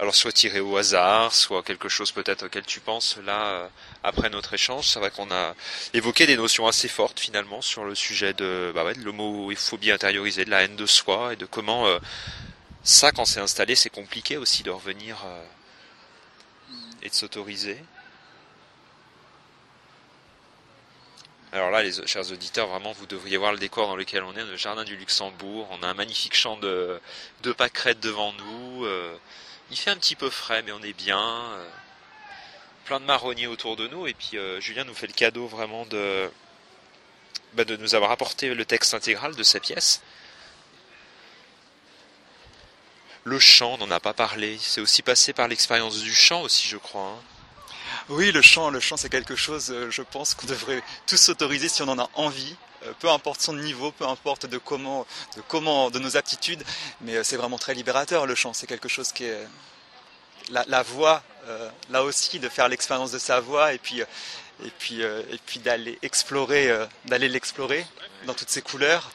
alors 0.00 0.14
soit 0.14 0.32
tiré 0.32 0.60
au 0.60 0.76
hasard, 0.76 1.34
soit 1.34 1.62
quelque 1.64 1.88
chose 1.88 2.12
peut-être 2.12 2.46
auquel 2.46 2.64
tu 2.64 2.78
penses 2.78 3.16
là 3.24 3.46
euh, 3.46 3.68
après 4.04 4.30
notre 4.30 4.54
échange. 4.54 4.86
C'est 4.86 5.00
vrai 5.00 5.10
qu'on 5.10 5.30
a 5.32 5.54
évoqué 5.92 6.26
des 6.26 6.36
notions 6.36 6.68
assez 6.68 6.88
fortes 6.88 7.18
finalement 7.18 7.60
sur 7.60 7.84
le 7.84 7.94
sujet 7.96 8.32
de, 8.32 8.70
bah 8.74 8.84
ouais, 8.84 8.94
l'homophobie 8.94 9.90
intériorisée, 9.90 10.44
de 10.44 10.50
la 10.50 10.62
haine 10.62 10.76
de 10.76 10.86
soi 10.86 11.32
et 11.32 11.36
de 11.36 11.46
comment 11.46 11.86
euh, 11.86 11.98
ça, 12.84 13.10
quand 13.10 13.24
c'est 13.24 13.40
installé, 13.40 13.74
c'est 13.74 13.90
compliqué 13.90 14.36
aussi 14.36 14.62
de 14.62 14.70
revenir 14.70 15.16
euh, 15.26 15.44
et 17.02 17.08
de 17.08 17.14
s'autoriser. 17.14 17.76
Alors 21.50 21.70
là, 21.70 21.82
les 21.82 22.06
chers 22.06 22.30
auditeurs, 22.30 22.68
vraiment, 22.68 22.92
vous 22.92 23.06
devriez 23.06 23.36
voir 23.36 23.52
le 23.52 23.58
décor 23.58 23.88
dans 23.88 23.96
lequel 23.96 24.22
on 24.22 24.36
est, 24.36 24.44
le 24.44 24.56
jardin 24.56 24.84
du 24.84 24.96
Luxembourg. 24.96 25.66
On 25.72 25.82
a 25.82 25.88
un 25.88 25.94
magnifique 25.94 26.36
champ 26.36 26.58
de, 26.58 27.00
de 27.42 27.52
pâquerettes 27.52 28.00
devant 28.00 28.32
nous. 28.34 28.86
Il 29.70 29.76
fait 29.76 29.90
un 29.90 29.96
petit 29.96 30.16
peu 30.16 30.30
frais, 30.30 30.62
mais 30.62 30.72
on 30.72 30.82
est 30.82 30.94
bien. 30.94 31.18
Euh, 31.18 31.68
plein 32.88 33.00
de 33.00 33.04
marronniers 33.04 33.46
autour 33.46 33.76
de 33.76 33.86
nous. 33.86 34.06
Et 34.06 34.14
puis 34.14 34.38
euh, 34.38 34.60
Julien 34.60 34.84
nous 34.84 34.94
fait 34.94 35.06
le 35.06 35.12
cadeau 35.12 35.46
vraiment 35.46 35.84
de, 35.86 36.30
bah, 37.52 37.64
de 37.64 37.76
nous 37.76 37.94
avoir 37.94 38.10
apporté 38.10 38.54
le 38.54 38.64
texte 38.64 38.94
intégral 38.94 39.36
de 39.36 39.42
sa 39.42 39.60
pièce. 39.60 40.00
Le 43.24 43.38
chant, 43.38 43.74
on 43.74 43.86
n'en 43.86 43.90
a 43.90 44.00
pas 44.00 44.14
parlé. 44.14 44.56
C'est 44.58 44.80
aussi 44.80 45.02
passé 45.02 45.34
par 45.34 45.48
l'expérience 45.48 46.00
du 46.00 46.14
chant 46.14 46.40
aussi, 46.40 46.66
je 46.66 46.78
crois. 46.78 47.10
Hein. 47.10 47.22
Oui, 48.08 48.32
le 48.32 48.40
chant, 48.40 48.70
le 48.70 48.80
chant, 48.80 48.96
c'est 48.96 49.10
quelque 49.10 49.36
chose, 49.36 49.70
euh, 49.70 49.90
je 49.90 50.00
pense, 50.00 50.34
qu'on 50.34 50.46
devrait 50.46 50.82
tous 51.06 51.18
s'autoriser 51.18 51.68
si 51.68 51.82
on 51.82 51.88
en 51.88 51.98
a 51.98 52.08
envie. 52.14 52.56
Euh, 52.86 52.92
peu 53.00 53.08
importe 53.10 53.40
son 53.40 53.54
niveau, 53.54 53.90
peu 53.92 54.06
importe 54.06 54.46
de 54.46 54.58
comment, 54.58 55.06
de 55.36 55.42
comment, 55.48 55.90
de 55.90 55.98
nos 55.98 56.16
aptitudes, 56.16 56.62
mais 57.00 57.16
euh, 57.16 57.24
c'est 57.24 57.36
vraiment 57.36 57.58
très 57.58 57.74
libérateur 57.74 58.26
le 58.26 58.34
chant. 58.34 58.52
C'est 58.52 58.66
quelque 58.66 58.88
chose 58.88 59.12
qui 59.12 59.24
est 59.24 59.46
la, 60.50 60.82
voix, 60.82 61.22
euh, 61.46 61.68
là 61.90 62.04
aussi, 62.04 62.38
de 62.38 62.48
faire 62.48 62.68
l'expérience 62.68 63.10
de 63.10 63.18
sa 63.18 63.40
voix 63.40 63.74
et 63.74 63.78
puis 63.78 64.00
et 64.64 64.70
puis 64.78 65.02
et 65.02 65.40
puis 65.46 65.60
d'aller 65.60 65.98
explorer, 66.02 66.68
d'aller 67.04 67.28
l'explorer 67.28 67.86
dans 68.26 68.34
toutes 68.34 68.50
ses 68.50 68.62
couleurs. 68.62 69.12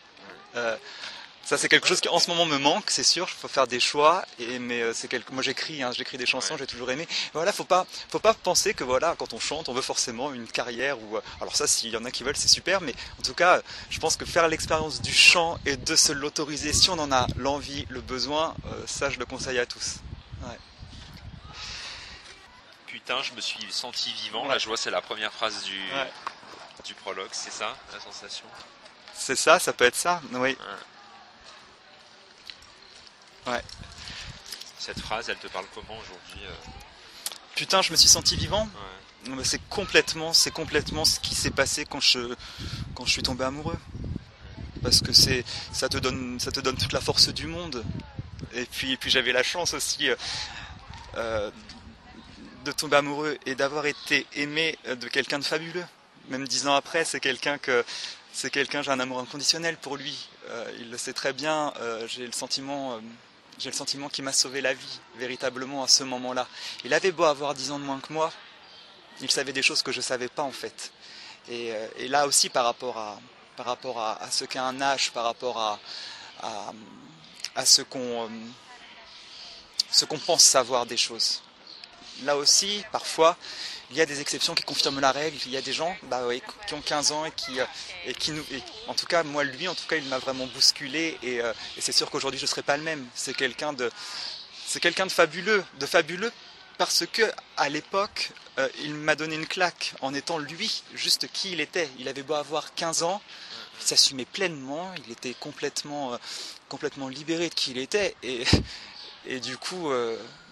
Ça, 1.46 1.58
c'est 1.58 1.68
quelque 1.68 1.88
chose 1.88 2.00
qui 2.00 2.08
en 2.08 2.20
ce 2.20 2.30
moment 2.30 2.46
me 2.46 2.58
manque, 2.58 2.90
c'est 2.90 3.04
sûr. 3.04 3.28
Il 3.30 3.40
faut 3.40 3.50
faire 3.50 3.68
des 3.68 3.82
choix. 3.82 4.26
Et 4.40 4.60
mais 4.60 4.82
euh, 4.82 4.94
c'est 4.94 5.10
quelque... 5.10 5.32
moi 5.34 5.44
j'écris, 5.44 5.84
hein, 5.84 5.92
j'écris 5.92 6.18
des 6.18 6.26
chansons, 6.26 6.56
j'ai 6.58 6.66
toujours 6.66 6.90
aimé. 6.90 7.06
Voilà, 7.34 7.52
faut 7.52 7.66
pas, 7.66 7.86
faut 8.10 8.20
pas 8.20 8.34
penser 8.34 8.74
que 8.74 8.86
voilà, 8.86 9.16
quand 9.20 9.34
on 9.34 9.40
chante, 9.40 9.68
on 9.68 9.74
veut 9.74 9.82
forcément 9.82 10.34
une 10.34 10.48
carrière 10.48 10.98
ou. 11.02 11.18
Euh, 11.18 11.22
alors 11.42 11.56
ça, 11.56 11.68
s'il 11.68 11.92
y 11.92 11.98
en 11.98 12.06
a 12.06 12.12
qui 12.12 12.24
veulent, 12.24 12.38
c'est 12.38 12.48
super. 12.48 12.80
Mais 12.80 12.96
en 13.20 13.24
tout 13.24 13.34
cas, 13.34 13.62
je 13.90 14.00
pense 14.00 14.16
que 14.16 14.26
faire 14.26 14.48
l'expérience 14.48 15.02
du 15.02 15.14
chant 15.14 15.60
et 15.66 15.76
de 15.76 15.96
se 15.98 16.14
l'autoriser, 16.14 16.72
si 16.72 16.90
on 16.90 16.98
en 16.98 17.12
a 17.12 17.28
l'envie, 17.36 17.86
le 17.90 18.00
besoin, 18.00 18.56
euh, 18.68 18.84
ça, 18.88 19.10
je 19.10 19.20
le 19.20 19.26
conseille 19.26 19.60
à 19.60 19.66
tous. 19.66 19.98
Putain, 22.88 23.22
je 23.22 23.34
me 23.34 23.42
suis 23.42 23.66
senti 23.70 24.14
vivant. 24.14 24.48
La 24.48 24.60
joie, 24.60 24.78
c'est 24.78 24.92
la 24.92 25.02
première 25.02 25.34
phrase 25.34 25.64
du 25.64 25.80
du 26.86 26.94
prologue. 26.94 27.28
C'est 27.32 27.52
ça, 27.52 27.76
la 27.92 28.00
sensation? 28.00 28.46
C'est 29.14 29.36
ça, 29.36 29.60
ça 29.60 29.74
peut 29.74 29.86
être 29.86 29.96
ça. 29.96 30.22
Oui. 30.32 30.56
Ouais. 33.48 33.62
Cette 34.80 35.00
phrase, 35.00 35.30
elle 35.30 35.38
te 35.38 35.48
parle 35.48 35.66
comment 35.74 35.98
aujourd'hui 35.98 36.42
euh 36.46 36.70
Putain, 37.56 37.82
je 37.82 37.92
me 37.92 37.98
suis 37.98 38.10
senti 38.10 38.36
vivant. 38.36 38.68
C'est 39.44 39.62
complètement, 39.70 40.34
c'est 40.34 40.52
complètement 40.52 41.06
ce 41.06 41.20
qui 41.20 41.36
s'est 41.36 41.52
passé 41.52 41.86
quand 41.86 42.02
je, 42.02 42.36
quand 42.96 43.06
je 43.06 43.12
suis 43.12 43.24
tombé 43.24 43.46
amoureux. 43.46 43.78
Parce 44.82 45.02
que 45.02 45.14
c'est, 45.14 45.46
ça 45.72 45.88
te 45.88 45.98
donne, 45.98 46.40
ça 46.40 46.52
te 46.52 46.60
donne 46.60 46.76
toute 46.76 46.92
la 46.94 47.00
force 47.00 47.30
du 47.30 47.48
monde. 47.48 47.86
Et 48.54 48.66
puis, 48.66 48.98
puis 48.98 49.10
j'avais 49.10 49.32
la 49.32 49.44
chance 49.44 49.74
aussi 49.74 50.10
euh, 50.10 50.16
euh, 51.16 51.52
de 52.66 52.72
tomber 52.72 52.98
amoureux 52.98 53.38
et 53.46 53.56
d'avoir 53.56 53.86
été 53.86 54.26
aimé 54.34 54.78
de 54.86 55.08
quelqu'un 55.08 55.40
de 55.40 55.46
fabuleux. 55.46 55.86
Même 56.30 56.48
dix 56.48 56.68
ans 56.68 56.76
après, 56.76 57.06
c'est 57.06 57.20
quelqu'un 57.20 57.58
que, 57.58 57.86
c'est 58.34 58.50
quelqu'un, 58.50 58.82
j'ai 58.82 58.92
un 58.92 59.00
amour 59.00 59.20
inconditionnel 59.20 59.78
pour 59.78 59.96
lui. 59.96 60.28
il 60.80 60.90
le 60.90 60.98
sait 60.98 61.14
très 61.14 61.34
bien. 61.34 61.74
j'ai 62.08 62.26
le 62.26 62.32
sentiment 62.32 63.00
j'ai 63.64 63.70
le 63.70 63.76
sentiment 63.76 64.10
qu'il 64.10 64.26
m'a 64.26 64.34
sauvé 64.34 64.60
la 64.60 64.74
vie, 64.74 65.00
véritablement, 65.16 65.86
à 65.86 65.88
ce 65.88 66.04
moment-là. 66.04 66.50
Il 66.84 66.94
avait 66.94 67.14
beau 67.14 67.24
avoir 67.24 67.54
10 67.54 67.72
ans 67.72 67.80
de 67.80 67.86
moins 67.86 68.02
que 68.02 68.12
moi, 68.12 68.30
il 69.22 69.32
savait 69.32 69.54
des 69.54 69.62
choses 69.62 69.82
que 69.82 69.94
je 69.94 70.00
ne 70.00 70.04
savais 70.04 70.28
pas, 70.28 70.44
en 70.44 70.52
fait. 70.52 70.92
Euh, 71.50 71.88
et, 71.96 72.10
là 72.10 72.28
aussi, 72.28 72.50
par 72.50 72.66
rapport 72.66 72.98
à, 72.98 73.22
par 73.56 73.66
rapport 73.68 74.02
à, 74.02 74.30
ce 74.32 74.44
qu'est 74.44 74.60
un 74.60 74.82
âge, 74.82 75.12
par 75.12 75.24
rapport 75.24 75.58
à. 75.58 75.80
Euh, 76.44 76.72
ce 77.64 77.82
qu'on 77.84 78.30
pense 80.26 80.44
savoir 80.44 80.86
des 80.86 80.98
choses. 80.98 81.42
Là 82.24 82.38
aussi, 82.38 82.84
parfois, 82.92 83.38
il 83.94 83.98
y 83.98 84.02
a 84.02 84.06
des 84.06 84.22
exceptions 84.22 84.56
qui 84.56 84.64
confirment 84.64 85.00
la 85.00 85.12
règle. 85.12 85.38
Il 85.46 85.52
y 85.52 85.58
a 85.58 85.62
des 85.62 85.74
gens 85.74 85.96
bah 86.04 86.22
qui 86.68 86.74
ont 86.74 86.82
15 86.82 87.12
ans 87.12 87.26
et 87.26 87.32
qui, 87.32 87.60
euh, 87.60 87.66
et 88.06 88.14
qui 88.14 88.32
nous. 88.32 88.44
en 88.88 88.94
tout 88.94 89.06
cas, 89.06 89.24
moi, 89.24 89.44
lui, 89.44 89.68
en 89.68 89.76
tout 89.76 89.86
cas, 89.88 89.98
il 89.98 90.06
m'a 90.06 90.18
vraiment 90.18 90.48
bousculé. 90.48 91.18
Et, 91.22 91.42
euh, 91.42 91.54
et 91.78 91.82
c'est 91.82 91.92
sûr 91.92 92.10
qu'aujourd'hui, 92.10 92.40
je 92.40 92.46
ne 92.46 92.50
serai 92.50 92.64
pas 92.64 92.78
le 92.78 92.84
même. 92.84 93.06
C'est 93.14 93.36
quelqu'un 93.36 93.74
de, 93.74 93.92
c'est 94.66 94.80
quelqu'un 94.80 95.06
de 95.06 95.12
fabuleux, 95.12 95.64
de 95.80 95.86
fabuleux 95.86 96.32
parce 96.80 97.06
que 97.06 97.22
à 97.56 97.70
l'époque, 97.70 98.32
euh, 98.58 98.68
il 98.82 98.96
m'a 98.96 99.16
donné 99.16 99.36
une 99.36 99.46
claque 99.46 99.94
en 100.02 100.14
étant 100.14 100.40
lui, 100.40 100.84
juste 100.96 101.28
qui 101.32 101.52
il 101.52 101.62
était. 101.62 101.90
Il 102.00 102.08
avait 102.08 102.24
beau 102.24 102.34
avoir 102.34 102.74
15 102.74 103.04
ans, 103.04 103.22
il 103.80 103.86
s'assumait 103.86 104.26
pleinement, 104.26 104.92
il 105.06 105.12
était 105.12 105.36
complètement, 105.36 106.18
complètement 106.68 107.10
libéré 107.10 107.50
de 107.50 107.54
qui 107.54 107.72
il 107.72 107.78
était. 107.78 108.16
Et, 108.24 108.44
et 109.28 109.40
du 109.40 109.56
coup, 109.58 109.92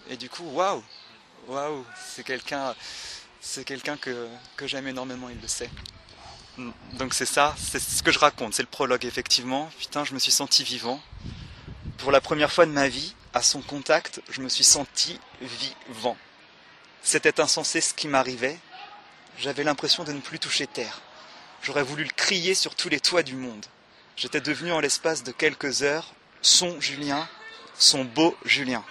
et 0.08 0.16
du 0.16 0.28
coup, 0.30 0.44
waouh, 0.44 0.82
waouh, 1.48 1.84
c'est 2.14 2.24
quelqu'un 2.24 2.74
c'est 3.44 3.64
quelqu'un 3.64 3.96
que, 3.96 4.28
j'aime 4.64 4.86
énormément, 4.86 5.28
il 5.28 5.40
le 5.40 5.48
sait. 5.48 5.68
Donc 6.92 7.12
c'est 7.12 7.26
ça, 7.26 7.54
c'est 7.58 7.80
ce 7.80 8.02
que 8.02 8.12
je 8.12 8.18
raconte, 8.18 8.54
c'est 8.54 8.62
le 8.62 8.68
prologue 8.68 9.04
effectivement. 9.04 9.68
Putain, 9.78 10.04
je 10.04 10.14
me 10.14 10.20
suis 10.20 10.30
senti 10.30 10.62
vivant. 10.62 11.02
Pour 11.98 12.12
la 12.12 12.20
première 12.20 12.52
fois 12.52 12.66
de 12.66 12.70
ma 12.70 12.88
vie, 12.88 13.14
à 13.34 13.42
son 13.42 13.60
contact, 13.60 14.22
je 14.30 14.42
me 14.42 14.48
suis 14.48 14.64
senti 14.64 15.18
vivant. 15.40 16.16
C'était 17.02 17.40
insensé 17.40 17.80
ce 17.80 17.94
qui 17.94 18.06
m'arrivait. 18.06 18.58
J'avais 19.38 19.64
l'impression 19.64 20.04
de 20.04 20.12
ne 20.12 20.20
plus 20.20 20.38
toucher 20.38 20.68
terre. 20.68 21.00
J'aurais 21.62 21.82
voulu 21.82 22.04
le 22.04 22.10
crier 22.10 22.54
sur 22.54 22.76
tous 22.76 22.88
les 22.88 23.00
toits 23.00 23.22
du 23.24 23.34
monde. 23.34 23.66
J'étais 24.16 24.40
devenu 24.40 24.72
en 24.72 24.80
l'espace 24.80 25.24
de 25.24 25.32
quelques 25.32 25.82
heures 25.82 26.14
son 26.42 26.80
Julien, 26.80 27.28
son 27.74 28.04
beau 28.04 28.36
Julien. 28.44 28.84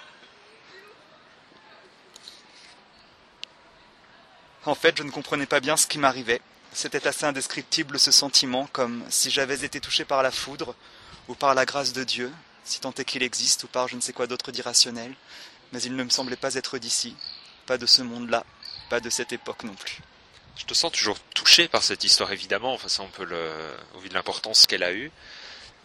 En 4.64 4.76
fait, 4.76 4.96
je 4.96 5.02
ne 5.02 5.10
comprenais 5.10 5.46
pas 5.46 5.58
bien 5.60 5.76
ce 5.76 5.88
qui 5.88 5.98
m'arrivait. 5.98 6.40
C'était 6.72 7.06
assez 7.06 7.24
indescriptible 7.26 7.98
ce 7.98 8.12
sentiment, 8.12 8.68
comme 8.72 9.04
si 9.10 9.30
j'avais 9.30 9.64
été 9.64 9.80
touché 9.80 10.04
par 10.04 10.22
la 10.22 10.30
foudre, 10.30 10.76
ou 11.28 11.34
par 11.34 11.54
la 11.54 11.64
grâce 11.64 11.92
de 11.92 12.04
Dieu, 12.04 12.32
si 12.64 12.80
tant 12.80 12.92
est 12.92 13.04
qu'il 13.04 13.24
existe, 13.24 13.64
ou 13.64 13.66
par 13.66 13.88
je 13.88 13.96
ne 13.96 14.00
sais 14.00 14.12
quoi 14.12 14.28
d'autre 14.28 14.52
d'irrationnel, 14.52 15.14
mais 15.72 15.82
il 15.82 15.96
ne 15.96 16.04
me 16.04 16.10
semblait 16.10 16.36
pas 16.36 16.54
être 16.54 16.78
d'ici, 16.78 17.16
pas 17.66 17.76
de 17.76 17.86
ce 17.86 18.02
monde-là, 18.02 18.44
pas 18.88 19.00
de 19.00 19.10
cette 19.10 19.32
époque 19.32 19.64
non 19.64 19.74
plus. 19.74 19.98
Je 20.56 20.64
te 20.64 20.74
sens 20.74 20.92
toujours 20.92 21.18
touché 21.34 21.66
par 21.66 21.82
cette 21.82 22.04
histoire, 22.04 22.30
évidemment, 22.30 22.74
enfin, 22.74 22.88
on 23.02 23.08
peut 23.08 23.26
au 23.94 23.98
vu 23.98 24.08
de 24.08 24.14
l'importance 24.14 24.66
qu'elle 24.66 24.84
a 24.84 24.92
eue 24.92 25.10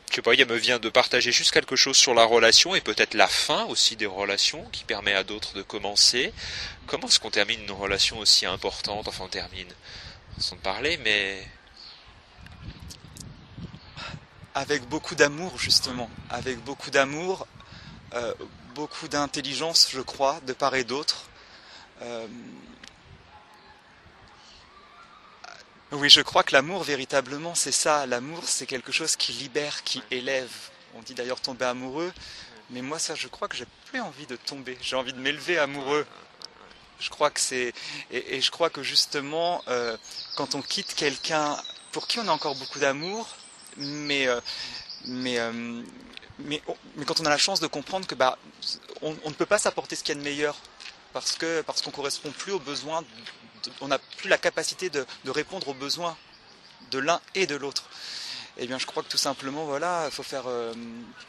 je 0.09 0.15
sais 0.15 0.21
pas, 0.21 0.33
il 0.33 0.45
me 0.45 0.55
vient 0.55 0.79
de 0.79 0.89
partager 0.89 1.31
juste 1.31 1.51
quelque 1.51 1.75
chose 1.75 1.97
sur 1.97 2.13
la 2.13 2.23
relation 2.23 2.75
et 2.75 2.81
peut-être 2.81 3.13
la 3.13 3.27
fin 3.27 3.65
aussi 3.65 3.95
des 3.95 4.05
relations 4.05 4.63
qui 4.71 4.83
permet 4.83 5.13
à 5.13 5.23
d'autres 5.23 5.53
de 5.53 5.61
commencer. 5.61 6.33
Comment 6.87 7.07
est-ce 7.07 7.19
qu'on 7.19 7.31
termine 7.31 7.61
une 7.61 7.71
relation 7.71 8.17
aussi 8.19 8.45
importante? 8.45 9.07
Enfin, 9.07 9.25
on 9.25 9.29
termine 9.29 9.67
sans 10.39 10.55
parler, 10.57 10.97
mais 11.03 11.45
avec 14.55 14.87
beaucoup 14.87 15.15
d'amour 15.15 15.57
justement, 15.59 16.09
avec 16.29 16.57
beaucoup 16.63 16.89
d'amour, 16.89 17.45
euh, 18.13 18.33
beaucoup 18.73 19.07
d'intelligence, 19.07 19.89
je 19.91 20.01
crois, 20.01 20.39
de 20.47 20.53
part 20.53 20.75
et 20.75 20.83
d'autre. 20.83 21.25
Euh, 22.01 22.27
Oui, 25.93 26.09
je 26.09 26.19
crois 26.19 26.43
que 26.43 26.51
l'amour, 26.51 26.83
véritablement, 26.83 27.55
c'est 27.55 27.71
ça. 27.71 28.05
L'amour, 28.05 28.43
c'est 28.43 28.65
quelque 28.65 28.91
chose 28.91 29.15
qui 29.15 29.31
libère, 29.31 29.83
qui 29.85 30.03
élève. 30.11 30.51
On 30.95 31.01
dit 31.01 31.13
d'ailleurs 31.13 31.39
tomber 31.39 31.63
amoureux, 31.63 32.11
mais 32.71 32.81
moi, 32.81 32.99
ça, 32.99 33.15
je 33.15 33.29
crois 33.29 33.47
que 33.47 33.55
j'ai 33.55 33.67
plus 33.85 34.01
envie 34.01 34.25
de 34.25 34.35
tomber. 34.35 34.77
J'ai 34.81 34.97
envie 34.97 35.13
de 35.13 35.19
m'élever 35.19 35.57
amoureux. 35.57 36.05
Je 36.99 37.09
crois 37.09 37.29
que 37.29 37.39
c'est. 37.39 37.73
Et, 38.11 38.41
je 38.41 38.51
crois 38.51 38.69
que 38.69 38.83
justement, 38.83 39.63
euh, 39.69 39.95
quand 40.35 40.55
on 40.55 40.61
quitte 40.61 40.93
quelqu'un 40.93 41.55
pour 41.93 42.07
qui 42.07 42.19
on 42.19 42.27
a 42.27 42.31
encore 42.31 42.55
beaucoup 42.55 42.79
d'amour, 42.79 43.27
mais. 43.77 44.27
Euh, 44.27 44.41
mais 45.05 45.39
euh, 45.39 45.51
mais, 46.39 46.61
mais, 46.95 47.05
quand 47.05 47.21
on 47.21 47.25
a 47.25 47.29
la 47.29 47.37
chance 47.37 47.59
de 47.61 47.67
comprendre 47.67 48.05
que 48.05 48.13
bah, 48.13 48.37
on, 49.01 49.11
ne 49.11 49.33
peut 49.33 49.45
pas 49.45 49.57
s'apporter 49.57 49.95
ce 49.95 50.03
qu'il 50.03 50.15
y 50.15 50.17
a 50.17 50.21
de 50.21 50.25
meilleur 50.25 50.55
parce 51.13 51.35
que 51.35 51.61
parce 51.61 51.81
qu'on 51.81 51.91
correspond 51.91 52.31
plus 52.31 52.51
aux 52.51 52.59
besoins 52.59 53.03
on 53.81 53.87
n'a 53.87 53.99
plus 53.99 54.29
la 54.29 54.37
capacité 54.37 54.89
de, 54.89 55.05
répondre 55.27 55.67
aux 55.67 55.73
besoins 55.73 56.17
de 56.91 56.99
l'un 56.99 57.21
et 57.35 57.47
de 57.47 57.55
l'autre. 57.55 57.83
Eh 58.57 58.65
bien, 58.65 58.79
je 58.79 58.85
crois 58.85 59.03
que 59.03 59.09
tout 59.09 59.17
simplement, 59.17 59.65
voilà, 59.65 60.05
il 60.05 60.11
faut 60.11 60.23
faire 60.23 60.47
euh, 60.47 60.73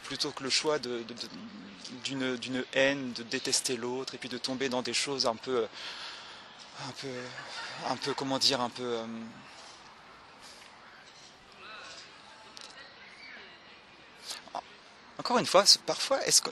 plutôt 0.03 0.31
que 0.31 0.43
le 0.43 0.49
choix 0.49 0.79
d'une 0.79 2.65
haine, 2.73 3.13
de 3.13 3.23
détester 3.23 3.77
l'autre, 3.77 4.15
et 4.15 4.17
puis 4.17 4.29
de 4.29 4.37
tomber 4.37 4.69
dans 4.69 4.81
des 4.81 4.93
choses 4.93 5.27
un 5.27 5.35
peu, 5.35 5.67
un 6.87 6.91
peu, 7.01 7.07
un 7.87 7.95
peu, 7.97 8.13
comment 8.13 8.39
dire, 8.39 8.61
un 8.61 8.69
peu. 8.69 8.83
Euh, 8.83 9.05
encore 15.19 15.37
une 15.37 15.45
fois, 15.45 15.65
parfois, 15.85 16.25
est-ce 16.25 16.41
que 16.41 16.49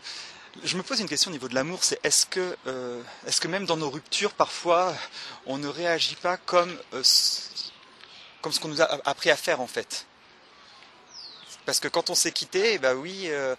je 0.64 0.78
me 0.78 0.84
pose 0.84 0.99
une 0.99 1.08
question 1.08 1.30
au 1.30 1.34
niveau 1.34 1.47
de 1.47 1.55
l'amour, 1.55 1.84
c'est 1.84 1.99
est-ce 2.03 2.26
que, 2.26 2.58
euh, 2.68 3.01
même 3.47 3.66
dans 3.66 3.78
nos 3.78 3.89
ruptures, 3.89 4.34
parfois, 4.34 4.95
on 5.45 5.58
ne 5.58 5.68
réagit 5.68 6.16
pas 6.16 6.38
comme, 6.38 6.76
euh, 6.93 7.03
ce 7.03 8.60
qu'on 8.62 8.70
nous 8.70 8.82
a 8.82 8.86
appris 9.08 9.30
à 9.30 9.36
faire 9.36 9.62
en 9.62 9.68
fait? 9.68 10.05
Parce 11.66 11.80
que 11.80 11.88
quand 11.88 12.10
on 12.10 12.16
s'est 12.16 12.32
quitté, 12.32 12.74
eh 12.74 12.78
ben 12.78 12.95
oui, 12.95 13.26
euh, 13.26 13.55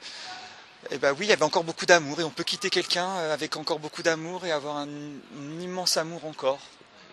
eh 0.90 0.98
ben 0.98 1.12
oui, 1.12 1.26
il 1.26 1.28
y 1.28 1.32
avait 1.32 1.42
encore 1.42 1.64
beaucoup 1.64 1.86
d'amour 1.86 2.20
et 2.20 2.24
on 2.24 2.30
peut 2.30 2.44
quitter 2.44 2.70
quelqu'un 2.70 3.16
avec 3.32 3.56
encore 3.56 3.78
beaucoup 3.78 4.02
d'amour 4.02 4.46
et 4.46 4.52
avoir 4.52 4.78
un, 4.78 4.88
immense 5.60 5.96
amour 5.98 6.24
encore, 6.24 6.60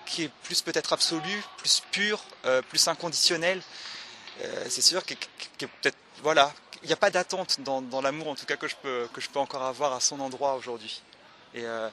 qui 0.06 0.24
est 0.24 0.32
plus 0.44 0.62
peut-être 0.62 0.94
absolu, 0.94 1.44
plus 1.58 1.82
pur, 1.92 2.24
plus 2.70 2.88
inconditionnel. 2.88 3.62
c'est 4.70 4.82
sûr 4.82 5.06
que, 5.06 5.16
peut-être 5.60 5.98
voilà, 6.24 6.54
il 6.56 6.65
n'y 6.88 6.94
a 6.94 6.98
pas 6.98 7.10
d'attente 7.10 7.60
dans, 7.62 8.02
l'amour, 8.02 8.30
en 8.30 8.36
tout 8.36 8.46
cas, 8.46 8.58
que 8.58 8.68
je, 8.68 8.76
peux, 8.76 9.08
que 9.14 9.22
je 9.22 9.30
peux 9.30 9.40
encore 9.40 9.64
avoir 9.64 9.94
à 9.94 10.00
son 10.00 10.20
endroit 10.20 10.56
aujourd'hui. 10.56 11.02
Et 11.54 11.64
euh, 11.64 11.90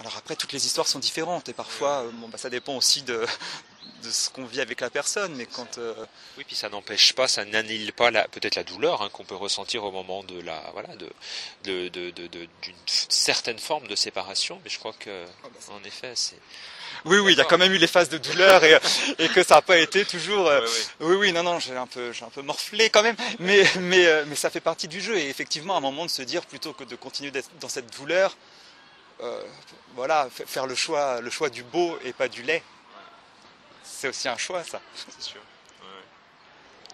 alors 0.00 0.16
après, 0.16 0.36
toutes 0.36 0.52
les 0.52 0.64
histoires 0.64 0.86
sont 0.86 0.98
différentes 0.98 1.48
et 1.48 1.52
parfois, 1.52 2.02
euh, 2.02 2.10
bon, 2.12 2.28
bah, 2.28 2.38
ça 2.38 2.50
dépend 2.50 2.76
aussi 2.76 3.02
de, 3.02 3.26
de 4.02 4.10
ce 4.10 4.30
qu'on 4.30 4.44
vit 4.44 4.60
avec 4.60 4.80
la 4.80 4.90
personne. 4.90 5.34
Mais 5.34 5.46
quand 5.46 5.78
euh, 5.78 5.94
oui, 6.36 6.44
puis 6.44 6.56
ça 6.56 6.68
n'empêche 6.68 7.12
pas, 7.14 7.28
ça 7.28 7.44
n'annule 7.44 7.92
pas 7.92 8.10
peut-être 8.28 8.54
la 8.54 8.64
douleur 8.64 9.02
hein, 9.02 9.10
qu'on 9.10 9.24
peut 9.24 9.34
ressentir 9.34 9.84
au 9.84 9.90
moment 9.90 10.22
de 10.22 10.40
la 10.40 10.60
voilà 10.72 10.94
de 10.96 11.10
d'une 11.64 11.90
de, 11.90 12.48
certaine 12.86 13.58
forme 13.58 13.88
de 13.88 13.96
séparation. 13.96 14.60
Mais 14.64 14.70
je 14.70 14.78
crois 14.78 14.92
que 14.92 15.26
ah, 15.44 15.48
bah, 15.52 15.74
en 15.74 15.84
effet, 15.84 16.12
c'est 16.14 16.40
oui, 17.04 17.18
oui, 17.18 17.32
il 17.32 17.38
y 17.38 17.40
a 17.40 17.44
quand 17.44 17.58
même 17.58 17.72
eu 17.72 17.78
les 17.78 17.86
phases 17.86 18.08
de 18.08 18.18
douleur 18.18 18.62
et, 18.64 18.78
et 19.18 19.28
que 19.28 19.42
ça 19.42 19.56
n'a 19.56 19.62
pas 19.62 19.78
été 19.78 20.04
toujours. 20.04 20.48
Euh, 20.48 20.66
oui, 21.00 21.16
oui, 21.16 21.32
non, 21.32 21.42
non, 21.42 21.58
j'ai 21.58 21.76
un 21.76 21.86
peu, 21.86 22.12
j'ai 22.12 22.24
un 22.24 22.30
peu 22.30 22.42
morflé 22.42 22.90
quand 22.90 23.02
même, 23.02 23.16
mais, 23.38 23.64
mais, 23.80 24.06
euh, 24.06 24.24
mais 24.26 24.36
ça 24.36 24.50
fait 24.50 24.60
partie 24.60 24.88
du 24.88 25.00
jeu 25.00 25.16
et 25.16 25.28
effectivement, 25.28 25.74
à 25.74 25.78
un 25.78 25.80
moment 25.80 26.04
de 26.04 26.10
se 26.10 26.22
dire 26.22 26.44
plutôt 26.46 26.72
que 26.72 26.84
de 26.84 26.96
continuer 26.96 27.30
d'être 27.30 27.50
dans 27.60 27.68
cette 27.68 27.96
douleur, 27.96 28.36
euh, 29.20 29.42
voilà, 29.94 30.28
faire 30.30 30.66
le 30.66 30.74
choix, 30.74 31.20
le 31.20 31.30
choix 31.30 31.50
du 31.50 31.62
beau 31.62 31.98
et 32.04 32.12
pas 32.12 32.28
du 32.28 32.42
lait. 32.42 32.62
C'est 33.82 34.08
aussi 34.08 34.28
un 34.28 34.36
choix, 34.36 34.62
ça. 34.64 34.80
C'est 34.94 35.22
sûr. 35.22 35.40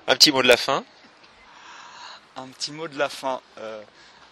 Un 0.06 0.16
petit 0.16 0.32
mot 0.32 0.42
de 0.42 0.48
la 0.48 0.56
fin? 0.56 0.84
Un 2.36 2.48
petit 2.48 2.72
mot 2.72 2.88
de 2.88 2.98
la 2.98 3.08
fin. 3.08 3.40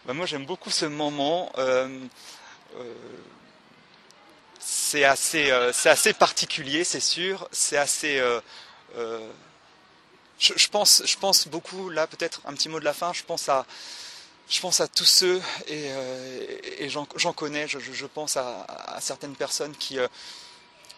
Bah, 0.05 0.15
moi, 0.15 0.27
j'aime 0.27 0.45
beaucoup 0.45 0.71
ce 0.71 0.87
moment 0.87 1.53
c'est 4.65 5.05
assez, 5.05 5.51
euh, 5.51 5.73
assez 5.85 6.13
particulier, 6.13 6.85
c'est 6.85 7.01
sûr. 7.01 7.49
C'est 7.51 7.77
assez. 7.77 8.19
Euh, 8.19 8.41
euh, 8.97 9.29
je, 10.39 10.69
pense, 10.69 11.03
je 11.05 11.17
pense 11.17 11.49
beaucoup 11.49 11.91
là, 11.91 12.07
peut-être 12.07 12.41
un 12.45 12.55
petit 12.55 12.69
mot 12.69 12.79
de 12.79 12.85
la 12.85 12.93
fin. 12.93 13.13
Je 13.13 13.25
pense 13.25 13.49
à, 13.49 13.67
je 14.49 14.61
pense 14.61 14.81
à 14.81 14.89
tous 14.89 15.05
ceux 15.05 15.43
et, 15.67 15.91
et 16.79 16.89
j'en 16.89 17.33
connais. 17.33 17.67
Je, 17.69 18.07
pense 18.07 18.37
à, 18.37 18.99
certaines 19.01 19.35
personnes 19.35 19.75
qui, 19.77 19.99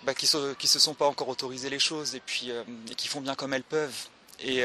bah, 0.03 0.15
qui, 0.15 0.27
se, 0.27 0.55
qui 0.55 0.69
se 0.69 0.79
sont 0.79 0.95
pas 0.95 1.07
encore 1.07 1.29
autorisées 1.29 1.71
les 1.71 1.79
choses 1.79 2.15
et 2.15 2.21
puis 2.21 2.51
qui 2.97 3.09
font 3.09 3.21
bien 3.21 3.35
comme 3.35 3.55
elles 3.55 3.65
peuvent. 3.65 4.09
Et, 4.41 4.63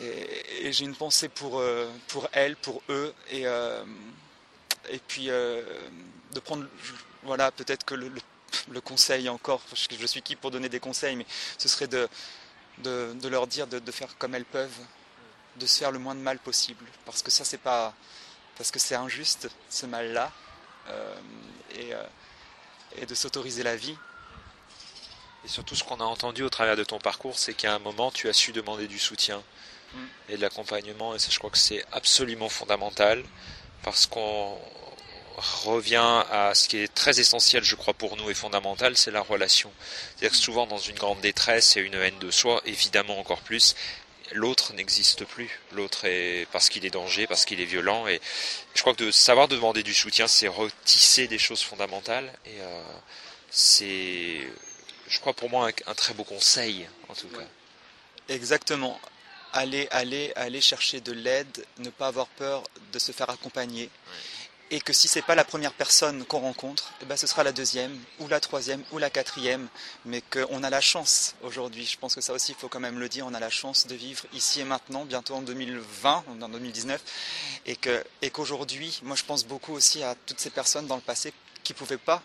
et, 0.00 0.72
j'ai 0.72 0.84
une 0.84 0.96
pensée 0.96 1.28
pour, 1.28 1.62
pour 2.08 2.28
elles, 2.32 2.56
pour 2.56 2.82
eux, 2.88 3.14
et, 3.30 3.44
et 4.90 4.98
puis 5.06 5.26
de 5.26 6.40
prendre 6.44 6.66
voilà, 7.22 7.50
peut-être 7.50 7.84
que 7.84 7.94
le, 7.94 8.80
conseil 8.80 9.28
encore, 9.28 9.62
je 9.72 10.06
suis 10.06 10.22
qui 10.22 10.36
pour 10.36 10.50
donner 10.50 10.68
des 10.68 10.80
conseils, 10.80 11.16
mais 11.16 11.26
ce 11.58 11.68
serait 11.68 11.86
de, 11.86 12.08
de, 12.78 13.28
leur 13.28 13.46
dire 13.46 13.66
de, 13.66 13.92
faire 13.92 14.16
comme 14.18 14.34
elles 14.34 14.44
peuvent, 14.44 14.78
de 15.56 15.66
se 15.66 15.78
faire 15.78 15.90
le 15.90 15.98
moins 15.98 16.14
de 16.14 16.20
mal 16.20 16.38
possible, 16.38 16.84
parce 17.04 17.22
que 17.22 17.30
ça 17.30 17.44
c'est 17.44 17.58
pas, 17.58 17.94
parce 18.56 18.70
que 18.70 18.78
c'est 18.78 18.94
injuste 18.94 19.48
ce 19.68 19.86
mal-là, 19.86 20.32
euh, 20.88 21.14
et, 21.74 21.94
euh, 21.94 22.02
et 22.96 23.06
de 23.06 23.14
s'autoriser 23.14 23.62
la 23.62 23.76
vie. 23.76 23.96
Et 25.44 25.48
surtout 25.48 25.74
ce 25.74 25.82
qu'on 25.82 26.00
a 26.00 26.04
entendu 26.04 26.42
au 26.42 26.50
travers 26.50 26.76
de 26.76 26.84
ton 26.84 26.98
parcours, 26.98 27.38
c'est 27.38 27.54
qu'à 27.54 27.74
un 27.74 27.78
moment 27.78 28.10
tu 28.10 28.28
as 28.28 28.32
su 28.32 28.52
demander 28.52 28.86
du 28.86 28.98
soutien 28.98 29.42
mm. 29.94 29.98
et 30.30 30.36
de 30.36 30.42
l'accompagnement, 30.42 31.14
et 31.14 31.18
ça 31.18 31.28
je 31.30 31.38
crois 31.38 31.50
que 31.50 31.58
c'est 31.58 31.84
absolument 31.92 32.48
fondamental, 32.48 33.24
parce 33.82 34.06
qu'on 34.06 34.58
revient 35.36 36.24
à 36.30 36.52
ce 36.54 36.68
qui 36.68 36.78
est 36.78 36.92
très 36.92 37.20
essentiel, 37.20 37.64
je 37.64 37.74
crois, 37.74 37.94
pour 37.94 38.16
nous 38.16 38.30
et 38.30 38.34
fondamental, 38.34 38.96
c'est 38.96 39.10
la 39.10 39.20
relation. 39.20 39.70
C'est-à-dire 40.16 40.30
que 40.30 40.42
souvent, 40.42 40.66
dans 40.66 40.78
une 40.78 40.96
grande 40.96 41.20
détresse 41.20 41.76
et 41.76 41.80
une 41.80 41.94
haine 41.94 42.18
de 42.18 42.30
soi, 42.30 42.60
évidemment 42.64 43.18
encore 43.18 43.40
plus, 43.40 43.74
l'autre 44.32 44.72
n'existe 44.72 45.24
plus. 45.24 45.60
L'autre 45.72 46.04
est 46.04 46.46
parce 46.52 46.68
qu'il 46.68 46.84
est 46.84 46.90
danger, 46.90 47.26
parce 47.26 47.44
qu'il 47.44 47.60
est 47.60 47.66
violent. 47.66 48.06
Et 48.06 48.20
je 48.74 48.80
crois 48.80 48.94
que 48.94 49.04
de 49.04 49.10
savoir 49.10 49.48
demander 49.48 49.82
du 49.82 49.94
soutien, 49.94 50.28
c'est 50.28 50.48
retisser 50.48 51.28
des 51.28 51.38
choses 51.38 51.62
fondamentales. 51.62 52.32
Et 52.46 52.60
euh, 52.60 52.82
c'est, 53.50 54.40
je 55.08 55.20
crois, 55.20 55.32
pour 55.32 55.50
moi, 55.50 55.70
un, 55.86 55.94
très 55.94 56.14
beau 56.14 56.24
conseil, 56.24 56.88
en 57.08 57.14
tout 57.14 57.28
cas. 57.28 57.44
Exactement. 58.28 59.00
Aller, 59.52 59.86
aller, 59.90 60.32
aller 60.34 60.62
chercher 60.62 61.00
de 61.00 61.12
l'aide, 61.12 61.66
ne 61.78 61.90
pas 61.90 62.06
avoir 62.06 62.26
peur 62.28 62.64
de 62.92 62.98
se 62.98 63.12
faire 63.12 63.28
accompagner 63.28 63.90
et 64.72 64.80
que 64.80 64.94
si 64.94 65.06
c'est 65.06 65.22
pas 65.22 65.34
la 65.34 65.44
première 65.44 65.74
personne 65.74 66.24
qu'on 66.24 66.40
rencontre, 66.40 66.94
eh 67.02 67.04
ben 67.04 67.18
ce 67.18 67.26
sera 67.26 67.44
la 67.44 67.52
deuxième, 67.52 67.96
ou 68.20 68.26
la 68.26 68.40
troisième, 68.40 68.82
ou 68.90 68.96
la 68.98 69.10
quatrième, 69.10 69.68
mais 70.06 70.22
qu'on 70.22 70.62
a 70.62 70.70
la 70.70 70.80
chance 70.80 71.34
aujourd'hui, 71.42 71.84
je 71.84 71.98
pense 71.98 72.14
que 72.14 72.22
ça 72.22 72.32
aussi 72.32 72.52
il 72.52 72.54
faut 72.54 72.68
quand 72.68 72.80
même 72.80 72.98
le 72.98 73.10
dire, 73.10 73.26
on 73.26 73.34
a 73.34 73.40
la 73.40 73.50
chance 73.50 73.86
de 73.86 73.94
vivre 73.94 74.24
ici 74.32 74.60
et 74.60 74.64
maintenant, 74.64 75.04
bientôt 75.04 75.34
en 75.34 75.42
2020, 75.42 76.24
en 76.40 76.48
2019, 76.48 77.02
et 77.66 77.76
que 77.76 78.02
et 78.22 78.30
qu'aujourd'hui, 78.30 78.98
moi 79.02 79.14
je 79.14 79.24
pense 79.24 79.44
beaucoup 79.44 79.74
aussi 79.74 80.02
à 80.02 80.14
toutes 80.26 80.40
ces 80.40 80.50
personnes 80.50 80.86
dans 80.86 80.96
le 80.96 81.02
passé 81.02 81.34
qui 81.62 81.74
pouvaient 81.74 81.98
pas 81.98 82.22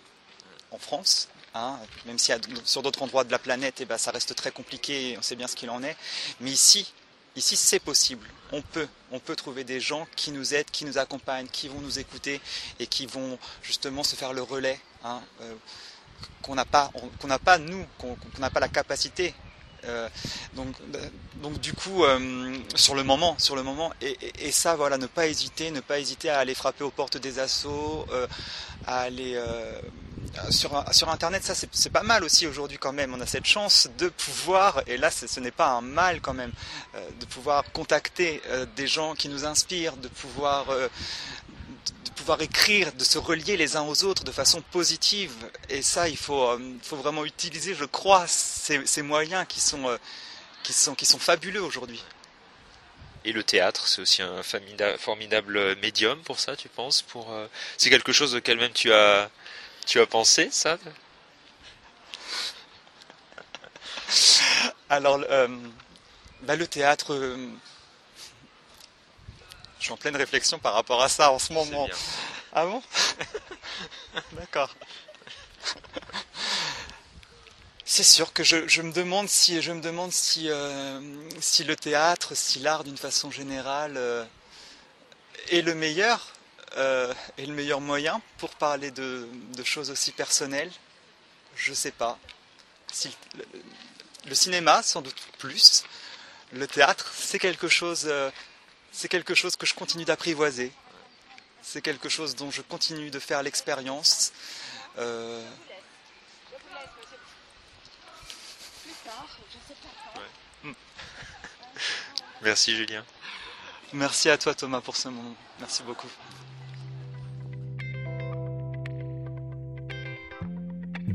en 0.72 0.78
France, 0.78 1.28
hein, 1.54 1.78
même 2.06 2.18
si 2.18 2.32
sur 2.64 2.82
d'autres 2.82 3.02
endroits 3.04 3.26
de 3.26 3.32
la 3.32 3.40
planète, 3.40 3.82
eh 3.82 3.86
ben, 3.86 3.98
ça 3.98 4.12
reste 4.12 4.36
très 4.36 4.52
compliqué, 4.52 5.18
on 5.20 5.22
sait 5.22 5.36
bien 5.36 5.48
ce 5.48 5.56
qu'il 5.58 5.70
en 5.70 5.84
est, 5.84 5.98
mais 6.40 6.52
ici, 6.52 6.94
Ici, 7.38 7.56
c'est 7.56 7.80
possible. 7.80 8.28
On 8.52 8.64
peut, 8.64 8.88
on 9.12 9.20
peut 9.20 9.36
trouver 9.36 9.64
des 9.64 9.80
gens 9.80 10.08
qui 10.16 10.32
nous 10.32 10.56
aident, 10.56 10.72
qui 10.72 10.86
nous 10.86 10.98
accompagnent, 10.98 11.46
qui 11.48 11.68
vont 11.68 11.80
nous 11.80 12.00
écouter 12.00 12.42
et 12.80 12.88
qui 12.88 13.06
vont 13.06 13.38
justement 13.62 14.04
se 14.04 14.16
faire 14.16 14.34
le 14.34 14.42
relais 14.42 14.80
hein, 15.04 15.22
euh, 15.42 15.54
qu'on 16.42 16.56
n'a 16.56 16.66
pas, 16.66 16.92
pas 17.46 17.58
nous, 17.60 17.86
qu'on 18.00 18.18
n'a 18.40 18.50
pas 18.50 18.60
la 18.60 18.70
capacité. 18.70 19.36
Euh, 19.86 20.10
donc, 20.56 20.76
donc 21.44 21.60
du 21.60 21.74
coup, 21.74 22.04
euh, 22.04 22.58
sur 22.74 22.96
le 22.96 23.04
moment, 23.04 23.38
sur 23.38 23.56
le 23.56 23.62
moment, 23.62 23.94
et, 24.02 24.52
ça, 24.52 24.76
voilà, 24.76 24.98
ne 24.98 25.06
pas 25.06 25.28
hésiter, 25.28 25.70
ne 25.70 25.80
pas 25.82 26.00
hésiter 26.00 26.32
à 26.32 26.40
aller 26.40 26.56
frapper 26.56 26.84
aux 26.84 26.90
portes 26.90 27.18
des 27.18 27.38
assauts, 27.38 28.08
à 28.88 29.02
aller 29.02 29.34
euh, 29.36 29.80
sur, 30.50 30.84
sur 30.92 31.10
Internet, 31.10 31.44
ça 31.44 31.54
c'est 31.56 31.90
pas 31.90 32.04
mal 32.04 32.24
aussi 32.24 32.48
aujourd'hui 32.48 32.78
quand 32.78 32.94
même. 32.94 33.14
On 33.14 33.22
a 33.22 33.26
cette 33.26 33.46
chance 33.46 33.90
de 33.98 34.10
pouvoir, 34.10 34.82
et 34.88 34.98
là 34.98 35.12
ce 35.12 35.40
n'est 35.40 35.52
pas 35.52 35.70
un 35.70 35.82
mal 35.82 36.22
quand 36.22 36.34
même, 36.34 36.52
euh, 36.96 37.10
de 37.20 37.26
pouvoir 37.26 37.72
contacter 37.72 38.42
euh, 38.48 38.66
des 38.76 38.88
gens 38.88 39.16
qui 39.16 39.30
nous 39.30 39.46
inspirent, 39.46 39.98
de 39.98 40.08
pouvoir, 40.08 40.68
de 40.68 42.12
pouvoir 42.16 42.42
écrire, 42.42 42.94
de 42.94 43.04
se 43.04 43.18
relier 43.18 43.58
les 43.58 43.76
uns 43.76 43.84
aux 43.84 44.04
autres 44.04 44.24
de 44.24 44.32
façon 44.32 44.62
positive. 44.62 45.34
Et 45.70 45.82
ça, 45.82 46.10
il 46.10 46.18
faut, 46.18 46.58
faut 46.84 46.98
vraiment 46.98 47.26
utiliser, 47.26 47.76
je 47.76 47.86
crois, 47.86 48.26
ces, 48.28 48.86
ces 48.86 49.02
moyens 49.02 49.46
qui 49.48 49.60
sont, 49.60 49.98
qui 50.64 50.74
sont, 50.74 50.96
qui 50.96 51.06
sont 51.06 51.20
fabuleux 51.20 51.64
aujourd'hui. 51.64 52.04
Et 53.26 53.34
le 53.34 53.44
théâtre, 53.44 53.88
c'est 53.88 54.02
aussi 54.02 54.22
un 54.22 54.42
formidable 54.98 55.76
médium 55.78 56.18
pour 56.22 56.40
ça, 56.40 56.56
tu 56.56 56.70
penses 56.70 57.02
pour, 57.02 57.36
C'est 57.78 57.90
quelque 57.90 58.14
chose 58.14 58.36
auquel 58.36 58.58
même 58.58 58.72
tu 58.72 58.94
as 58.94 59.30
tu 59.88 60.00
as 60.02 60.06
pensé 60.06 60.50
ça 60.52 60.78
Alors, 64.90 65.20
euh, 65.30 65.48
bah, 66.44 66.56
le 66.56 66.68
théâtre, 66.68 67.14
euh, 67.14 67.50
je 69.80 69.86
suis 69.86 69.92
en 69.92 69.98
pleine 69.98 70.16
réflexion 70.16 70.60
par 70.60 70.74
rapport 70.74 71.02
à 71.02 71.10
ça 71.10 71.32
en 71.32 71.40
ce 71.40 71.54
moment. 71.54 71.90
Ah 72.54 72.66
bon 72.66 72.82
D'accord. 74.34 74.76
C'est 77.86 78.04
sûr 78.04 78.34
que 78.34 78.44
je, 78.44 78.82
me 78.82 78.92
demande 78.92 79.30
si 79.30 79.62
je 79.62 79.72
me 79.72 79.82
demande 79.82 80.12
si, 80.12 80.50
euh, 80.50 81.00
si 81.40 81.64
le 81.64 81.76
théâtre, 81.76 82.36
si 82.36 82.60
l'art 82.60 82.84
d'une 82.84 82.98
façon 82.98 83.32
générale 83.32 84.28
est 85.50 85.62
le 85.62 85.74
meilleur 85.74 86.34
euh, 86.76 87.14
est 87.38 87.46
le 87.46 87.54
meilleur 87.54 87.82
moyen 87.82 88.22
pour 88.38 88.52
parler 88.52 88.92
de, 88.92 89.28
choses 89.64 89.90
aussi 89.90 90.12
personnelles? 90.12 90.72
Je 91.56 91.72
ne 91.72 91.76
sais 91.76 91.92
pas. 91.92 92.20
le, 94.26 94.36
cinéma, 94.36 94.84
sans 94.84 95.02
doute 95.02 95.20
plus. 95.38 95.84
Le 96.54 96.68
théâtre, 96.68 97.12
c'est 97.16 97.40
quelque 97.40 97.68
chose, 97.68 98.06
euh, 98.08 98.32
c'est 98.92 99.10
quelque 99.10 99.36
chose 99.36 99.56
que 99.56 99.66
je 99.66 99.74
continue 99.74 100.06
d'apprivoiser. 100.06 100.72
C'est 101.62 101.82
quelque 101.82 102.10
chose 102.10 102.36
dont 102.36 102.52
je 102.52 102.62
continue 102.62 103.10
de 103.10 103.20
faire 103.20 103.44
l'expérience. 103.44 104.32
Euh, 104.98 105.44
Merci 112.42 112.76
Julien. 112.76 113.04
Merci 113.94 114.30
à 114.30 114.38
toi 114.38 114.54
Thomas 114.54 114.82
pour 114.82 114.96
ce 114.96 115.08
moment. 115.10 115.36
Merci 115.60 115.84
beaucoup. 115.84 116.10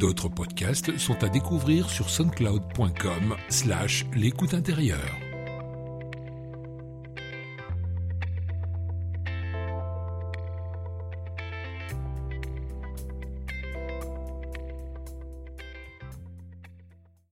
D'autres 0.03 0.29
podcasts 0.29 0.99
sont 0.99 1.23
à 1.23 1.29
découvrir 1.29 1.89
sur 1.89 2.11
soundcloud.com 2.11 3.37
slash 3.49 4.05
l'écoute 4.17 4.53
intérieure. 4.53 5.32